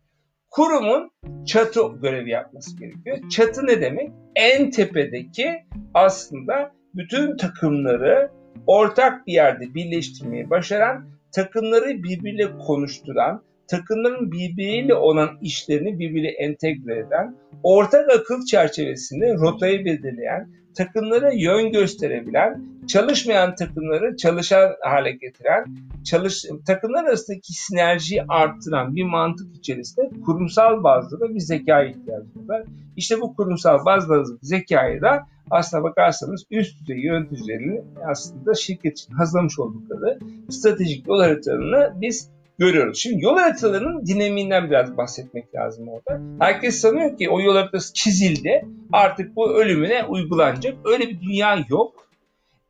Kurumun 0.50 1.10
çatı 1.46 1.80
görevi 2.02 2.30
yapması 2.30 2.78
gerekiyor. 2.78 3.18
Çatı 3.30 3.66
ne 3.66 3.80
demek? 3.80 4.10
En 4.36 4.70
tepedeki 4.70 5.64
aslında 5.94 6.72
bütün 6.94 7.36
takımları 7.36 8.30
ortak 8.66 9.26
bir 9.26 9.32
yerde 9.32 9.74
birleştirmeyi 9.74 10.50
başaran, 10.50 11.04
takımları 11.32 12.02
birbiriyle 12.02 12.58
konuşturan, 12.58 13.42
takımların 13.68 14.32
birbiriyle 14.32 14.94
olan 14.94 15.38
işlerini 15.42 15.98
birbiriyle 15.98 16.28
entegre 16.28 16.98
eden, 16.98 17.36
ortak 17.62 18.10
akıl 18.10 18.44
çerçevesinde 18.44 19.34
rotayı 19.34 19.84
belirleyen, 19.84 20.48
takımlara 20.76 21.32
yön 21.32 21.72
gösterebilen, 21.72 22.62
çalışmayan 22.86 23.54
takımları 23.54 24.16
çalışan 24.16 24.72
hale 24.80 25.12
getiren, 25.12 25.64
çalış, 26.04 26.44
takımlar 26.66 27.04
arasındaki 27.04 27.52
sinerjiyi 27.52 28.22
arttıran 28.28 28.96
bir 28.96 29.04
mantık 29.04 29.56
içerisinde 29.56 30.10
kurumsal 30.24 30.84
bazda 30.84 31.20
da 31.20 31.34
bir 31.34 31.40
zeka 31.40 31.82
ihtiyacı 31.82 32.48
var. 32.48 32.62
İşte 32.96 33.20
bu 33.20 33.36
kurumsal 33.36 33.84
bazda 33.84 34.24
zekayı 34.42 35.00
da 35.00 35.26
aslına 35.50 35.82
bakarsanız 35.82 36.44
üst 36.50 36.80
düzey 36.80 36.98
yöneticilerin 36.98 37.84
aslında 38.06 38.54
şirket 38.54 38.98
için 38.98 39.14
hazırlamış 39.14 39.58
oldukları 39.58 40.18
stratejik 40.50 41.06
yol 41.08 41.20
haritalarını 41.20 41.92
biz 42.00 42.30
görüyoruz. 42.58 42.98
Şimdi 42.98 43.24
yol 43.24 43.38
haritalarının 43.38 44.06
dinamiğinden 44.06 44.70
biraz 44.70 44.96
bahsetmek 44.96 45.54
lazım 45.54 45.88
orada. 45.88 46.20
Herkes 46.44 46.80
sanıyor 46.80 47.18
ki 47.18 47.30
o 47.30 47.40
yol 47.40 47.56
haritası 47.56 47.94
çizildi. 47.94 48.64
Artık 48.92 49.36
bu 49.36 49.54
ölümüne 49.54 50.04
uygulanacak. 50.04 50.74
Öyle 50.84 51.08
bir 51.08 51.20
dünya 51.20 51.64
yok. 51.68 52.08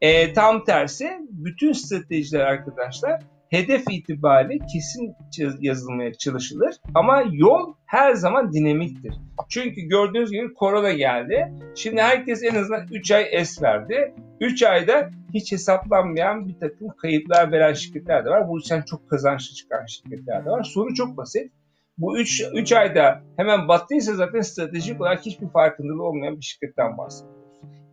E, 0.00 0.32
tam 0.32 0.64
tersi 0.64 1.10
bütün 1.30 1.72
stratejiler 1.72 2.40
arkadaşlar 2.40 3.20
hedef 3.50 3.84
itibariyle 3.90 4.66
kesin 4.72 5.14
yazılmaya 5.60 6.14
çalışılır. 6.14 6.74
Ama 6.94 7.24
yol 7.32 7.74
her 7.86 8.14
zaman 8.14 8.52
dinamiktir. 8.52 9.14
Çünkü 9.48 9.80
gördüğünüz 9.80 10.30
gibi 10.30 10.54
korona 10.54 10.92
geldi. 10.92 11.52
Şimdi 11.74 12.00
herkes 12.02 12.42
en 12.42 12.54
azından 12.54 12.86
3 12.92 13.10
ay 13.10 13.28
es 13.32 13.62
verdi. 13.62 14.14
3 14.40 14.62
ayda 14.62 15.10
hiç 15.34 15.52
hesaplanmayan 15.52 16.48
bir 16.48 16.58
takım 16.60 16.88
kayıplar 16.88 17.52
veren 17.52 17.72
şirketler 17.72 18.24
de 18.24 18.30
var. 18.30 18.48
Bu 18.48 18.56
yüzden 18.56 18.82
çok 18.82 19.10
kazançlı 19.10 19.54
çıkan 19.54 19.86
şirketler 19.86 20.44
de 20.44 20.50
var. 20.50 20.62
Soru 20.62 20.94
çok 20.94 21.16
basit. 21.16 21.52
Bu 21.98 22.18
3 22.18 22.42
3 22.54 22.72
ayda 22.72 23.22
hemen 23.36 23.68
battıysa 23.68 24.14
zaten 24.14 24.40
stratejik 24.40 25.00
olarak 25.00 25.26
hiçbir 25.26 25.48
farkındalığı 25.48 26.02
olmayan 26.02 26.36
bir 26.36 26.44
şirketten 26.44 26.98
bahsediyoruz. 26.98 27.35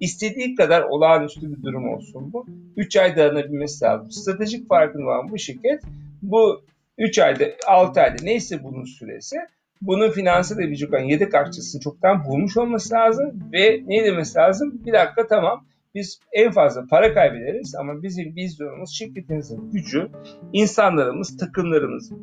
İstediği 0.04 0.56
kadar 0.56 0.82
olağanüstü 0.82 1.58
bir 1.58 1.64
durum 1.64 1.90
olsun 1.90 2.34
bu. 2.34 2.46
3 2.78 2.98
ay 2.98 3.16
dayanabilmesi 3.16 3.86
lazım. 3.86 4.12
Stratejik 4.12 4.68
farkında 4.68 5.04
olan 5.04 5.30
bu 5.30 5.38
şirket 5.38 5.82
bu 6.22 6.62
3 6.98 7.20
ayda 7.20 7.46
6 7.68 8.02
ayda 8.02 8.24
neyse 8.24 8.64
bunun 8.64 8.84
süresi 8.84 9.36
bunun 9.82 10.10
finansı 10.10 10.54
edebilecek 10.56 10.94
olan 10.94 11.04
yedek 11.04 11.36
akçesini 11.36 11.82
çoktan 11.82 12.26
bulmuş 12.26 12.58
olması 12.58 12.94
lazım 12.94 13.50
ve 13.54 13.84
ne 13.88 14.06
demesi 14.06 14.38
lazım? 14.38 14.82
Bir 14.86 14.94
dakika 14.94 15.28
tamam 15.28 15.66
biz 15.96 16.20
en 16.34 16.52
fazla 16.52 16.86
para 16.90 17.14
kaybederiz 17.14 17.76
ama 17.76 18.04
bizim 18.04 18.36
vizyonumuz, 18.36 18.98
şirketimizin 18.98 19.72
gücü, 19.72 20.10
insanlarımız, 20.54 21.38
takımlarımızı 21.38 22.16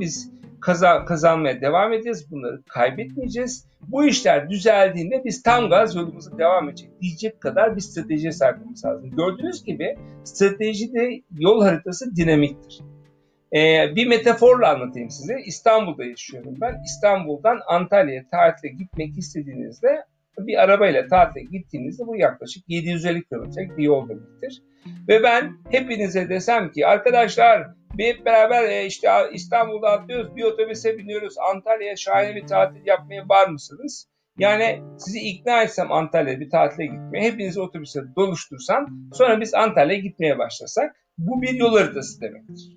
biz 0.00 0.30
kazan, 0.64 1.04
kazanmaya 1.04 1.60
devam 1.60 1.92
edeceğiz. 1.92 2.30
Bunları 2.30 2.62
kaybetmeyeceğiz. 2.68 3.68
Bu 3.88 4.04
işler 4.04 4.50
düzeldiğinde 4.50 5.22
biz 5.24 5.42
tam 5.42 5.68
gaz 5.68 5.96
yolumuza 5.96 6.38
devam 6.38 6.68
edecek 6.68 6.90
diyecek 7.00 7.40
kadar 7.40 7.76
bir 7.76 7.80
stratejiye 7.80 8.32
sahip 8.32 8.58
olmamız 8.58 8.84
lazım. 8.84 9.10
Gördüğünüz 9.16 9.64
gibi 9.64 9.96
stratejide 10.24 11.10
yol 11.38 11.62
haritası 11.62 12.16
dinamiktir. 12.16 12.80
Ee, 13.54 13.96
bir 13.96 14.06
metaforla 14.06 14.70
anlatayım 14.74 15.10
size. 15.10 15.34
İstanbul'da 15.46 16.04
yaşıyorum 16.04 16.54
ben. 16.60 16.82
İstanbul'dan 16.84 17.58
Antalya'ya 17.68 18.28
tatile 18.30 18.72
gitmek 18.72 19.18
istediğinizde 19.18 20.04
bir 20.38 20.62
arabayla 20.62 21.06
tatile 21.06 21.44
gittiğinizde 21.44 22.06
bu 22.06 22.16
yaklaşık 22.16 22.64
750 22.68 23.24
kilometrelik 23.24 23.78
bir 23.78 23.84
yol 23.84 24.08
demektir. 24.08 24.62
Ve 25.08 25.22
ben 25.22 25.52
hepinize 25.70 26.28
desem 26.28 26.70
ki 26.70 26.86
arkadaşlar 26.86 27.66
bir 27.98 28.24
beraber 28.24 28.64
e, 28.64 28.86
işte 28.86 29.08
İstanbul'da 29.32 29.88
atlıyoruz, 29.88 30.36
bir 30.36 30.42
otobüse 30.42 30.98
biniyoruz, 30.98 31.34
Antalya'ya 31.54 31.96
şahane 31.96 32.34
bir 32.34 32.46
tatil 32.46 32.86
yapmaya 32.86 33.28
var 33.28 33.48
mısınız? 33.48 34.08
Yani 34.38 34.82
sizi 34.98 35.20
ikna 35.20 35.62
etsem 35.62 35.92
Antalya'ya 35.92 36.40
bir 36.40 36.50
tatile 36.50 36.86
gitmeye, 36.86 37.24
hepinizi 37.24 37.60
otobüse 37.60 38.00
doluştursam, 38.16 38.86
sonra 39.12 39.40
biz 39.40 39.54
Antalya'ya 39.54 40.00
gitmeye 40.00 40.38
başlasak, 40.38 40.96
bu 41.18 41.42
bir 41.42 41.54
yol 41.54 41.76
haritası 41.76 42.20
demektir. 42.20 42.76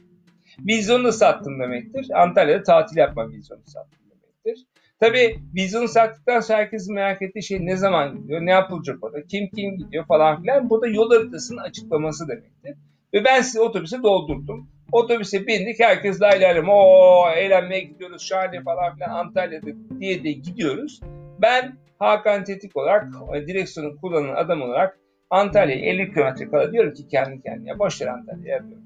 Vizyonu 0.59 1.11
sattım 1.11 1.59
demektir. 1.59 2.07
Antalya'da 2.13 2.63
tatil 2.63 2.97
yapma 2.97 3.29
vizyonu 3.29 3.63
sattım 3.65 3.99
demektir. 4.09 4.65
Tabi 4.99 5.39
vizyonu 5.55 5.87
sattıktan 5.87 6.39
sonra 6.39 6.57
herkesin 6.57 6.95
merak 6.95 7.21
ettiği 7.21 7.43
şey 7.43 7.65
ne 7.65 7.77
zaman 7.77 8.17
gidiyor, 8.17 8.41
ne 8.41 8.51
yapılacak 8.51 9.03
orada, 9.03 9.23
kim 9.23 9.49
kim 9.55 9.77
gidiyor 9.77 10.05
falan 10.05 10.41
filan. 10.41 10.69
Bu 10.69 10.81
da 10.81 10.87
yol 10.87 11.11
haritasının 11.11 11.61
açıklaması 11.61 12.27
demektir. 12.27 12.75
Ve 13.13 13.25
ben 13.25 13.41
sizi 13.41 13.59
otobüse 13.59 14.03
doldurdum. 14.03 14.69
Otobüse 14.91 15.47
bindik, 15.47 15.79
herkes 15.79 16.21
lay 16.21 16.41
lay 16.41 16.63
o 16.67 17.29
eğlenmeye 17.35 17.81
gidiyoruz, 17.81 18.27
şahane 18.27 18.61
falan 18.63 18.95
filan 18.95 19.09
Antalya'da 19.09 19.99
diye 19.99 20.23
de 20.23 20.31
gidiyoruz. 20.31 21.01
Ben 21.41 21.73
Hakan 21.99 22.43
Tetik 22.43 22.77
olarak, 22.77 23.13
direksiyonu 23.47 23.97
kullanan 24.01 24.35
adam 24.35 24.61
olarak 24.61 24.99
Antalya'ya 25.29 25.85
50 25.85 26.13
kilometre 26.13 26.49
kala 26.49 26.71
diyorum 26.71 26.93
ki 26.93 27.07
kendi 27.07 27.41
kendine 27.41 27.79
boş 27.79 28.01
ver 28.01 28.07
Antalya'ya 28.07 28.63
diyorum. 28.67 28.83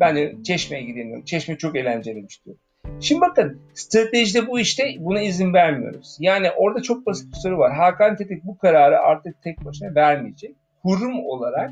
Ben 0.00 0.16
de 0.16 0.34
Çeşme'ye 0.46 0.84
gidiyorum. 0.84 1.24
Çeşme 1.24 1.58
çok 1.58 1.76
eğlenceliymiş 1.76 2.44
diyorum. 2.44 2.62
Şimdi 3.00 3.20
bakın 3.20 3.60
stratejide 3.74 4.46
bu 4.46 4.60
işte 4.60 4.84
buna 4.98 5.20
izin 5.20 5.54
vermiyoruz. 5.54 6.16
Yani 6.20 6.50
orada 6.50 6.82
çok 6.82 7.06
basit 7.06 7.32
bir 7.32 7.36
soru 7.36 7.58
var. 7.58 7.76
Hakan 7.76 8.16
Tetik 8.16 8.44
bu 8.44 8.58
kararı 8.58 8.98
artık 8.98 9.42
tek 9.42 9.64
başına 9.64 9.94
vermeyecek. 9.94 10.56
Kurum 10.82 11.24
olarak 11.24 11.70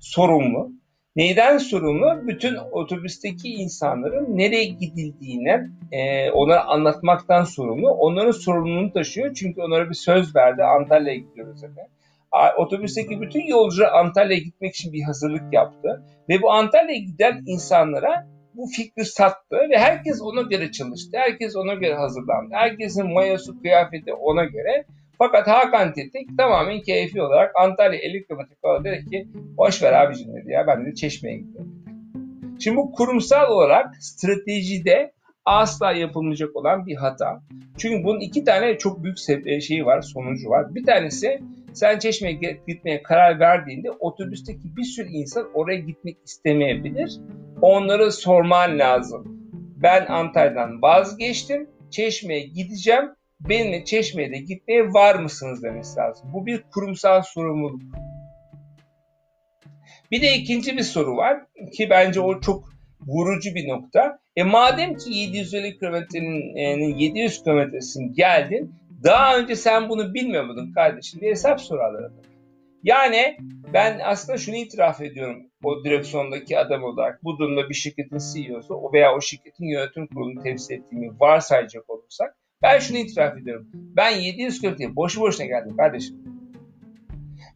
sorumlu. 0.00 0.72
Neyden 1.18 1.58
sorumlu? 1.58 2.28
Bütün 2.28 2.56
otobüsteki 2.56 3.48
insanların 3.48 4.38
nereye 4.38 4.64
gidildiğine 4.64 5.68
e, 5.92 6.30
onlara 6.30 6.64
anlatmaktan 6.64 7.44
sorumlu. 7.44 7.90
Onların 7.90 8.30
sorumluluğunu 8.30 8.92
taşıyor. 8.92 9.34
Çünkü 9.34 9.62
onlara 9.62 9.90
bir 9.90 9.94
söz 9.94 10.36
verdi. 10.36 10.64
Antalya'ya 10.64 11.18
gidiyoruz 11.18 11.64
efendim. 11.64 11.92
Otobüsteki 12.58 13.20
bütün 13.20 13.46
yolcular 13.46 13.92
Antalya'ya 13.92 14.42
gitmek 14.42 14.74
için 14.74 14.92
bir 14.92 15.02
hazırlık 15.02 15.52
yaptı. 15.52 16.04
Ve 16.28 16.42
bu 16.42 16.52
Antalya'ya 16.52 17.00
giden 17.00 17.42
insanlara 17.46 18.26
bu 18.54 18.66
fikri 18.76 19.04
sattı 19.04 19.56
ve 19.70 19.78
herkes 19.78 20.22
ona 20.22 20.42
göre 20.42 20.72
çalıştı. 20.72 21.10
Herkes 21.14 21.56
ona 21.56 21.74
göre 21.74 21.94
hazırlandı. 21.94 22.54
Herkesin 22.54 23.12
mayası, 23.12 23.60
kıyafeti 23.62 24.12
ona 24.14 24.44
göre. 24.44 24.84
Fakat 25.18 25.48
Hakan 25.48 25.92
Tetik 25.92 26.38
tamamen 26.38 26.80
keyfi 26.80 27.22
olarak 27.22 27.56
Antalya 27.56 27.98
50 27.98 28.26
km 28.26 28.40
dedi 28.84 29.10
ki 29.10 29.28
boş 29.34 29.82
ver 29.82 29.92
abicim 29.92 30.34
dedi 30.34 30.52
ya 30.52 30.66
ben 30.66 30.86
de 30.86 30.94
Çeşme'ye 30.94 31.36
gidiyorum. 31.36 31.78
Şimdi 32.60 32.76
bu 32.76 32.92
kurumsal 32.92 33.50
olarak 33.50 33.96
stratejide 34.00 35.12
asla 35.44 35.92
yapılmayacak 35.92 36.56
olan 36.56 36.86
bir 36.86 36.96
hata. 36.96 37.42
Çünkü 37.78 38.04
bunun 38.04 38.20
iki 38.20 38.44
tane 38.44 38.78
çok 38.78 39.04
büyük 39.04 39.18
e, 39.46 39.60
şeyi 39.60 39.86
var, 39.86 40.02
sonucu 40.02 40.48
var. 40.48 40.74
Bir 40.74 40.84
tanesi 40.84 41.40
sen 41.72 41.98
Çeşme'ye 41.98 42.60
gitmeye 42.66 43.02
karar 43.02 43.40
verdiğinde 43.40 43.90
otobüsteki 43.90 44.76
bir 44.76 44.84
sürü 44.84 45.08
insan 45.08 45.48
oraya 45.54 45.78
gitmek 45.78 46.16
istemeyebilir. 46.24 47.20
Onları 47.62 48.12
sorman 48.12 48.78
lazım. 48.78 49.24
Ben 49.82 50.06
Antalya'dan 50.06 50.82
vazgeçtim. 50.82 51.70
Çeşme'ye 51.90 52.46
gideceğim. 52.46 53.10
Benimle 53.40 53.84
Çeşme'ye 53.84 54.30
de 54.30 54.38
gitmeye 54.38 54.92
var 54.92 55.14
mısınız 55.14 55.62
demesi 55.62 55.98
lazım. 55.98 56.30
Bu 56.32 56.46
bir 56.46 56.62
kurumsal 56.62 57.22
sorumluluk. 57.22 57.82
Bir 60.10 60.22
de 60.22 60.34
ikinci 60.34 60.76
bir 60.76 60.82
soru 60.82 61.16
var 61.16 61.46
ki 61.72 61.90
bence 61.90 62.20
o 62.20 62.40
çok 62.40 62.68
vurucu 63.00 63.54
bir 63.54 63.68
nokta. 63.68 64.18
E 64.36 64.42
madem 64.42 64.94
ki 64.94 65.14
750 65.14 65.78
kilometrenin 65.78 66.96
700 66.98 67.42
kilometresini 67.42 68.12
geldin 68.12 68.74
daha 69.04 69.38
önce 69.38 69.56
sen 69.56 69.88
bunu 69.88 70.14
bilmiyor 70.14 70.74
kardeşim 70.74 71.20
diye 71.20 71.30
hesap 71.30 71.60
sorarlar. 71.60 72.12
Yani 72.82 73.36
ben 73.72 74.00
aslında 74.04 74.38
şunu 74.38 74.56
itiraf 74.56 75.00
ediyorum 75.00 75.50
o 75.64 75.84
direksiyondaki 75.84 76.58
adam 76.58 76.84
olarak 76.84 77.24
bu 77.24 77.38
durumda 77.38 77.68
bir 77.68 77.74
şirketin 77.74 78.18
CEO'su 78.18 78.92
veya 78.92 79.14
o 79.16 79.20
şirketin 79.20 79.66
yönetim 79.66 80.06
kurulunu 80.06 80.42
temsil 80.42 80.74
ettiğimi 80.74 81.20
varsayacak 81.20 81.90
olursak 81.90 82.36
ben 82.62 82.78
şunu 82.78 82.98
itiraf 82.98 83.38
ediyorum. 83.38 83.66
Ben 83.72 84.10
700 84.10 84.60
kilometre 84.60 84.96
boşu 84.96 85.20
boşuna 85.20 85.46
geldim 85.46 85.76
kardeşim. 85.76 86.16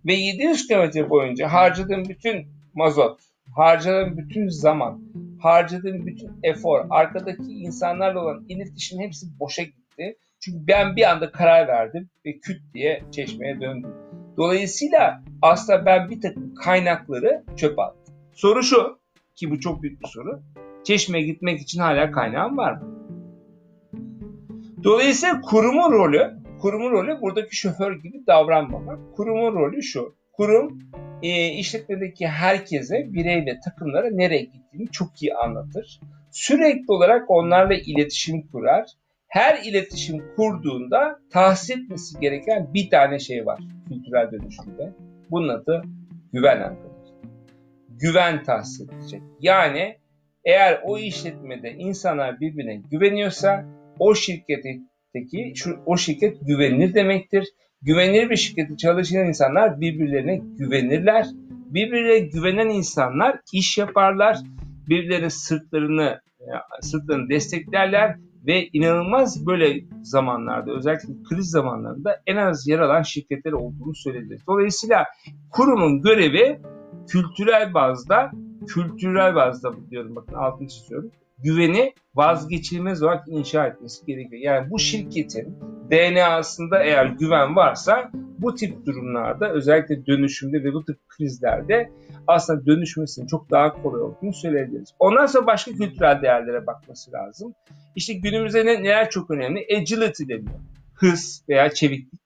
Ve 0.07 0.15
700 0.15 0.67
kilometre 0.67 1.11
boyunca 1.11 1.53
harcadığım 1.53 2.05
bütün 2.09 2.47
mazot, 2.75 3.21
harcadığım 3.57 4.19
bütün 4.19 4.49
zaman, 4.49 5.03
harcadığım 5.41 6.07
bütün 6.07 6.31
efor, 6.43 6.87
arkadaki 6.91 7.53
insanlarla 7.53 8.21
olan 8.21 8.45
iletişim 8.49 9.01
hepsi 9.01 9.27
boşa 9.41 9.63
gitti. 9.63 10.17
Çünkü 10.41 10.67
ben 10.67 10.97
bir 10.97 11.11
anda 11.11 11.33
karar 11.33 11.69
verdim 11.69 12.11
ve 12.27 12.39
küt 12.39 12.61
diye 12.75 13.03
çeşmeye 13.13 13.61
döndüm. 13.61 13.91
Dolayısıyla 14.37 15.23
aslında 15.43 15.87
ben 15.87 16.11
bir 16.11 16.21
takım 16.21 16.55
kaynakları 16.55 17.45
çöpe 17.57 17.83
attım. 17.83 18.15
Soru 18.33 18.63
şu 18.63 18.99
ki 19.35 19.51
bu 19.51 19.61
çok 19.61 19.83
büyük 19.83 20.03
bir 20.03 20.09
soru. 20.09 20.43
Çeşmeye 20.85 21.27
gitmek 21.27 21.61
için 21.61 21.81
hala 21.81 22.11
kaynağım 22.11 22.57
var 22.57 22.73
mı? 22.73 23.02
Dolayısıyla 24.85 25.41
kurumun 25.41 25.93
rolü, 25.93 26.31
kurumun 26.61 26.91
rolü 26.91 27.21
buradaki 27.21 27.57
şoför 27.57 27.93
gibi 27.97 28.27
davranmamak. 28.27 29.17
Kurumun 29.17 29.55
rolü 29.55 29.83
şu. 29.83 30.15
Kurum 30.33 30.79
e, 31.23 31.49
işletmedeki 31.49 32.27
herkese, 32.29 33.13
birey 33.13 33.47
ve 33.47 33.61
takımlara 33.65 34.11
nereye 34.11 34.43
gittiğini 34.43 34.89
çok 34.93 35.23
iyi 35.23 35.35
anlatır. 35.35 36.01
Sürekli 36.31 36.85
olarak 36.89 37.31
onlarla 37.31 37.75
iletişim 37.75 38.47
kurar 38.47 38.87
her 39.29 39.65
iletişim 39.65 40.23
kurduğunda 40.37 41.21
tahsis 41.33 41.71
etmesi 41.71 42.21
gereken 42.21 42.75
bir 42.75 42.91
tane 42.91 43.19
şey 43.19 43.47
var 43.47 43.61
kültürel 43.89 44.33
dönüşümde. 44.33 44.93
Bunun 45.31 45.49
adı 45.49 45.83
güven 46.33 46.61
arkadaşlar. 46.61 47.17
Güven 47.89 48.43
tahsis 48.43 48.81
edecek. 48.81 49.23
Yani 49.41 49.97
eğer 50.45 50.81
o 50.85 50.99
işletmede 50.99 51.71
insanlar 51.71 52.41
birbirine 52.41 52.83
güveniyorsa 52.91 53.65
o 53.99 54.15
şirketteki 54.15 55.53
şu, 55.55 55.77
o 55.87 55.97
şirket 55.97 56.39
güvenilir 56.47 56.95
demektir. 56.95 57.49
Güvenilir 57.83 58.31
bir 58.31 58.37
şirkette 58.37 58.77
çalışan 58.77 59.27
insanlar 59.27 59.81
birbirlerine 59.81 60.41
güvenirler. 60.59 61.27
Birbirine 61.51 62.19
güvenen 62.19 62.69
insanlar 62.69 63.41
iş 63.53 63.79
yaparlar. 63.79 64.39
Birbirlerinin 64.89 65.29
sırtlarını 65.29 66.21
sırtlarını 66.81 67.29
desteklerler 67.29 68.17
ve 68.47 68.69
inanılmaz 68.73 69.47
böyle 69.47 69.81
zamanlarda 70.03 70.73
özellikle 70.73 71.09
kriz 71.29 71.51
zamanlarında 71.51 72.21
en 72.27 72.37
az 72.37 72.69
yer 72.69 72.79
alan 72.79 73.03
şirketler 73.03 73.53
olduğunu 73.53 73.95
söyledi. 73.95 74.39
Dolayısıyla 74.49 75.05
kurumun 75.51 76.03
görevi 76.03 76.61
kültürel 77.09 77.75
bazda, 77.75 78.31
kültürel 78.67 79.35
bazda 79.35 79.91
diyorum 79.91 80.17
bakın 80.17 80.35
altını 80.35 80.69
çiziyorum. 80.69 81.11
Güveni 81.45 81.95
vazgeçilmez 82.15 83.03
olarak 83.03 83.29
inşa 83.29 83.67
etmesi 83.67 84.07
gerekiyor. 84.07 84.43
Yani 84.43 84.71
bu 84.71 84.79
şirketin 84.79 85.59
DNA'sında 85.91 86.83
eğer 86.85 87.07
güven 87.07 87.57
varsa 87.57 88.11
bu 88.39 88.55
tip 88.55 88.87
durumlarda 88.87 89.53
özellikle 89.53 90.07
dönüşümde 90.07 90.65
ve 90.65 90.73
bu 90.73 90.85
tip 90.85 91.09
krizlerde 91.09 91.91
aslında 92.27 92.67
dönüşmesinin 92.67 93.27
çok 93.27 93.51
daha 93.51 93.83
kolay 93.83 94.03
olduğunu 94.03 94.33
söyleyebiliriz. 94.33 94.95
Ondan 94.99 95.27
sonra 95.27 95.47
başka 95.47 95.73
kültürel 95.73 96.23
değerlere 96.23 96.67
bakması 96.67 97.13
lazım. 97.13 97.55
İşte 97.97 98.13
günümüzde 98.13 98.67
ne, 98.67 98.83
neler 98.83 99.11
çok 99.11 99.31
önemli? 99.31 99.67
Agility 99.77 100.23
deniyor. 100.29 100.61
Hız 100.95 101.45
veya 101.49 101.71
çeviklik. 101.71 102.21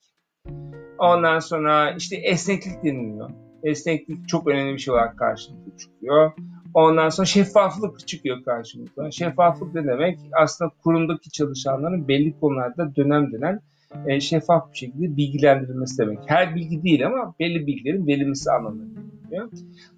Ondan 0.99 1.39
sonra 1.39 1.91
işte 1.91 2.17
esneklik 2.17 2.85
deniliyor. 2.85 3.31
Esneklik 3.63 4.29
çok 4.29 4.47
önemli 4.47 4.73
bir 4.73 4.79
şey 4.79 4.95
olarak 4.95 5.19
karşımıza 5.19 5.77
çıkıyor. 5.79 6.33
Ondan 6.75 7.09
sonra 7.09 7.27
şeffaflık 7.27 8.09
çıkıyor 8.09 8.45
karşımıza. 8.45 9.11
Şeffaflık 9.11 9.75
ne 9.75 9.85
demek? 9.85 10.19
Aslında 10.43 10.71
kurumdaki 10.85 11.31
çalışanların 11.31 12.09
belli 12.09 12.41
konularda 12.41 12.97
dönem 12.97 13.33
dönem 13.33 13.61
e, 14.07 14.21
şeffaf 14.21 14.73
bir 14.73 14.79
şekilde 14.79 15.17
bilgilendirilmesi 15.17 15.99
demek. 15.99 16.19
Her 16.27 16.55
bilgi 16.55 16.83
değil 16.83 17.07
ama 17.07 17.35
belli 17.41 17.67
bilgilerin 17.67 18.07
verilmesi 18.07 18.51
anlamına 18.51 18.85
geliyor. 19.25 19.51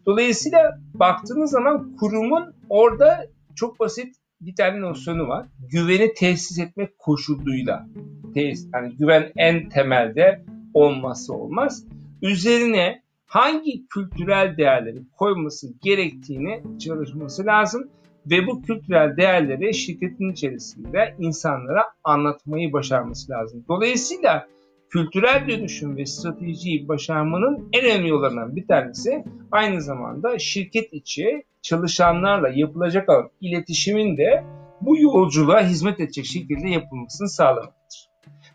Dolayısıyla 0.06 0.78
baktığınız 0.94 1.50
zaman 1.50 1.96
kurumun 1.96 2.54
orada 2.68 3.26
çok 3.54 3.80
basit 3.80 4.16
bir 4.40 4.54
tane 4.54 4.80
nosyonu 4.80 5.28
var. 5.28 5.46
Güveni 5.70 6.14
tesis 6.14 6.58
etmek 6.58 6.98
koşuluyla. 6.98 7.86
Tesis, 8.34 8.68
yani 8.74 8.96
güven 8.96 9.32
en 9.36 9.68
temelde 9.68 10.44
olması 10.74 11.34
olmaz. 11.34 11.84
Üzerine 12.22 13.02
hangi 13.28 13.86
kültürel 13.88 14.56
değerleri 14.56 14.98
koyması 15.16 15.66
gerektiğini 15.82 16.62
çalışması 16.78 17.46
lazım 17.46 17.88
ve 18.26 18.46
bu 18.46 18.62
kültürel 18.62 19.16
değerleri 19.16 19.74
şirketin 19.74 20.32
içerisinde 20.32 21.14
insanlara 21.18 21.84
anlatmayı 22.04 22.72
başarması 22.72 23.32
lazım. 23.32 23.64
Dolayısıyla 23.68 24.48
kültürel 24.90 25.48
dönüşüm 25.48 25.96
ve 25.96 26.06
stratejiyi 26.06 26.88
başarmanın 26.88 27.68
en 27.72 27.84
önemli 27.84 28.08
yollarından 28.08 28.56
bir 28.56 28.66
tanesi 28.66 29.24
aynı 29.52 29.82
zamanda 29.82 30.38
şirket 30.38 30.92
içi 30.92 31.42
çalışanlarla 31.62 32.48
yapılacak 32.48 33.08
olan 33.08 33.30
iletişimin 33.40 34.16
de 34.16 34.44
bu 34.80 34.98
yolculuğa 34.98 35.62
hizmet 35.62 36.00
edecek 36.00 36.24
şekilde 36.24 36.68
yapılmasını 36.68 37.28
sağlamaktır. 37.28 37.77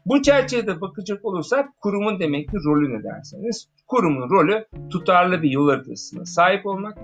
Bu 0.05 0.21
çerçevede 0.21 0.81
bakacak 0.81 1.25
olursak 1.25 1.81
kurumun 1.81 2.19
demek 2.19 2.49
ki 2.49 2.57
rolü 2.65 2.97
ne 2.97 3.03
derseniz 3.03 3.67
kurumun 3.87 4.29
rolü 4.29 4.65
tutarlı 4.89 5.41
bir 5.41 5.51
yol 5.51 5.69
haritasına 5.69 6.25
sahip 6.25 6.65
olmak, 6.65 6.97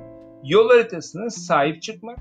yol 0.44 0.70
haritasına 0.70 1.30
sahip 1.30 1.82
çıkmak, 1.82 2.20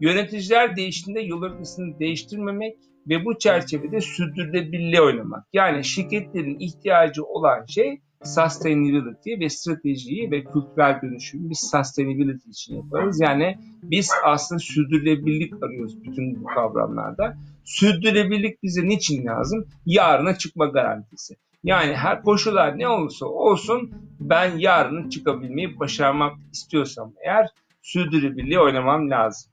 yöneticiler 0.00 0.76
değiştiğinde 0.76 1.20
yol 1.20 1.42
haritasını 1.42 1.98
değiştirmemek 1.98 2.76
ve 3.08 3.24
bu 3.24 3.38
çerçevede 3.38 4.00
sürdürülebilirliğe 4.00 5.02
oynamak. 5.02 5.46
Yani 5.52 5.84
şirketlerin 5.84 6.58
ihtiyacı 6.58 7.24
olan 7.24 7.64
şey 7.64 8.00
sustainability 8.24 9.40
ve 9.40 9.48
stratejiyi 9.48 10.30
ve 10.30 10.44
kültürel 10.44 11.00
dönüşümü 11.02 11.50
biz 11.50 11.58
sustainability 11.60 12.50
için 12.50 12.76
yaparız. 12.76 13.20
Yani 13.20 13.58
biz 13.82 14.10
aslında 14.24 14.58
sürdürülebilirlik 14.58 15.62
arıyoruz 15.62 16.04
bütün 16.04 16.40
bu 16.40 16.44
kavramlarda. 16.44 17.36
Sürdürülebilirlik 17.64 18.62
bize 18.62 18.88
niçin 18.88 19.26
lazım? 19.26 19.66
Yarına 19.86 20.38
çıkma 20.38 20.66
garantisi. 20.66 21.36
Yani 21.64 21.94
her 21.94 22.22
koşullar 22.22 22.78
ne 22.78 22.88
olursa 22.88 23.26
olsun 23.26 23.90
ben 24.20 24.58
yarını 24.58 25.10
çıkabilmeyi 25.10 25.80
başarmak 25.80 26.36
istiyorsam 26.52 27.12
eğer 27.24 27.48
sürdürülebilirliği 27.82 28.60
oynamam 28.60 29.10
lazım. 29.10 29.52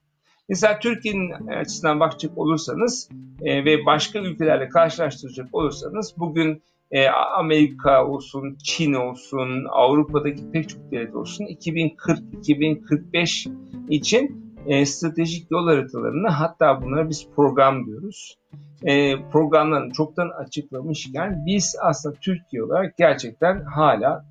Mesela 0.49 0.79
Türkiye'nin 0.79 1.47
açısından 1.47 1.99
bakacak 1.99 2.37
olursanız 2.37 3.09
e, 3.41 3.65
ve 3.65 3.85
başka 3.85 4.19
ülkelerle 4.19 4.69
karşılaştıracak 4.69 5.55
olursanız 5.55 6.13
bugün 6.17 6.63
e, 6.93 7.07
Amerika 7.09 8.07
olsun, 8.07 8.57
Çin 8.63 8.93
olsun, 8.93 9.65
Avrupa'daki 9.69 10.51
pek 10.51 10.69
çok 10.69 10.91
devlet 10.91 11.15
olsun 11.15 11.45
2040-2045 11.45 13.51
için 13.89 14.53
e, 14.65 14.85
stratejik 14.85 15.51
yol 15.51 15.67
haritalarını 15.67 16.27
hatta 16.27 16.81
bunlara 16.81 17.09
biz 17.09 17.27
program 17.35 17.85
diyoruz. 17.85 18.37
E, 18.83 19.15
programlarını 19.31 19.93
çoktan 19.93 20.29
açıklamışken 20.29 21.43
biz 21.45 21.75
aslında 21.81 22.15
Türkiye 22.15 22.63
olarak 22.63 22.97
gerçekten 22.97 23.61
hala 23.61 24.25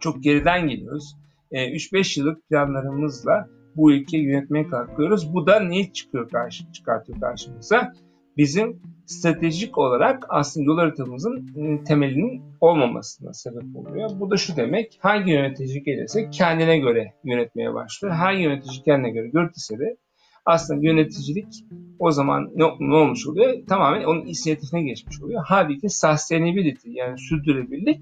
çok 0.00 0.22
geriden 0.22 0.68
geliyoruz. 0.68 1.16
E, 1.50 1.72
3-5 1.72 2.20
yıllık 2.20 2.48
planlarımızla 2.48 3.48
bu 3.76 3.92
ülkeyi 3.92 4.24
yönetmeye 4.24 4.68
kalkıyoruz. 4.68 5.34
Bu 5.34 5.46
da 5.46 5.60
ne 5.60 5.92
çıkıyor 5.92 6.30
karşı, 6.30 6.72
çıkartıyor 6.72 7.20
karşımıza? 7.20 7.92
Bizim 8.36 8.82
stratejik 9.06 9.78
olarak 9.78 10.26
aslında 10.28 10.64
yol 10.64 10.78
haritamızın 10.78 11.50
ıı, 11.56 11.84
temelinin 11.84 12.42
olmamasına 12.60 13.32
sebep 13.32 13.76
oluyor. 13.76 14.10
Bu 14.20 14.30
da 14.30 14.36
şu 14.36 14.56
demek, 14.56 14.98
hangi 15.00 15.32
yönetici 15.32 15.82
gelirse 15.82 16.30
kendine 16.30 16.78
göre 16.78 17.12
yönetmeye 17.24 17.74
başlıyor. 17.74 18.14
Hangi 18.14 18.42
yönetici 18.42 18.82
kendine 18.82 19.10
göre 19.10 19.28
görürse 19.28 19.78
de 19.78 19.96
aslında 20.46 20.86
yöneticilik 20.86 21.64
o 21.98 22.10
zaman 22.10 22.50
ne, 22.54 22.64
ne 22.80 22.94
olmuş 22.94 23.26
oluyor? 23.26 23.66
Tamamen 23.68 24.04
onun 24.04 24.20
inisiyatifine 24.20 24.82
geçmiş 24.82 25.22
oluyor. 25.22 25.42
Halbuki 25.46 25.88
sustainability 25.88 26.90
yani 26.90 27.18
sürdürülebilirlik 27.18 28.00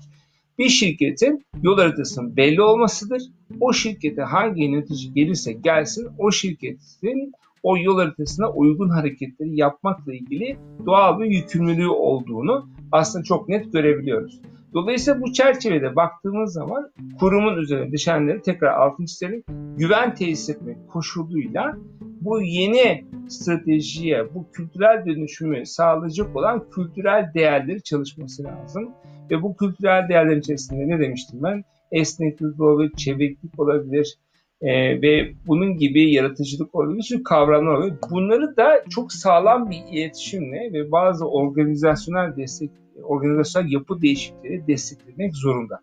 bir 0.59 0.69
şirketin 0.69 1.47
yol 1.63 1.79
haritasının 1.79 2.37
belli 2.37 2.63
olmasıdır. 2.63 3.23
O 3.61 3.73
şirkete 3.73 4.23
hangi 4.23 4.63
yönetici 4.63 5.15
gelirse 5.15 5.53
gelsin 5.53 6.09
o 6.19 6.31
şirketin 6.31 7.33
o 7.63 7.77
yol 7.77 7.99
haritasına 7.99 8.51
uygun 8.51 8.89
hareketleri 8.89 9.61
yapmakla 9.61 10.15
ilgili 10.15 10.57
doğal 10.87 11.21
bir 11.21 11.27
yükümlülüğü 11.27 11.89
olduğunu 11.89 12.69
aslında 12.93 13.25
çok 13.25 13.49
net 13.49 13.73
görebiliyoruz. 13.73 14.41
Dolayısıyla 14.75 15.21
bu 15.21 15.33
çerçevede 15.33 15.97
baktığımız 15.97 16.53
zaman 16.53 16.91
kurumun 17.21 17.57
üzerine 17.57 17.93
düşenleri 17.93 18.43
tekrar 18.43 18.73
altın 18.73 19.05
çizelim. 19.05 19.43
Güven 19.77 20.15
tesis 20.15 20.51
etmek 20.51 20.89
koşuluyla 20.89 21.77
bu 22.21 22.43
yeni 22.43 23.05
stratejiye, 23.29 24.35
bu 24.35 24.51
kültürel 24.53 25.07
dönüşümü 25.07 25.67
sağlayacak 25.67 26.37
olan 26.37 26.71
kültürel 26.71 27.31
değerleri 27.35 27.83
çalışması 27.83 28.45
lazım. 28.45 28.91
Ve 29.31 29.43
bu 29.43 29.57
kültürel 29.57 30.09
değerlerin 30.09 30.41
içerisinde 30.41 30.89
ne 30.89 31.01
demiştim 31.01 31.43
ben? 31.43 31.65
Esneklik 31.93 32.61
olabilir, 32.61 32.93
çeviklik 32.97 33.61
olabilir, 33.61 34.19
e, 34.63 35.03
ve 35.03 35.33
bunun 35.47 35.77
gibi 35.77 36.13
yaratıcılık 36.13 36.75
bir 36.75 37.03
sürü 37.03 37.23
kavramlar 37.23 37.75
oluyor. 37.75 37.97
Bunları 38.11 38.57
da 38.57 38.85
çok 38.91 39.13
sağlam 39.13 39.71
bir 39.71 39.83
iletişimle 39.93 40.73
ve 40.73 40.93
bazı 40.93 41.29
organizasyonel 41.29 42.37
destek, 42.37 42.71
organizasyonel 43.03 43.73
yapı 43.73 44.03
değişiklikleri 44.03 44.67
desteklemek 44.67 45.37
zorunda. 45.37 45.81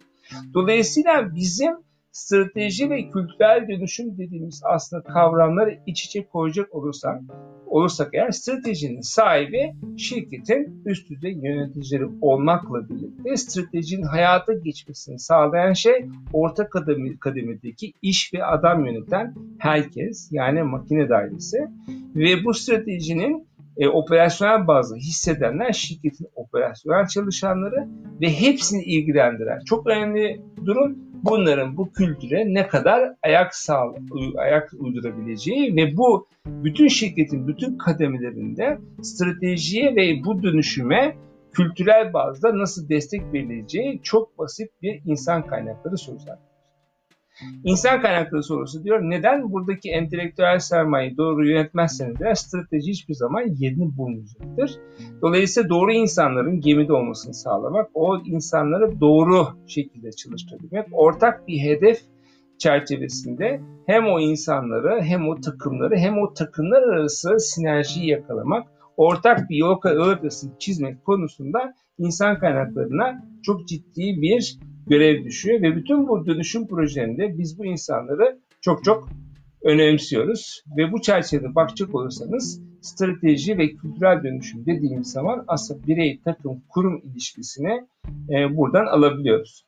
Dolayısıyla 0.53 1.35
bizim 1.35 1.73
strateji 2.11 2.89
ve 2.89 3.09
kültürel 3.09 3.67
dönüşüm 3.67 4.17
dediğimiz 4.17 4.61
aslında 4.65 5.03
kavramları 5.03 5.79
iç 5.85 6.05
içe 6.05 6.25
koyacak 6.25 6.75
olursak, 6.75 7.21
olursak 7.69 8.09
eğer 8.13 8.31
stratejinin 8.31 9.01
sahibi 9.01 9.73
şirketin 9.97 10.81
üst 10.85 11.09
düzey 11.09 11.31
yöneticileri 11.31 12.05
olmakla 12.21 12.89
birlikte 12.89 13.37
stratejinin 13.37 14.03
hayata 14.03 14.53
geçmesini 14.53 15.19
sağlayan 15.19 15.73
şey 15.73 16.05
orta 16.33 16.69
kademe, 16.69 17.17
kademedeki 17.19 17.93
iş 18.01 18.33
ve 18.33 18.43
adam 18.43 18.85
yöneten 18.85 19.35
herkes 19.59 20.29
yani 20.31 20.63
makine 20.63 21.09
dairesi. 21.09 21.57
Ve 22.15 22.43
bu 22.45 22.53
stratejinin 22.53 23.47
e, 23.77 23.87
operasyonel 23.87 24.67
bazı 24.67 24.95
hissedenler 24.95 25.73
şirketin 25.73 26.27
operasyonel 26.35 27.07
çalışanları 27.07 27.87
ve 28.21 28.33
hepsini 28.41 28.83
ilgilendiren 28.83 29.59
çok 29.65 29.87
önemli 29.87 30.41
durum 30.65 31.08
bunların 31.23 31.77
bu 31.77 31.91
kültüre 31.91 32.53
ne 32.53 32.67
kadar 32.67 33.13
ayak 33.23 33.55
sağ 33.55 33.93
ayak 34.37 34.69
uydurabileceği 34.79 35.75
ve 35.75 35.97
bu 35.97 36.27
bütün 36.45 36.87
şirketin 36.87 37.47
bütün 37.47 37.77
kademelerinde 37.77 38.79
stratejiye 39.01 39.95
ve 39.95 40.23
bu 40.25 40.43
dönüşüme 40.43 41.15
kültürel 41.53 42.13
bazda 42.13 42.57
nasıl 42.57 42.89
destek 42.89 43.33
verileceği 43.33 44.01
çok 44.03 44.37
basit 44.37 44.69
bir 44.81 45.01
insan 45.05 45.47
kaynakları 45.47 45.97
sorusu. 45.97 46.29
İnsan 47.63 48.01
kaynakları 48.01 48.43
sorusu 48.43 48.83
diyor 48.83 48.99
neden 49.01 49.51
buradaki 49.51 49.89
entelektüel 49.89 50.59
sermayeyi 50.59 51.17
doğru 51.17 51.49
yönetmezseniz 51.49 52.19
de 52.19 52.35
strateji 52.35 52.91
hiçbir 52.91 53.13
zaman 53.13 53.41
yerini 53.57 53.97
bulmayacaktır. 53.97 54.71
Dolayısıyla 55.21 55.69
doğru 55.69 55.91
insanların 55.91 56.61
gemide 56.61 56.93
olmasını 56.93 57.33
sağlamak, 57.33 57.89
o 57.93 58.17
insanları 58.25 59.01
doğru 59.01 59.47
şekilde 59.67 60.11
çalıştırabilmek, 60.11 60.85
ortak 60.91 61.47
bir 61.47 61.59
hedef 61.59 61.99
çerçevesinde 62.57 63.61
hem 63.85 64.07
o 64.07 64.19
insanları 64.19 65.01
hem 65.01 65.27
o 65.27 65.41
takımları 65.41 65.97
hem 65.97 66.17
o 66.17 66.33
takımlar 66.33 66.81
arası 66.81 67.39
sinerjiyi 67.39 68.07
yakalamak, 68.07 68.67
ortak 68.97 69.49
bir 69.49 69.55
yol 69.55 69.81
haritasını 69.81 70.51
çizmek 70.59 71.05
konusunda 71.05 71.73
insan 71.97 72.39
kaynaklarına 72.39 73.23
çok 73.43 73.67
ciddi 73.67 74.21
bir 74.21 74.59
görev 74.89 75.23
düşüyor 75.23 75.61
ve 75.61 75.75
bütün 75.75 76.07
bu 76.07 76.25
dönüşüm 76.25 76.67
projelerinde 76.67 77.37
biz 77.37 77.59
bu 77.59 77.65
insanları 77.65 78.39
çok 78.61 78.83
çok 78.83 79.09
önemsiyoruz 79.63 80.63
ve 80.77 80.91
bu 80.91 81.01
çerçevede 81.01 81.55
bakacak 81.55 81.95
olursanız 81.95 82.61
strateji 82.81 83.57
ve 83.57 83.75
kültürel 83.75 84.23
dönüşüm 84.23 84.65
dediğimiz 84.65 85.11
zaman 85.11 85.43
aslında 85.47 85.87
birey, 85.87 86.19
takım, 86.25 86.61
kurum 86.69 87.01
ilişkisini 87.03 87.87
e, 88.29 88.57
buradan 88.57 88.85
alabiliyoruz. 88.85 89.65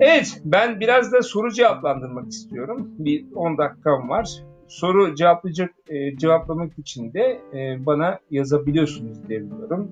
Evet, 0.00 0.40
ben 0.44 0.80
biraz 0.80 1.12
da 1.12 1.22
soru 1.22 1.52
cevaplandırmak 1.52 2.28
istiyorum. 2.28 2.90
Bir 2.98 3.24
10 3.34 3.58
dakikam 3.58 4.08
var. 4.08 4.30
Soru 4.68 5.14
cevaplayacak, 5.14 5.74
e, 5.88 6.16
cevaplamak 6.16 6.78
için 6.78 7.12
de 7.12 7.40
e, 7.54 7.86
bana 7.86 8.18
yazabiliyorsunuz 8.30 9.28
diye 9.28 9.40
biliyorum. 9.40 9.90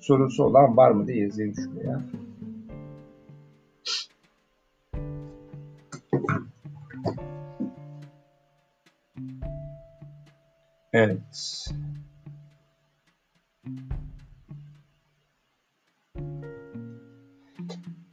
Sorusu 0.00 0.44
olan 0.44 0.76
var 0.76 0.90
mı 0.90 1.06
diye 1.06 1.18
yazayım 1.18 1.54
şuraya. 1.54 2.00
Evet. 10.92 11.68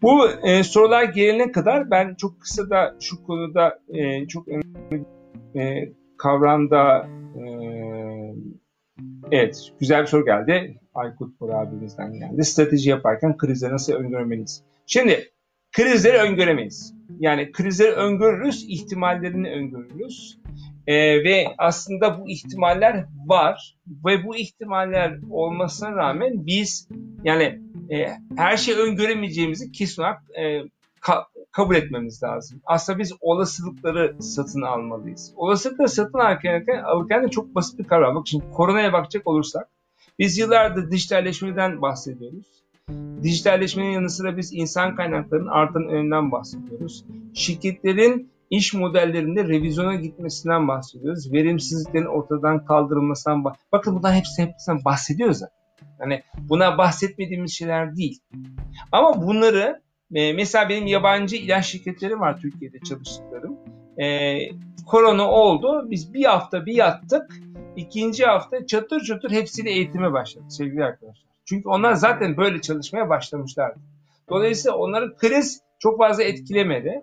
Bu 0.01 0.29
e, 0.43 0.63
sorular 0.63 1.03
gelene 1.03 1.51
kadar 1.51 1.91
ben 1.91 2.15
çok 2.15 2.41
kısa 2.41 2.69
da 2.69 2.95
şu 2.99 3.23
konuda 3.23 3.79
e, 3.89 4.27
çok 4.27 4.47
önemli 4.47 5.05
e, 5.55 5.91
kavramda 6.17 7.07
e, 7.35 7.43
evet 9.31 9.71
güzel 9.79 10.01
bir 10.01 10.07
soru 10.07 10.25
geldi. 10.25 10.79
Aykut 10.93 11.39
Bora 11.39 11.57
abimizden 11.57 12.13
geldi. 12.13 12.43
Strateji 12.45 12.89
yaparken 12.89 13.37
krizleri 13.37 13.73
nasıl 13.73 13.93
öngörmeliyiz? 13.93 14.63
Şimdi 14.85 15.31
krizleri 15.71 16.17
öngöremeyiz. 16.17 16.93
Yani 17.19 17.51
krizleri 17.51 17.91
öngörürüz, 17.91 18.65
ihtimallerini 18.67 19.49
öngörürüz. 19.51 20.37
Ee, 20.87 21.23
ve 21.23 21.47
aslında 21.57 22.19
bu 22.19 22.29
ihtimaller 22.29 23.05
var 23.25 23.75
ve 24.05 24.23
bu 24.23 24.35
ihtimaller 24.35 25.19
olmasına 25.29 25.95
rağmen 25.95 26.45
biz 26.45 26.89
yani 27.23 27.59
e, 27.91 28.07
her 28.35 28.57
şeyi 28.57 28.77
öngöremeyeceğimizi 28.77 29.71
kesin 29.71 30.01
olarak 30.01 30.21
e, 30.33 30.43
ka- 31.01 31.25
kabul 31.51 31.75
etmemiz 31.75 32.23
lazım. 32.23 32.61
Aslında 32.65 32.99
biz 32.99 33.13
olasılıkları 33.21 34.15
satın 34.23 34.61
almalıyız. 34.61 35.33
Olasılıkları 35.35 35.89
satın 35.89 36.19
alırken, 36.19 36.83
alırken 36.83 37.23
de 37.23 37.29
çok 37.29 37.55
basit 37.55 37.79
bir 37.79 37.83
kavram. 37.83 38.15
Bak 38.15 38.27
şimdi 38.27 38.45
koronaya 38.51 38.93
bakacak 38.93 39.27
olursak 39.27 39.67
biz 40.19 40.37
yıllardır 40.37 40.91
dijitalleşmeden 40.91 41.81
bahsediyoruz. 41.81 42.60
Dijitalleşmenin 43.23 43.91
yanı 43.91 44.09
sıra 44.09 44.37
biz 44.37 44.53
insan 44.53 44.95
kaynaklarının 44.95 45.47
artan 45.47 45.87
önünden 45.87 46.31
bahsediyoruz. 46.31 47.05
Şirketlerin 47.33 48.31
iş 48.49 48.73
modellerinde 48.73 49.43
revizyona 49.43 49.95
gitmesinden 49.95 50.67
bahsediyoruz. 50.67 51.33
Verimsizliklerin 51.33 52.05
ortadan 52.05 52.65
kaldırılmasından 52.65 53.43
bah 53.43 53.55
Bakın 53.71 53.95
bundan 53.95 54.13
hepsi 54.13 54.41
hepsinden 54.43 54.85
bahsediyoruz 54.85 55.37
zaten. 55.37 55.55
Yani 55.99 56.23
buna 56.49 56.77
bahsetmediğimiz 56.77 57.51
şeyler 57.51 57.95
değil. 57.95 58.19
Ama 58.91 59.21
bunları 59.21 59.81
e, 60.13 60.33
mesela 60.33 60.69
benim 60.69 60.87
yabancı 60.87 61.35
ilaç 61.35 61.65
şirketleri 61.65 62.19
var 62.19 62.39
Türkiye'de 62.41 62.79
çalıştıklarım. 62.79 63.57
E, 64.01 64.37
korona 64.85 65.31
oldu. 65.31 65.87
Biz 65.89 66.13
bir 66.13 66.25
hafta 66.25 66.65
bir 66.65 66.73
yattık. 66.73 67.39
İkinci 67.75 68.25
hafta 68.25 68.65
çatır 68.65 69.01
çatır 69.01 69.31
hepsiyle 69.31 69.71
eğitime 69.71 70.13
başladık 70.13 70.51
sevgili 70.51 70.85
arkadaşlar. 70.85 71.30
Çünkü 71.51 71.69
onlar 71.69 71.93
zaten 71.93 72.37
böyle 72.37 72.61
çalışmaya 72.61 73.09
başlamışlardı. 73.09 73.79
Dolayısıyla 74.29 74.77
onları 74.77 75.15
kriz 75.17 75.61
çok 75.79 75.97
fazla 75.97 76.23
etkilemedi 76.23 77.01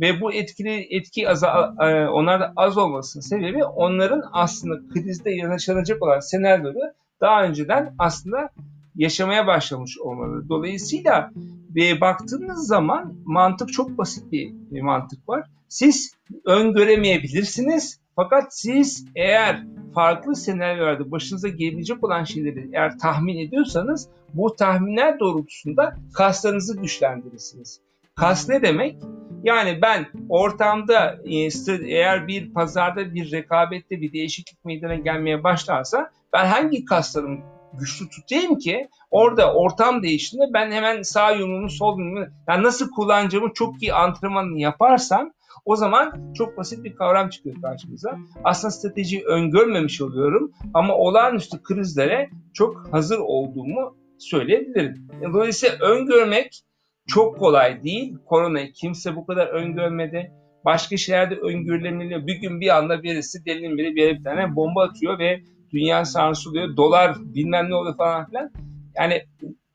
ve 0.00 0.20
bu 0.20 0.32
etkili 0.32 0.96
etki 0.96 1.28
az, 1.28 1.42
e, 1.42 2.08
onlarda 2.08 2.52
az 2.56 2.78
olmasının 2.78 3.22
sebebi 3.22 3.64
onların 3.64 4.22
aslında 4.32 4.88
krizde 4.94 5.30
yaşanacak 5.30 6.02
olan 6.02 6.20
senaryoları 6.20 6.94
daha 7.20 7.44
önceden 7.44 7.94
aslında 7.98 8.48
yaşamaya 8.94 9.46
başlamış 9.46 9.98
olmaları. 9.98 10.48
Dolayısıyla 10.48 11.30
ve 11.74 12.00
baktığınız 12.00 12.66
zaman 12.66 13.14
mantık 13.24 13.72
çok 13.72 13.98
basit 13.98 14.32
bir, 14.32 14.52
bir 14.70 14.80
mantık 14.80 15.28
var. 15.28 15.44
Siz 15.68 16.14
öngöremeyebilirsiniz 16.46 18.00
fakat 18.22 18.54
siz 18.54 19.06
eğer 19.16 19.62
farklı 19.94 20.36
senaryolarda 20.36 21.10
başınıza 21.10 21.48
gelebilecek 21.48 22.04
olan 22.04 22.24
şeyleri 22.24 22.70
eğer 22.72 22.98
tahmin 22.98 23.38
ediyorsanız 23.38 24.08
bu 24.34 24.56
tahminler 24.56 25.20
doğrultusunda 25.20 25.96
kaslarınızı 26.14 26.76
güçlendirirsiniz. 26.76 27.80
Kas 28.14 28.48
ne 28.48 28.62
demek? 28.62 28.96
Yani 29.42 29.78
ben 29.82 30.06
ortamda 30.28 31.18
e, 31.24 31.48
eğer 31.86 32.28
bir 32.28 32.52
pazarda 32.52 33.14
bir 33.14 33.32
rekabette 33.32 34.00
bir 34.00 34.12
değişiklik 34.12 34.64
meydana 34.64 34.94
gelmeye 34.94 35.44
başlarsa 35.44 36.10
ben 36.32 36.46
hangi 36.46 36.84
kaslarımı 36.84 37.38
güçlü 37.72 38.08
tutayım 38.08 38.58
ki 38.58 38.88
orada 39.10 39.54
ortam 39.54 40.02
değiştiğinde 40.02 40.46
ben 40.54 40.72
hemen 40.72 41.02
sağ 41.02 41.30
yumruğumu 41.30 41.70
sol 41.70 41.98
yumruğumu 41.98 42.26
yani 42.48 42.62
nasıl 42.62 42.90
kullanacağımı 42.90 43.52
çok 43.54 43.82
iyi 43.82 43.94
antrenmanını 43.94 44.60
yaparsam 44.60 45.32
o 45.64 45.76
zaman 45.76 46.32
çok 46.34 46.56
basit 46.56 46.84
bir 46.84 46.94
kavram 46.94 47.28
çıkıyor 47.28 47.56
karşımıza. 47.62 48.18
Aslında 48.44 48.70
stratejiyi 48.70 49.24
öngörmemiş 49.24 50.00
oluyorum 50.00 50.52
ama 50.74 50.94
olağanüstü 50.94 51.62
krizlere 51.62 52.30
çok 52.54 52.92
hazır 52.92 53.18
olduğumu 53.18 53.96
söyleyebilirim. 54.18 55.08
Dolayısıyla 55.32 55.76
öngörmek 55.78 56.62
çok 57.06 57.38
kolay 57.38 57.82
değil. 57.82 58.16
Koronayı 58.26 58.72
kimse 58.72 59.16
bu 59.16 59.26
kadar 59.26 59.46
öngörmedi. 59.46 60.32
Başka 60.64 60.96
şeylerde 60.96 61.34
öngörülebiliyor. 61.34 62.26
Bir 62.26 62.34
gün 62.34 62.60
bir 62.60 62.76
anda 62.76 63.02
birisi 63.02 63.44
delinin 63.44 63.78
biri 63.78 63.94
bir 63.96 64.02
yere 64.02 64.18
bir 64.18 64.24
tane 64.24 64.56
bomba 64.56 64.84
atıyor 64.84 65.18
ve 65.18 65.40
dünya 65.72 66.04
sarsılıyor. 66.04 66.76
Dolar 66.76 67.16
bilmem 67.20 67.70
ne 67.70 67.74
oluyor 67.74 67.96
falan 67.96 68.26
filan. 68.26 68.50
Yani 68.96 69.22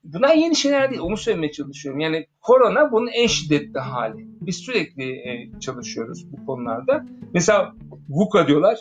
bunlar 0.06 0.36
yeni 0.36 0.56
şeyler 0.56 0.89
değil. 0.89 1.01
Onu 1.01 1.18
söylemeye 1.18 1.51
çalışıyorum. 1.51 1.99
Yani 1.99 2.28
korona 2.41 2.91
bunun 2.91 3.08
en 3.08 3.28
şiddetli 3.28 3.80
hali. 3.80 4.28
Biz 4.41 4.56
sürekli 4.56 5.03
e, 5.03 5.51
çalışıyoruz 5.60 6.32
bu 6.32 6.45
konularda. 6.45 7.06
Mesela 7.34 7.76
VUCA 8.10 8.47
diyorlar. 8.47 8.78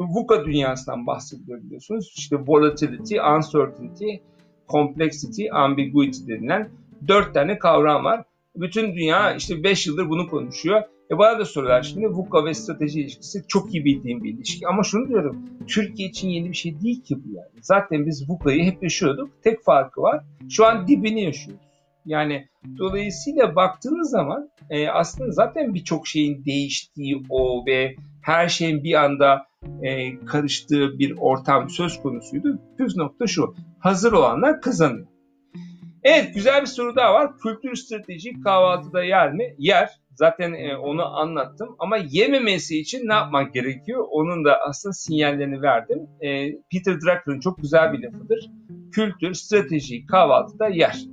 VUCA 0.00 0.44
dünyasından 0.44 1.06
bahsediyor 1.06 1.62
biliyorsunuz. 1.62 2.14
İşte 2.16 2.36
volatility, 2.46 3.16
uncertainty, 3.36 4.14
complexity, 4.68 5.46
ambiguity 5.52 6.32
denilen 6.32 6.70
dört 7.08 7.34
tane 7.34 7.58
kavram 7.58 8.04
var. 8.04 8.24
Bütün 8.56 8.94
dünya 8.94 9.34
işte 9.34 9.62
beş 9.64 9.86
yıldır 9.86 10.08
bunu 10.08 10.28
konuşuyor. 10.28 10.82
E 11.10 11.18
bana 11.18 11.38
da 11.38 11.44
soruyorlar 11.44 11.82
şimdi 11.82 12.06
VUCA 12.06 12.44
ve 12.44 12.54
strateji 12.54 13.00
ilişkisi 13.00 13.44
çok 13.48 13.74
iyi 13.74 13.84
bildiğim 13.84 14.24
bir 14.24 14.34
ilişki. 14.34 14.68
Ama 14.68 14.82
şunu 14.82 15.08
diyorum, 15.08 15.44
Türkiye 15.68 16.08
için 16.08 16.28
yeni 16.28 16.50
bir 16.50 16.56
şey 16.56 16.80
değil 16.80 17.02
ki 17.02 17.16
bu 17.24 17.34
yani. 17.34 17.48
Zaten 17.62 18.06
biz 18.06 18.30
VUCA'yı 18.30 18.64
hep 18.64 18.82
yaşıyorduk. 18.82 19.42
Tek 19.42 19.64
farkı 19.64 20.02
var, 20.02 20.24
şu 20.50 20.66
an 20.66 20.88
dibini 20.88 21.22
yaşıyoruz. 21.22 21.64
Yani 22.06 22.48
dolayısıyla 22.78 23.56
baktığınız 23.56 24.10
zaman 24.10 24.50
e, 24.70 24.88
aslında 24.88 25.30
zaten 25.30 25.74
birçok 25.74 26.06
şeyin 26.06 26.44
değiştiği 26.44 27.22
o 27.30 27.66
ve 27.66 27.94
her 28.22 28.48
şeyin 28.48 28.84
bir 28.84 28.94
anda 29.04 29.46
e, 29.82 30.16
karıştığı 30.24 30.98
bir 30.98 31.14
ortam 31.18 31.70
söz 31.70 32.02
konusuydu. 32.02 32.58
Püf 32.78 32.96
nokta 32.96 33.26
şu, 33.26 33.54
hazır 33.78 34.12
olanlar 34.12 34.60
kazanıyor. 34.60 35.06
Evet 36.02 36.34
güzel 36.34 36.60
bir 36.60 36.66
soru 36.66 36.96
daha 36.96 37.14
var. 37.14 37.38
Kültür 37.38 37.74
strateji 37.74 38.40
kahvaltıda 38.40 39.04
yer 39.04 39.32
mi? 39.32 39.54
Yer. 39.58 39.99
Zaten 40.20 40.52
e, 40.52 40.76
onu 40.76 41.18
anlattım. 41.18 41.76
Ama 41.78 41.96
yememesi 41.96 42.80
için 42.80 43.08
ne 43.08 43.12
yapmak 43.12 43.54
gerekiyor? 43.54 44.06
Onun 44.10 44.44
da 44.44 44.58
aslında 44.68 44.92
sinyallerini 44.92 45.62
verdim. 45.62 45.98
E, 46.20 46.52
Peter 46.72 46.94
Drucker'ın 46.94 47.40
çok 47.40 47.62
güzel 47.62 47.92
bir 47.92 48.02
lafıdır. 48.02 48.50
Kültür 48.92 49.34
strateji 49.34 50.06
kahvaltıda 50.06 50.68
yer. 50.68 51.04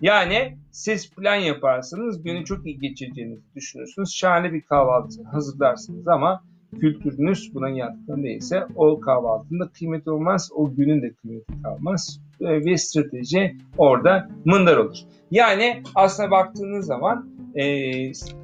Yani 0.00 0.56
siz 0.70 1.10
plan 1.10 1.34
yaparsanız 1.34 2.22
günü 2.22 2.44
çok 2.44 2.66
iyi 2.66 2.78
geçireceğinizi 2.78 3.42
düşünürsünüz. 3.54 4.14
Şahane 4.14 4.52
bir 4.52 4.62
kahvaltı 4.62 5.22
hazırlarsınız 5.22 6.08
ama 6.08 6.42
kültürünüz 6.80 7.54
buna 7.54 7.68
yatkın 7.68 8.22
değilse 8.22 8.66
o 8.76 9.00
kahvaltının 9.00 9.60
da 9.60 9.68
kıymeti 9.78 10.10
olmaz, 10.10 10.50
o 10.54 10.74
günün 10.74 11.02
de 11.02 11.12
kıymeti 11.12 11.62
kalmaz 11.62 12.20
e, 12.40 12.64
ve 12.64 12.76
strateji 12.76 13.56
orada 13.78 14.28
mındar 14.44 14.76
olur. 14.76 14.96
Yani 15.30 15.82
aslına 15.94 16.30
baktığınız 16.30 16.86
zaman 16.86 17.32
e, 17.54 17.64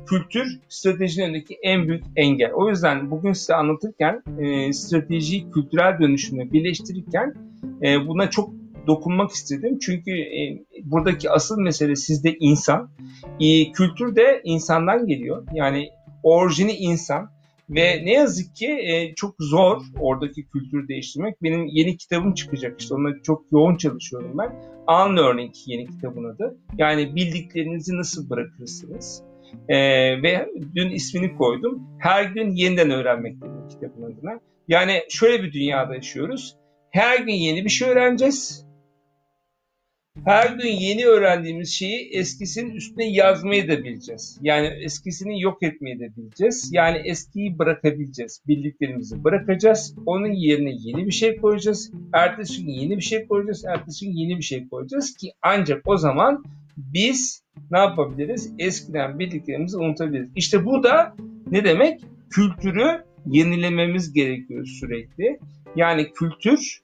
kültür 0.06 0.60
stratejinin 0.68 1.44
en 1.62 1.88
büyük 1.88 2.04
engel. 2.16 2.52
O 2.52 2.68
yüzden 2.68 3.10
bugün 3.10 3.32
size 3.32 3.54
anlatırken 3.54 4.22
e, 4.38 4.72
stratejiyi 4.72 5.50
kültürel 5.50 5.98
dönüşümle 6.00 6.52
birleştirirken 6.52 7.34
e, 7.82 8.06
buna 8.06 8.30
çok 8.30 8.50
dokunmak 8.86 9.30
istedim. 9.30 9.78
Çünkü 9.78 10.10
e, 10.10 10.64
buradaki 10.84 11.30
asıl 11.30 11.60
mesele 11.60 11.96
sizde 11.96 12.36
insan. 12.40 12.90
E, 13.40 13.72
kültür 13.72 14.16
de 14.16 14.40
insandan 14.44 15.06
geliyor. 15.06 15.46
Yani 15.52 15.88
orijini 16.22 16.72
insan. 16.72 17.37
Ve 17.70 18.04
ne 18.04 18.12
yazık 18.12 18.56
ki 18.56 18.66
e, 18.66 19.14
çok 19.14 19.34
zor 19.38 19.82
oradaki 20.00 20.48
kültürü 20.48 20.88
değiştirmek. 20.88 21.42
Benim 21.42 21.66
yeni 21.66 21.96
kitabım 21.96 22.34
çıkacak 22.34 22.80
işte 22.80 22.94
onunla 22.94 23.22
çok 23.22 23.52
yoğun 23.52 23.76
çalışıyorum 23.76 24.38
ben. 24.38 24.52
Unlearning 24.88 25.54
yeni 25.66 25.86
kitabın 25.86 26.24
adı. 26.24 26.58
Yani 26.78 27.16
bildiklerinizi 27.16 27.96
nasıl 27.96 28.30
bırakırsınız? 28.30 29.22
E, 29.68 29.76
ve 30.22 30.48
dün 30.74 30.90
ismini 30.90 31.36
koydum. 31.36 31.82
Her 31.98 32.24
gün 32.24 32.50
yeniden 32.50 32.90
öğrenmek 32.90 33.36
dedim 33.36 33.68
kitabın 33.68 34.02
adına. 34.02 34.40
Yani 34.68 35.02
şöyle 35.08 35.42
bir 35.42 35.52
dünyada 35.52 35.94
yaşıyoruz. 35.94 36.56
Her 36.90 37.18
gün 37.18 37.32
yeni 37.32 37.64
bir 37.64 37.70
şey 37.70 37.88
öğreneceğiz 37.88 38.67
her 40.24 40.50
gün 40.50 40.68
yeni 40.68 41.06
öğrendiğimiz 41.06 41.70
şeyi 41.70 42.10
eskisinin 42.12 42.74
üstüne 42.74 43.10
yazmayı 43.10 43.68
da 43.68 43.84
bileceğiz. 43.84 44.38
Yani 44.42 44.66
eskisini 44.66 45.42
yok 45.42 45.62
etmeyi 45.62 46.00
de 46.00 46.16
bileceğiz. 46.16 46.70
Yani 46.72 46.98
eskiyi 47.04 47.58
bırakabileceğiz. 47.58 48.42
Bildiklerimizi 48.48 49.24
bırakacağız. 49.24 49.94
Onun 50.06 50.32
yerine 50.32 50.72
yeni 50.78 51.06
bir 51.06 51.12
şey 51.12 51.36
koyacağız. 51.36 51.92
Ertesi 52.12 52.64
gün 52.64 52.72
yeni 52.72 52.96
bir 52.96 53.02
şey 53.02 53.26
koyacağız. 53.26 53.64
Ertesi 53.64 54.06
gün 54.06 54.12
yeni 54.12 54.38
bir 54.38 54.42
şey 54.42 54.68
koyacağız 54.68 55.16
ki 55.16 55.32
ancak 55.42 55.82
o 55.88 55.96
zaman 55.96 56.44
biz 56.76 57.42
ne 57.70 57.78
yapabiliriz? 57.78 58.52
Eskiden 58.58 59.18
bildiklerimizi 59.18 59.76
unutabiliriz. 59.76 60.28
İşte 60.36 60.64
bu 60.64 60.82
da 60.82 61.16
ne 61.50 61.64
demek? 61.64 62.00
Kültürü 62.30 63.04
yenilememiz 63.26 64.12
gerekiyor 64.12 64.66
sürekli. 64.66 65.38
Yani 65.76 66.12
kültür 66.12 66.80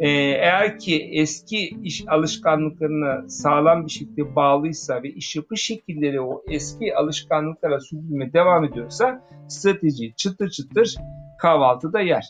e, 0.00 0.08
eğer 0.10 0.78
ki 0.78 1.08
eski 1.12 1.68
iş 1.82 2.04
alışkanlıklarına 2.08 3.28
sağlam 3.28 3.86
bir 3.86 3.90
şekilde 3.90 4.36
bağlıysa 4.36 5.02
ve 5.02 5.08
iş 5.08 5.36
yapış 5.36 5.62
şekilleri 5.62 6.20
o 6.20 6.42
eski 6.48 6.96
alışkanlıklara 6.96 7.80
sürdürmeye 7.80 8.32
devam 8.32 8.64
ediyorsa 8.64 9.22
strateji 9.48 10.14
çıtır 10.16 10.50
çıtır 10.50 10.96
kahvaltıda 11.38 12.00
yer. 12.00 12.24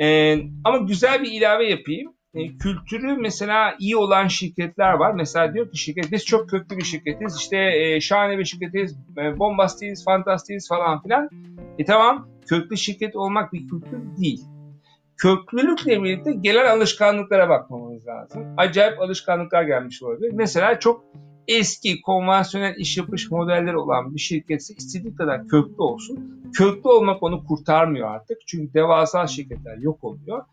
E, 0.00 0.36
ama 0.64 0.76
güzel 0.78 1.22
bir 1.22 1.32
ilave 1.32 1.68
yapayım. 1.68 2.12
E, 2.34 2.58
kültürü 2.58 3.16
mesela 3.16 3.74
iyi 3.78 3.96
olan 3.96 4.28
şirketler 4.28 4.92
var. 4.92 5.14
Mesela 5.14 5.54
diyor 5.54 5.70
ki 5.70 5.78
şirket 5.78 6.12
biz 6.12 6.24
çok 6.24 6.50
köklü 6.50 6.76
bir 6.76 6.84
şirketiz. 6.84 7.36
İşte 7.36 7.56
e, 7.56 8.00
şahane 8.00 8.38
bir 8.38 8.44
şirketiz. 8.44 8.98
E, 9.18 9.38
bombastiyiz, 9.38 10.04
fantastiyiz 10.04 10.68
falan 10.68 11.02
filan. 11.02 11.28
E 11.78 11.84
tamam 11.84 12.28
köklü 12.46 12.76
şirket 12.76 13.16
olmak 13.16 13.52
bir 13.52 13.68
kültür 13.68 13.98
değil. 14.20 14.40
Köklülükle 15.16 16.02
birlikte 16.02 16.32
gelen 16.32 16.76
alışkanlıklara 16.76 17.48
bakmamız 17.48 18.06
lazım. 18.06 18.54
Acayip 18.56 19.00
alışkanlıklar 19.00 19.62
gelmiş 19.62 20.02
olabilir. 20.02 20.30
Mesela 20.34 20.78
çok 20.78 21.04
eski 21.48 22.00
konvansiyonel 22.02 22.74
iş 22.76 22.96
yapış 22.96 23.30
modelleri 23.30 23.76
olan 23.76 24.14
bir 24.14 24.20
şirketse 24.20 24.74
istediği 24.74 25.14
kadar 25.14 25.48
köklü 25.48 25.82
olsun. 25.82 26.42
Köklü 26.54 26.90
olmak 26.90 27.22
onu 27.22 27.44
kurtarmıyor 27.44 28.10
artık. 28.10 28.38
Çünkü 28.46 28.74
devasa 28.74 29.26
şirketler 29.26 29.76
yok 29.78 30.04
oluyor. 30.04 30.44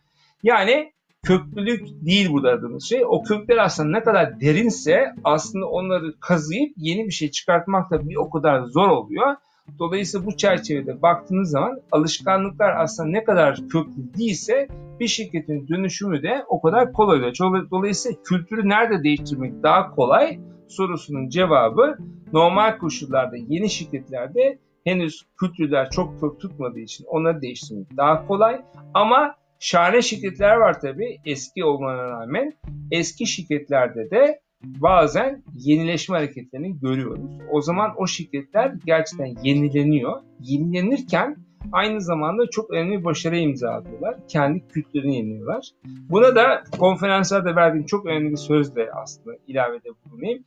Yani 0.43 0.91
köklülük 1.24 1.88
değil 2.05 2.30
burada 2.32 2.49
aradığımız 2.49 2.84
şey. 2.84 3.05
O 3.05 3.24
kökler 3.24 3.57
aslında 3.57 3.97
ne 3.97 4.03
kadar 4.03 4.41
derinse 4.41 5.14
aslında 5.24 5.66
onları 5.66 6.20
kazıyıp 6.20 6.74
yeni 6.78 7.05
bir 7.05 7.12
şey 7.12 7.32
çıkartmak 7.32 7.91
da 7.91 8.10
bir 8.10 8.16
o 8.16 8.30
kadar 8.30 8.64
zor 8.64 8.88
oluyor. 8.88 9.36
Dolayısıyla 9.80 10.26
bu 10.26 10.38
çerçevede 10.38 11.01
baktığınız 11.01 11.49
zaman 11.49 11.82
alışkanlıklar 11.91 12.76
aslında 12.78 13.09
ne 13.09 13.24
kadar 13.24 13.55
köklü 13.55 14.13
değilse 14.17 14.67
bir 14.99 15.07
şirketin 15.07 15.67
dönüşümü 15.67 16.24
de 16.24 16.43
o 16.47 16.61
kadar 16.61 16.93
kolay 16.93 17.17
oluyor. 17.17 17.36
Dolayısıyla 17.72 18.24
kültürü 18.24 18.70
nerede 18.70 19.03
değiştirmek 19.03 19.63
daha 19.63 19.91
kolay 19.91 20.39
sorusunun 20.67 21.30
cevabı 21.30 21.97
normal 22.34 22.78
koşullarda 22.78 23.36
yeni 23.36 23.70
şirketlerde 23.70 24.59
henüz 24.84 25.24
kültürler 25.39 25.89
çok 25.89 26.20
kök 26.20 26.39
tutmadığı 26.39 26.80
için 26.80 27.05
onları 27.07 27.41
değiştirmek 27.41 27.97
daha 27.97 28.28
kolay. 28.28 28.61
Ama 28.93 29.36
şahane 29.59 30.01
şirketler 30.01 30.55
var 30.55 30.82
tabii 30.82 31.17
eski 31.26 31.63
olmana 31.65 32.03
rağmen. 32.03 32.53
Eski 32.91 33.28
şirketlerde 33.28 34.11
de 34.11 34.39
bazen 34.64 35.43
yenileşme 35.53 36.18
hareketlerini 36.18 36.80
görüyoruz. 36.80 37.32
O 37.51 37.62
zaman 37.62 37.93
o 37.97 38.07
şirketler 38.07 38.74
gerçekten 38.86 39.36
yenileniyor. 39.43 40.22
Yenilenirken 40.39 41.38
aynı 41.72 42.01
zamanda 42.01 42.49
çok 42.49 42.72
önemli 42.72 42.99
bir 42.99 43.03
başarı 43.03 43.38
imza 43.38 43.70
atıyorlar. 43.70 44.16
Kendi 44.28 44.68
kültürlerini 44.68 45.16
yeniyorlar. 45.16 45.70
Buna 45.86 46.36
da 46.36 46.64
konferanslarda 46.80 47.55
verdiğim 47.55 47.86
çok 47.86 48.05
önemli 48.05 48.32
bir 48.32 48.38
sözle 48.38 48.91
aslında 48.91 49.38
ilavede 49.47 49.89
bulunayım. 50.05 50.43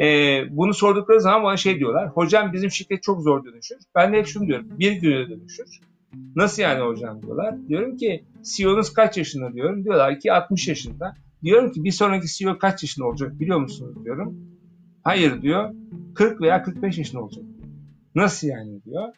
Ee, 0.00 0.56
bunu 0.56 0.74
sordukları 0.74 1.20
zaman 1.20 1.44
bana 1.44 1.56
şey 1.56 1.78
diyorlar. 1.78 2.08
Hocam 2.08 2.52
bizim 2.52 2.70
şirket 2.70 3.02
çok 3.02 3.22
zor 3.22 3.44
dönüşür. 3.44 3.78
Ben 3.94 4.12
de 4.12 4.18
hep 4.18 4.26
şunu 4.26 4.46
diyorum. 4.46 4.66
Bir 4.70 4.92
güne 4.92 5.30
dönüşür. 5.30 5.80
Nasıl 6.36 6.62
yani 6.62 6.80
hocam 6.80 7.22
diyorlar. 7.22 7.68
Diyorum 7.68 7.96
ki 7.96 8.24
CEO'nuz 8.42 8.92
kaç 8.92 9.16
yaşında 9.16 9.52
diyorum. 9.52 9.84
Diyorlar 9.84 10.20
ki 10.20 10.32
60 10.32 10.68
yaşında. 10.68 11.14
Diyorum 11.42 11.72
ki 11.72 11.84
bir 11.84 11.90
sonraki 11.90 12.26
CEO 12.26 12.58
kaç 12.58 12.82
yaşında 12.82 13.06
olacak 13.06 13.40
biliyor 13.40 13.60
musunuz 13.60 14.04
diyorum. 14.04 14.36
Hayır 15.04 15.42
diyor. 15.42 15.74
40 16.14 16.40
veya 16.40 16.62
45 16.62 16.98
yaşında 16.98 17.22
olacak. 17.22 17.44
Nasıl 18.14 18.48
yani 18.48 18.84
diyor. 18.84 19.12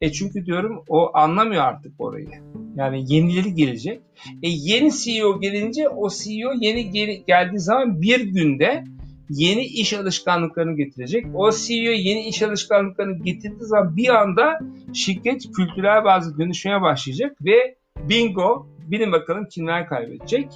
E 0.00 0.12
çünkü 0.12 0.46
diyorum 0.46 0.84
o 0.88 1.16
anlamıyor 1.16 1.62
artık 1.62 1.92
orayı. 1.98 2.28
Yani 2.76 3.14
yenileri 3.14 3.54
gelecek. 3.54 4.00
E 4.42 4.48
yeni 4.48 4.92
CEO 4.92 5.40
gelince 5.40 5.88
o 5.88 6.08
CEO 6.10 6.50
yeni 6.60 6.90
gel- 6.90 7.22
geldiği 7.26 7.58
zaman 7.58 8.02
bir 8.02 8.20
günde 8.20 8.84
yeni 9.30 9.64
iş 9.64 9.92
alışkanlıklarını 9.92 10.76
getirecek. 10.76 11.26
O 11.34 11.50
CEO 11.50 11.92
yeni 11.92 12.28
iş 12.28 12.42
alışkanlıklarını 12.42 13.22
getirdiği 13.24 13.64
zaman 13.64 13.96
bir 13.96 14.08
anda 14.08 14.58
şirket 14.92 15.42
kültürel 15.56 16.04
bazı 16.04 16.38
dönüşmeye 16.38 16.82
başlayacak 16.82 17.36
ve 17.44 17.76
bingo 18.08 18.66
bilin 18.90 19.12
bakalım 19.12 19.48
kimler 19.50 19.88
kaybedecek. 19.88 20.48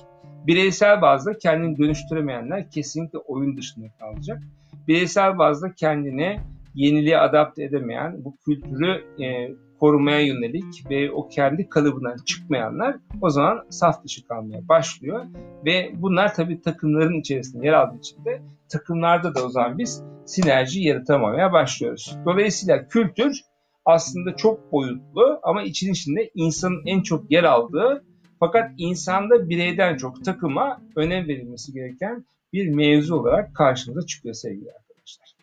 Bireysel 0.49 1.03
bazda 1.03 1.39
kendini 1.39 1.79
dönüştüremeyenler 1.79 2.71
kesinlikle 2.71 3.19
oyun 3.19 3.57
dışında 3.57 3.87
kalacak. 4.01 4.43
Bireysel 4.89 5.39
bazda 5.39 5.75
kendini 5.75 6.41
yeniliğe 6.75 7.19
adapte 7.19 7.65
edemeyen, 7.65 8.25
bu 8.25 8.37
kültürü 8.45 9.23
e, 9.25 9.55
korumaya 9.81 10.21
yönelik 10.21 10.91
ve 10.91 11.11
o 11.11 11.29
kendi 11.29 11.69
kalıbından 11.69 12.17
çıkmayanlar 12.27 12.97
o 13.21 13.31
zaman 13.31 13.67
saf 13.71 14.05
dışı 14.05 14.27
kalmaya 14.27 14.69
başlıyor. 14.69 15.25
Ve 15.65 15.91
bunlar 15.95 16.35
tabii 16.35 16.61
takımların 16.61 17.21
içerisinde 17.21 17.67
yer 17.67 17.73
aldığı 17.73 17.99
için 17.99 18.25
de 18.25 18.43
takımlarda 18.69 19.35
da 19.35 19.47
o 19.47 19.49
zaman 19.49 19.79
biz 19.79 20.03
sinerji 20.27 20.81
yaratamamaya 20.81 21.53
başlıyoruz. 21.53 22.17
Dolayısıyla 22.27 22.89
kültür 22.89 23.41
aslında 23.85 24.37
çok 24.37 24.73
boyutlu 24.73 25.41
ama 25.43 25.63
için 25.63 25.93
içinde 25.93 26.31
insanın 26.35 26.83
en 26.87 27.03
çok 27.03 27.31
yer 27.31 27.45
aldığı 27.45 28.05
fakat 28.41 28.71
insanda 28.79 29.49
bireyden 29.49 29.97
çok 29.97 30.25
takıma 30.25 30.81
önem 30.97 31.29
verilmesi 31.29 31.73
gereken 31.73 32.25
bir 32.53 32.69
mevzu 32.69 33.17
olarak 33.17 33.55
karşımıza 33.55 34.07
çıkıyor 34.07 34.35
sevgili 34.35 34.71
arkadaşlar. 34.73 35.35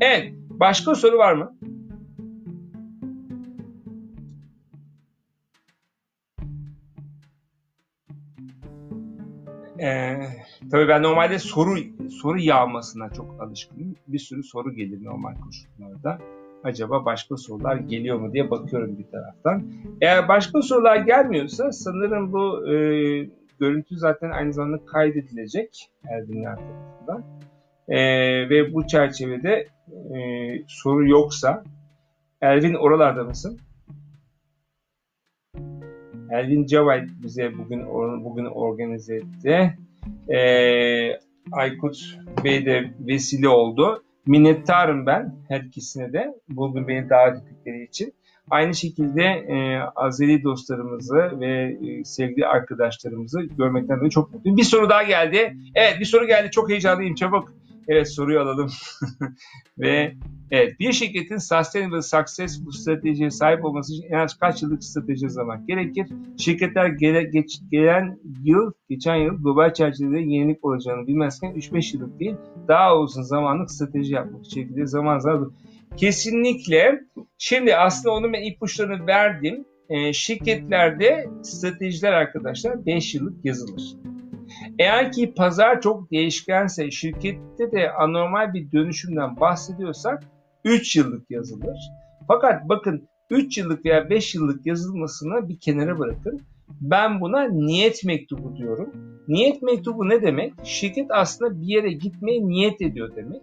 Evet, 0.00 0.32
başka 0.50 0.94
soru 0.94 1.18
var 1.18 1.32
mı? 1.32 1.56
Ee, 9.82 10.20
tabii 10.70 10.88
ben 10.88 11.02
normalde 11.02 11.38
soru 11.38 11.78
soru 12.10 12.38
yağmasına 12.38 13.10
çok 13.10 13.42
alışkınım. 13.42 13.96
Bir 14.08 14.18
sürü 14.18 14.42
soru 14.42 14.74
gelir 14.74 15.04
normal 15.04 15.34
koşullarda 15.34 16.18
acaba 16.64 17.04
başka 17.04 17.36
sorular 17.36 17.76
geliyor 17.76 18.18
mu 18.18 18.32
diye 18.32 18.50
bakıyorum 18.50 18.98
bir 18.98 19.10
taraftan. 19.10 19.62
Eğer 20.00 20.28
başka 20.28 20.62
sorular 20.62 20.96
gelmiyorsa 20.96 21.72
sanırım 21.72 22.32
bu 22.32 22.72
e, 22.72 22.74
görüntü 23.60 23.96
zaten 23.96 24.30
aynı 24.30 24.52
zamanda 24.52 24.86
kaydedilecek 24.86 25.90
Ervinler 26.08 26.56
tarafından. 26.56 27.24
E, 27.88 27.98
ve 28.50 28.74
bu 28.74 28.86
çerçevede 28.86 29.68
e, 30.14 30.18
soru 30.68 31.08
yoksa 31.08 31.64
Elvin 32.42 32.74
oralarda 32.74 33.24
mısın? 33.24 33.58
Elvin 36.30 36.66
Cavay 36.66 37.06
bize 37.22 37.58
bugün 37.58 37.86
bugün 38.24 38.44
organize 38.44 39.16
etti. 39.16 39.78
E, 40.28 40.40
Aykut 41.52 42.18
Bey 42.44 42.66
de 42.66 42.90
vesile 43.00 43.48
oldu. 43.48 44.02
Minnettarım 44.26 45.06
ben 45.06 45.34
her 45.48 45.62
de 46.12 46.34
bugün 46.48 46.88
beni 46.88 47.10
davet 47.10 47.36
ettikleri 47.36 47.84
için. 47.84 48.14
Aynı 48.50 48.74
şekilde 48.74 49.22
e, 49.22 49.78
Azeri 49.96 50.44
dostlarımızı 50.44 51.40
ve 51.40 51.78
e, 51.86 52.04
sevgili 52.04 52.46
arkadaşlarımızı 52.46 53.42
görmekten 53.42 54.04
de 54.04 54.10
çok 54.10 54.34
mutluyum. 54.34 54.56
Bir 54.56 54.64
soru 54.64 54.90
daha 54.90 55.02
geldi. 55.02 55.56
Evet 55.74 55.96
bir 56.00 56.04
soru 56.04 56.26
geldi. 56.26 56.50
Çok 56.50 56.70
heyecanlıyım. 56.70 57.14
Çabuk. 57.14 57.52
Evet 57.90 58.12
soruyu 58.12 58.40
alalım. 58.40 58.70
Ve 59.78 60.14
evet 60.50 60.80
bir 60.80 60.92
şirketin 60.92 61.38
sustainable 61.38 62.02
success 62.02 62.64
bu 62.64 62.72
stratejiye 62.72 63.30
sahip 63.30 63.64
olması 63.64 63.92
için 63.92 64.06
en 64.10 64.18
az 64.18 64.38
kaç 64.38 64.62
yıllık 64.62 64.84
strateji 64.84 65.30
zaman 65.30 65.66
gerekir? 65.66 66.06
Şirketler 66.38 66.86
gele, 66.86 67.22
geç, 67.22 67.60
gelen 67.70 68.18
yıl, 68.44 68.72
geçen 68.88 69.16
yıl 69.16 69.42
global 69.42 69.74
çerçevede 69.74 70.18
yenilik 70.18 70.64
olacağını 70.64 71.06
bilmezken 71.06 71.52
3-5 71.52 71.96
yıllık 71.96 72.20
değil 72.20 72.34
daha 72.68 72.98
uzun 72.98 73.22
zamanlık 73.22 73.70
strateji 73.70 74.14
yapmak 74.14 74.44
şekilde 74.44 74.86
zaman 74.86 75.18
zaman 75.18 75.52
Kesinlikle. 75.96 77.00
Şimdi 77.38 77.76
aslında 77.76 78.14
onun 78.14 78.32
ben 78.32 78.42
ipuçlarını 78.42 79.06
verdim. 79.06 79.64
E, 79.88 80.12
şirketlerde 80.12 81.30
stratejiler 81.42 82.12
arkadaşlar 82.12 82.86
5 82.86 83.14
yıllık 83.14 83.44
yazılır. 83.44 83.96
Eğer 84.80 85.12
ki 85.12 85.34
pazar 85.34 85.80
çok 85.80 86.10
değişkense, 86.10 86.90
şirkette 86.90 87.72
de 87.72 87.92
anormal 87.92 88.54
bir 88.54 88.72
dönüşümden 88.72 89.40
bahsediyorsak 89.40 90.22
3 90.64 90.96
yıllık 90.96 91.30
yazılır. 91.30 91.78
Fakat 92.28 92.68
bakın 92.68 93.08
3 93.30 93.58
yıllık 93.58 93.84
veya 93.84 94.10
5 94.10 94.34
yıllık 94.34 94.66
yazılmasını 94.66 95.48
bir 95.48 95.58
kenara 95.58 95.98
bırakın. 95.98 96.40
Ben 96.80 97.20
buna 97.20 97.48
niyet 97.48 98.04
mektubu 98.04 98.56
diyorum. 98.56 98.90
Niyet 99.28 99.62
mektubu 99.62 100.08
ne 100.08 100.22
demek? 100.22 100.52
Şirket 100.64 101.10
aslında 101.10 101.60
bir 101.60 101.66
yere 101.66 101.92
gitmeye 101.92 102.48
niyet 102.48 102.82
ediyor 102.82 103.16
demek. 103.16 103.42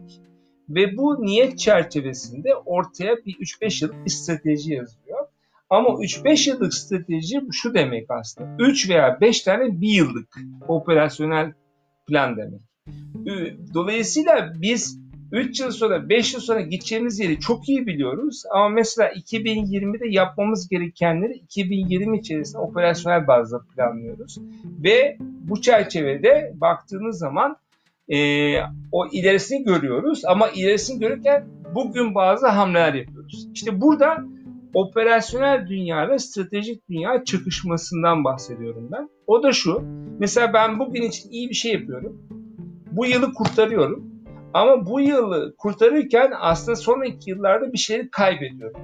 Ve 0.70 0.98
bu 0.98 1.26
niyet 1.26 1.60
çerçevesinde 1.60 2.56
ortaya 2.56 3.16
bir 3.26 3.34
3-5 3.34 3.84
yıllık 3.84 4.06
bir 4.06 4.12
strateji 4.12 4.74
yazıyor. 4.74 5.16
Ama 5.70 5.89
3-5 5.89 6.49
yıllık 6.49 6.74
strateji 6.74 7.41
şu 7.51 7.74
demek 7.74 8.11
aslında. 8.11 8.55
3 8.59 8.89
veya 8.89 9.22
5 9.22 9.41
tane 9.41 9.82
bir 9.82 9.89
yıllık 9.89 10.38
operasyonel 10.68 11.53
plan 12.07 12.38
demek. 12.38 12.61
Dolayısıyla 13.74 14.53
biz 14.61 14.99
3 15.32 15.59
yıl 15.59 15.72
sonra, 15.72 16.09
5 16.09 16.34
yıl 16.34 16.41
sonra 16.41 16.61
gideceğimiz 16.61 17.20
yeri 17.20 17.39
çok 17.39 17.70
iyi 17.70 17.88
biliyoruz. 17.88 18.43
Ama 18.51 18.70
mesela 18.70 19.09
2020'de 19.09 20.07
yapmamız 20.09 20.70
gerekenleri 20.70 21.34
2020 21.34 22.20
içerisinde 22.20 22.57
operasyonel 22.57 23.28
bazda 23.28 23.61
planlıyoruz. 23.76 24.38
Ve 24.84 25.18
bu 25.20 25.61
çerçevede 25.61 26.53
baktığımız 26.55 27.18
zaman 27.18 27.57
e, 28.09 28.18
o 28.91 29.07
ilerisini 29.11 29.63
görüyoruz. 29.63 30.26
Ama 30.26 30.49
ilerisini 30.49 30.99
görürken 30.99 31.45
bugün 31.76 32.15
bazı 32.15 32.47
hamleler 32.47 32.93
yapıyoruz. 32.93 33.47
İşte 33.53 33.82
burada 33.82 34.24
operasyonel 34.78 35.67
dünya 35.67 36.09
ve 36.09 36.19
stratejik 36.19 36.89
dünya 36.89 37.23
çakışmasından 37.23 38.23
bahsediyorum 38.23 38.89
ben. 38.91 39.09
O 39.28 39.43
da 39.43 39.51
şu. 39.51 39.82
Mesela 40.19 40.53
ben 40.53 40.80
bugün 40.80 41.01
için 41.01 41.30
iyi 41.30 41.49
bir 41.49 41.55
şey 41.55 41.73
yapıyorum. 41.73 42.21
Bu 42.91 43.05
yılı 43.05 43.34
kurtarıyorum. 43.34 44.11
Ama 44.53 44.86
bu 44.86 45.01
yılı 45.01 45.55
kurtarırken 45.57 46.32
aslında 46.39 46.75
sonraki 46.75 47.30
yıllarda 47.30 47.73
bir 47.73 47.78
şeyleri 47.78 48.09
kaybediyorum. 48.09 48.82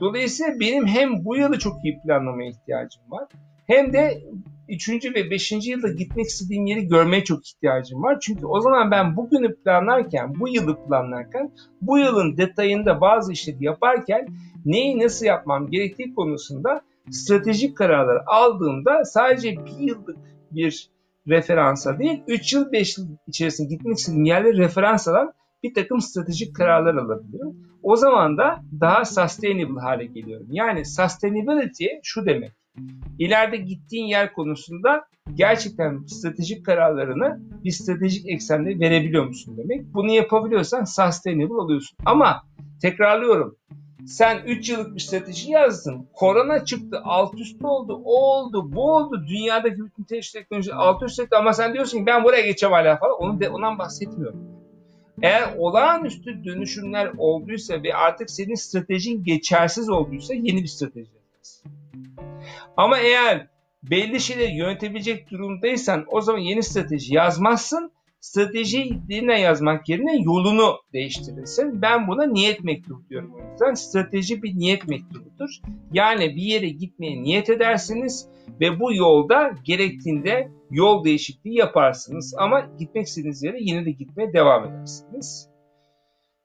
Dolayısıyla 0.00 0.60
benim 0.60 0.86
hem 0.86 1.24
bu 1.24 1.36
yılı 1.36 1.58
çok 1.58 1.84
iyi 1.84 2.00
planlamaya 2.00 2.50
ihtiyacım 2.50 3.02
var. 3.10 3.28
Hem 3.66 3.92
de 3.92 4.22
3. 4.70 5.14
ve 5.14 5.30
5. 5.30 5.52
yılda 5.52 5.88
gitmek 5.88 6.26
istediğim 6.26 6.66
yeri 6.66 6.88
görmeye 6.88 7.24
çok 7.24 7.46
ihtiyacım 7.46 8.02
var. 8.02 8.18
Çünkü 8.20 8.46
o 8.46 8.60
zaman 8.60 8.90
ben 8.90 9.16
bugünü 9.16 9.54
planlarken, 9.54 10.40
bu 10.40 10.48
yılı 10.48 10.84
planlarken, 10.84 11.52
bu 11.80 11.98
yılın 11.98 12.36
detayında 12.36 13.00
bazı 13.00 13.32
işleri 13.32 13.64
yaparken 13.64 14.26
neyi 14.64 14.98
nasıl 14.98 15.26
yapmam 15.26 15.70
gerektiği 15.70 16.14
konusunda 16.14 16.80
stratejik 17.10 17.76
kararlar 17.76 18.22
aldığımda 18.26 19.04
sadece 19.04 19.50
bir 19.50 19.78
yıllık 19.78 20.18
bir 20.50 20.90
referansa 21.28 21.98
değil 21.98 22.22
3 22.26 22.52
yıl 22.52 22.72
5 22.72 22.98
yıl 22.98 23.06
içerisinde 23.26 23.68
gitmek 23.68 23.98
istediğim 23.98 24.24
yerleri 24.24 24.58
referans 24.58 25.08
alan 25.08 25.32
bir 25.62 25.74
takım 25.74 26.00
stratejik 26.00 26.56
kararlar 26.56 26.94
alabilirim. 26.94 27.56
O 27.82 27.96
zaman 27.96 28.38
da 28.38 28.60
daha 28.80 29.04
sustainable 29.04 29.80
hale 29.80 30.04
geliyorum. 30.06 30.46
Yani 30.50 30.84
sustainability 30.84 31.86
şu 32.02 32.26
demek. 32.26 32.52
İleride 33.18 33.56
gittiğin 33.56 34.06
yer 34.06 34.32
konusunda 34.32 35.04
gerçekten 35.34 36.04
stratejik 36.06 36.66
kararlarını 36.66 37.40
bir 37.64 37.70
stratejik 37.70 38.28
eksende 38.28 38.80
verebiliyor 38.80 39.26
musun 39.26 39.56
demek. 39.58 39.94
Bunu 39.94 40.10
yapabiliyorsan 40.10 40.84
sustainable 40.84 41.54
oluyorsun. 41.54 41.98
Ama 42.04 42.42
tekrarlıyorum 42.82 43.56
sen 44.06 44.42
3 44.46 44.68
yıllık 44.68 44.94
bir 44.94 45.00
strateji 45.00 45.50
yazdın. 45.50 46.08
Korona 46.12 46.64
çıktı, 46.64 47.00
alt 47.04 47.34
üst 47.34 47.64
oldu, 47.64 48.02
o 48.04 48.20
oldu, 48.20 48.72
bu 48.72 48.96
oldu. 48.96 49.24
Dünyadaki 49.28 49.76
bütün 49.84 50.04
teknoloji 50.32 50.74
alt 50.74 51.02
üst 51.02 51.20
etti 51.20 51.36
ama 51.36 51.52
sen 51.52 51.74
diyorsun 51.74 51.98
ki 51.98 52.06
ben 52.06 52.24
buraya 52.24 52.40
geçeceğim 52.40 52.72
hala 52.72 52.96
falan. 52.96 53.16
Onu 53.20 53.40
de, 53.40 53.50
ondan 53.50 53.78
bahsetmiyorum. 53.78 54.60
Eğer 55.22 55.54
olağanüstü 55.58 56.44
dönüşümler 56.44 57.10
olduysa 57.18 57.82
ve 57.82 57.94
artık 57.94 58.30
senin 58.30 58.54
stratejin 58.54 59.24
geçersiz 59.24 59.90
olduysa 59.90 60.34
yeni 60.34 60.62
bir 60.62 60.68
strateji 60.68 61.10
yazarsın. 61.14 61.72
Ama 62.76 62.98
eğer 62.98 63.46
belli 63.82 64.20
şeyleri 64.20 64.56
yönetebilecek 64.56 65.30
durumdaysan 65.30 66.04
o 66.08 66.20
zaman 66.20 66.40
yeni 66.40 66.62
strateji 66.62 67.14
yazmazsın 67.14 67.92
stratejiyi 68.20 69.00
diline 69.08 69.40
yazmak 69.40 69.88
yerine 69.88 70.16
yolunu 70.22 70.76
değiştirirsin. 70.92 71.82
Ben 71.82 72.08
buna 72.08 72.26
niyet 72.26 72.64
mektubu 72.64 73.02
diyorum 73.10 73.34
o 73.34 73.50
yüzden. 73.50 73.74
Strateji 73.74 74.42
bir 74.42 74.58
niyet 74.58 74.88
mektubudur. 74.88 75.50
Yani 75.92 76.36
bir 76.36 76.42
yere 76.42 76.68
gitmeye 76.68 77.22
niyet 77.22 77.50
edersiniz 77.50 78.28
ve 78.60 78.80
bu 78.80 78.94
yolda 78.94 79.54
gerektiğinde 79.64 80.48
yol 80.70 81.04
değişikliği 81.04 81.58
yaparsınız. 81.58 82.34
Ama 82.38 82.60
gitmek 82.78 83.06
istediğiniz 83.06 83.42
yere 83.42 83.56
yine 83.60 83.84
de 83.84 83.90
gitmeye 83.90 84.32
devam 84.32 84.64
edersiniz. 84.64 85.50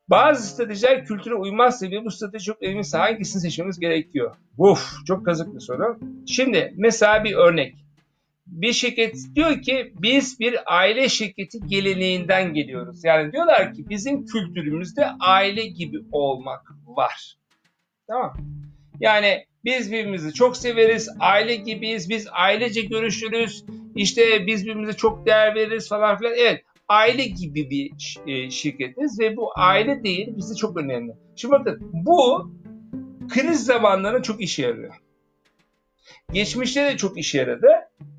Bazı 0.09 0.47
stratejiler 0.47 1.05
kültüre 1.05 1.35
uymazsa 1.35 1.91
ve 1.91 2.05
bu 2.05 2.11
strateji 2.11 2.45
çok 2.45 2.63
önemliyse 2.63 2.97
hangisini 2.97 3.41
seçmemiz 3.41 3.79
gerekiyor? 3.79 4.35
Uf, 4.57 4.93
çok 5.07 5.25
kazık 5.25 5.55
bir 5.55 5.59
soru. 5.59 5.99
Şimdi 6.27 6.73
mesela 6.77 7.23
bir 7.23 7.33
örnek 7.33 7.84
bir 8.47 8.73
şirket 8.73 9.15
diyor 9.35 9.61
ki 9.61 9.93
biz 10.01 10.39
bir 10.39 10.59
aile 10.65 11.09
şirketi 11.09 11.59
geleneğinden 11.67 12.53
geliyoruz. 12.53 13.03
Yani 13.03 13.31
diyorlar 13.31 13.73
ki 13.73 13.89
bizim 13.89 14.25
kültürümüzde 14.25 15.05
aile 15.19 15.65
gibi 15.65 15.97
olmak 16.11 16.61
var. 16.85 17.37
Tamam 18.07 18.37
Yani 18.99 19.45
biz 19.65 19.91
birbirimizi 19.91 20.33
çok 20.33 20.57
severiz, 20.57 21.09
aile 21.19 21.55
gibiyiz, 21.55 22.09
biz 22.09 22.27
ailece 22.31 22.81
görüşürüz, 22.81 23.65
işte 23.95 24.47
biz 24.47 24.65
birbirimize 24.65 24.93
çok 24.93 25.25
değer 25.25 25.55
veririz 25.55 25.89
falan 25.89 26.17
filan. 26.17 26.33
Evet, 26.37 26.63
aile 26.87 27.25
gibi 27.25 27.69
bir 27.69 28.17
e, 28.27 28.49
şirketiz 28.49 29.19
ve 29.19 29.37
bu 29.37 29.51
aile 29.55 30.03
değeri 30.03 30.37
bize 30.37 30.55
çok 30.55 30.77
önemli. 30.77 31.13
Şimdi 31.35 31.51
bakın 31.51 31.89
bu 31.93 32.51
kriz 33.29 33.65
zamanlarında 33.65 34.21
çok 34.21 34.41
işe 34.41 34.61
yarıyor. 34.61 34.93
Geçmişte 36.33 36.85
de 36.85 36.97
çok 36.97 37.17
işe 37.17 37.37
yaradı 37.37 37.67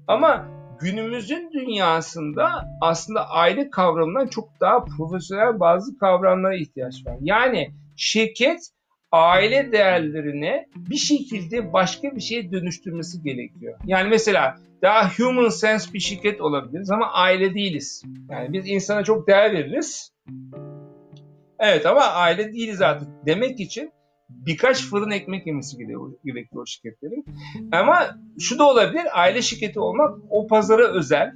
ama 0.09 0.46
günümüzün 0.80 1.50
dünyasında 1.52 2.68
aslında 2.80 3.30
aile 3.30 3.70
kavramından 3.70 4.26
çok 4.26 4.48
daha 4.61 4.84
profesyonel 4.84 5.61
bazı 5.61 5.98
kavramlara 5.98 6.57
ihtiyaç 6.57 7.07
var. 7.07 7.16
Yani 7.20 7.70
şirket 7.96 8.70
aile 9.12 9.72
değerlerini 9.72 10.66
bir 10.76 10.96
şekilde 10.96 11.72
başka 11.72 12.16
bir 12.16 12.20
şeye 12.20 12.52
dönüştürmesi 12.52 13.22
gerekiyor. 13.22 13.78
Yani 13.84 14.09
mesela 14.09 14.57
daha 14.82 15.11
human 15.11 15.48
sense 15.48 15.92
bir 15.92 16.00
şirket 16.00 16.40
olabiliriz 16.40 16.90
ama 16.90 17.12
aile 17.12 17.54
değiliz. 17.54 18.02
Yani 18.30 18.52
biz 18.52 18.68
insana 18.68 19.04
çok 19.04 19.28
değer 19.28 19.52
veririz. 19.52 20.12
Evet 21.59 21.86
ama 21.86 22.00
aile 22.00 22.52
değiliz 22.52 22.82
artık 22.82 23.09
demek 23.26 23.61
için 23.61 23.92
birkaç 24.28 24.82
fırın 24.84 25.10
ekmek 25.10 25.46
yemesi 25.46 25.76
gerekiyor 26.24 26.62
o 26.62 26.66
şirketlerin. 26.66 27.24
Ama 27.72 28.18
şu 28.40 28.58
da 28.58 28.68
olabilir, 28.68 29.04
aile 29.12 29.42
şirketi 29.42 29.80
olmak 29.80 30.18
o 30.30 30.46
pazara 30.46 30.88
özel, 30.88 31.32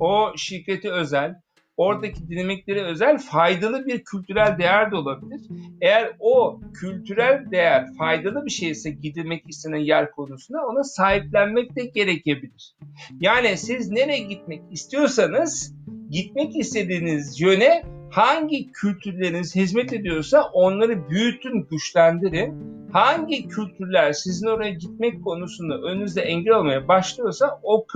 o 0.00 0.32
şirketi 0.36 0.92
özel, 0.92 1.34
oradaki 1.76 2.28
dinamikleri 2.28 2.82
özel 2.82 3.18
faydalı 3.18 3.86
bir 3.86 4.04
kültürel 4.04 4.58
değer 4.58 4.90
de 4.90 4.96
olabilir. 4.96 5.40
Eğer 5.80 6.12
o 6.18 6.60
kültürel 6.74 7.50
değer 7.50 7.86
faydalı 7.98 8.44
bir 8.44 8.50
şeyse 8.50 8.90
gidilmek 8.90 9.48
istenen 9.48 9.78
yer 9.78 10.10
konusunda 10.10 10.66
ona 10.66 10.84
sahiplenmek 10.84 11.76
de 11.76 11.84
gerekebilir. 11.84 12.74
Yani 13.20 13.56
siz 13.56 13.90
nereye 13.90 14.18
gitmek 14.18 14.62
istiyorsanız 14.70 15.74
gitmek 16.10 16.56
istediğiniz 16.56 17.40
yöne 17.40 17.82
hangi 18.10 18.72
kültürleriniz 18.72 19.56
hizmet 19.56 19.92
ediyorsa 19.92 20.50
onları 20.52 21.08
büyütün, 21.08 21.66
güçlendirin. 21.70 22.80
Hangi 22.92 23.48
kültürler 23.48 24.12
sizin 24.12 24.46
oraya 24.46 24.70
gitmek 24.70 25.24
konusunda 25.24 25.78
önünüzde 25.78 26.22
engel 26.22 26.54
olmaya 26.54 26.88
başlıyorsa 26.88 27.60
o 27.62 27.86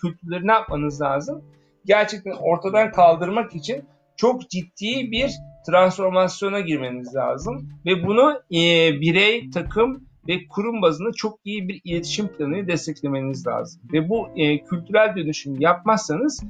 kültürleri 0.00 0.46
ne 0.46 0.52
yapmanız 0.52 1.00
lazım? 1.00 1.44
Gerçekten 1.84 2.32
ortadan 2.32 2.92
kaldırmak 2.92 3.54
için 3.54 3.84
çok 4.16 4.50
ciddi 4.50 5.10
bir 5.10 5.30
transformasyona 5.66 6.60
girmeniz 6.60 7.14
lazım. 7.14 7.70
Ve 7.86 8.06
bunu 8.06 8.42
e, 8.52 8.92
birey, 9.00 9.50
takım 9.50 10.04
ve 10.28 10.48
kurum 10.48 10.82
bazında 10.82 11.12
çok 11.16 11.38
iyi 11.44 11.68
bir 11.68 11.80
iletişim 11.84 12.28
planını 12.28 12.68
desteklemeniz 12.68 13.46
lazım. 13.46 13.82
Ve 13.92 14.08
bu 14.08 14.28
e, 14.36 14.64
kültürel 14.64 15.16
dönüşümü 15.16 15.62
yapmazsanız 15.62 16.44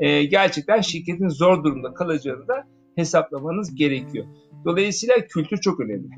e, 0.00 0.24
gerçekten 0.24 0.80
şirketin 0.80 1.28
zor 1.28 1.64
durumda 1.64 1.94
kalacağını 1.94 2.48
da 2.48 2.66
hesaplamanız 2.96 3.74
gerekiyor. 3.74 4.26
Dolayısıyla 4.64 5.14
kültür 5.26 5.56
çok 5.56 5.80
önemli. 5.80 6.08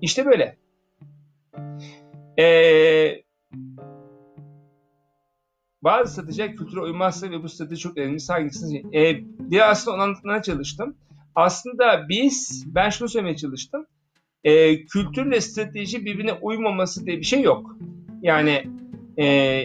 İşte 0.00 0.26
böyle. 0.26 0.56
Ee, 2.38 3.22
bazı 5.82 6.12
stratejiler 6.12 6.56
kültüre 6.56 6.80
uymazsa 6.80 7.30
ve 7.30 7.42
bu 7.42 7.48
strateji 7.48 7.80
çok 7.80 7.98
önemli. 7.98 8.18
Hangisini? 8.28 8.96
Ee, 8.96 9.20
diye 9.50 9.64
aslında 9.64 9.96
onu 9.96 10.02
anlatmaya 10.02 10.42
çalıştım. 10.42 10.96
Aslında 11.34 12.08
biz, 12.08 12.64
ben 12.66 12.90
şunu 12.90 13.08
söylemeye 13.08 13.36
çalıştım. 13.36 13.86
Ee, 14.44 14.84
kültürle 14.86 15.40
strateji 15.40 16.04
birbirine 16.04 16.32
uymaması 16.32 17.06
diye 17.06 17.18
bir 17.18 17.24
şey 17.24 17.42
yok. 17.42 17.76
Yani 18.22 18.64
e, 19.18 19.62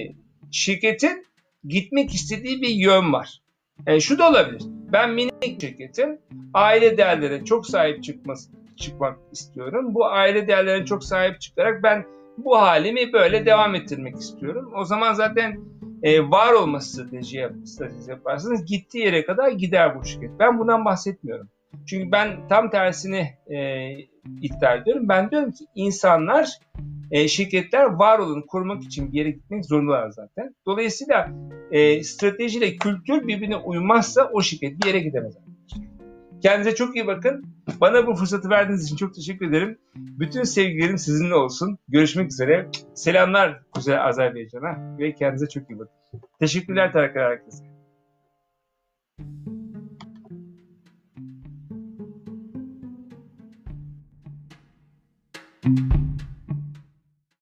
şirketin 0.52 1.27
gitmek 1.68 2.14
istediği 2.14 2.62
bir 2.62 2.70
yön 2.70 3.14
var. 3.14 3.42
E, 3.88 4.00
şu 4.00 4.20
da 4.20 4.30
olabilir. 4.30 4.62
Ben 4.94 5.10
minik 5.14 5.62
şirketim. 5.62 6.20
Aile 6.54 6.98
değerlerine 6.98 7.46
çok 7.46 7.68
sahip 7.68 8.04
çıkması, 8.04 8.50
çıkmak 8.76 9.18
istiyorum. 9.32 9.96
Bu 9.96 10.06
aile 10.06 10.48
değerlerine 10.48 10.86
çok 10.86 11.04
sahip 11.04 11.42
çıkarak 11.42 11.84
ben 11.84 12.06
bu 12.38 12.58
halimi 12.58 13.14
böyle 13.14 13.46
devam 13.46 13.76
ettirmek 13.76 14.16
istiyorum. 14.16 14.72
O 14.76 14.86
zaman 14.86 15.14
zaten 15.14 15.60
e, 16.04 16.30
var 16.30 16.54
olma 16.54 16.82
strateji, 16.82 17.50
strateji 17.66 18.10
yaparsınız. 18.10 18.66
Gittiği 18.66 19.06
yere 19.06 19.26
kadar 19.26 19.52
gider 19.52 20.00
bu 20.00 20.06
şirket. 20.06 20.32
Ben 20.40 20.60
bundan 20.60 20.86
bahsetmiyorum. 20.86 21.50
Çünkü 21.86 22.12
ben 22.12 22.48
tam 22.48 22.70
tersini 22.70 23.30
e, 23.48 23.90
iddia 24.42 24.76
ediyorum. 24.76 25.10
Ben 25.10 25.32
diyorum 25.32 25.52
ki 25.52 25.66
insanlar 25.76 26.50
e, 27.12 27.28
şirketler 27.28 27.84
var 27.84 28.20
olun 28.20 28.42
korumak 28.42 28.84
için 28.84 29.12
bir 29.12 29.18
yere 29.18 29.32
gitmek 29.32 29.66
zorundalar 29.66 30.10
zaten. 30.10 30.56
Dolayısıyla 30.66 31.32
e, 31.72 32.04
stratejiyle 32.04 32.76
kültür 32.76 33.28
birbirine 33.28 33.58
uymazsa 33.58 34.30
o 34.34 34.42
şirket 34.42 34.80
bir 34.80 34.88
yere 34.88 35.00
gidemez. 35.00 35.38
Kendinize 36.42 36.76
çok 36.76 36.96
iyi 36.96 37.08
bakın. 37.08 37.46
Bana 37.82 38.08
bu 38.08 38.16
fırsatı 38.16 38.50
verdiğiniz 38.50 38.86
için 38.86 38.96
çok 38.96 39.16
teşekkür 39.16 39.50
ederim. 39.50 39.78
Bütün 39.96 40.44
sevgilerim 40.44 40.98
sizinle 40.98 41.36
olsun. 41.36 41.78
Görüşmek 41.88 42.32
üzere. 42.32 42.68
Selamlar 42.94 43.62
Kuzey 43.72 43.98
Azerbaycan'a 43.98 44.98
ve 45.00 45.16
kendinize 45.16 45.48
çok 45.48 45.70
iyi 45.70 45.80
bakın. 45.80 46.22
Teşekkürler 46.40 46.92
Tarık 46.92 47.16
herkese. 47.16 47.77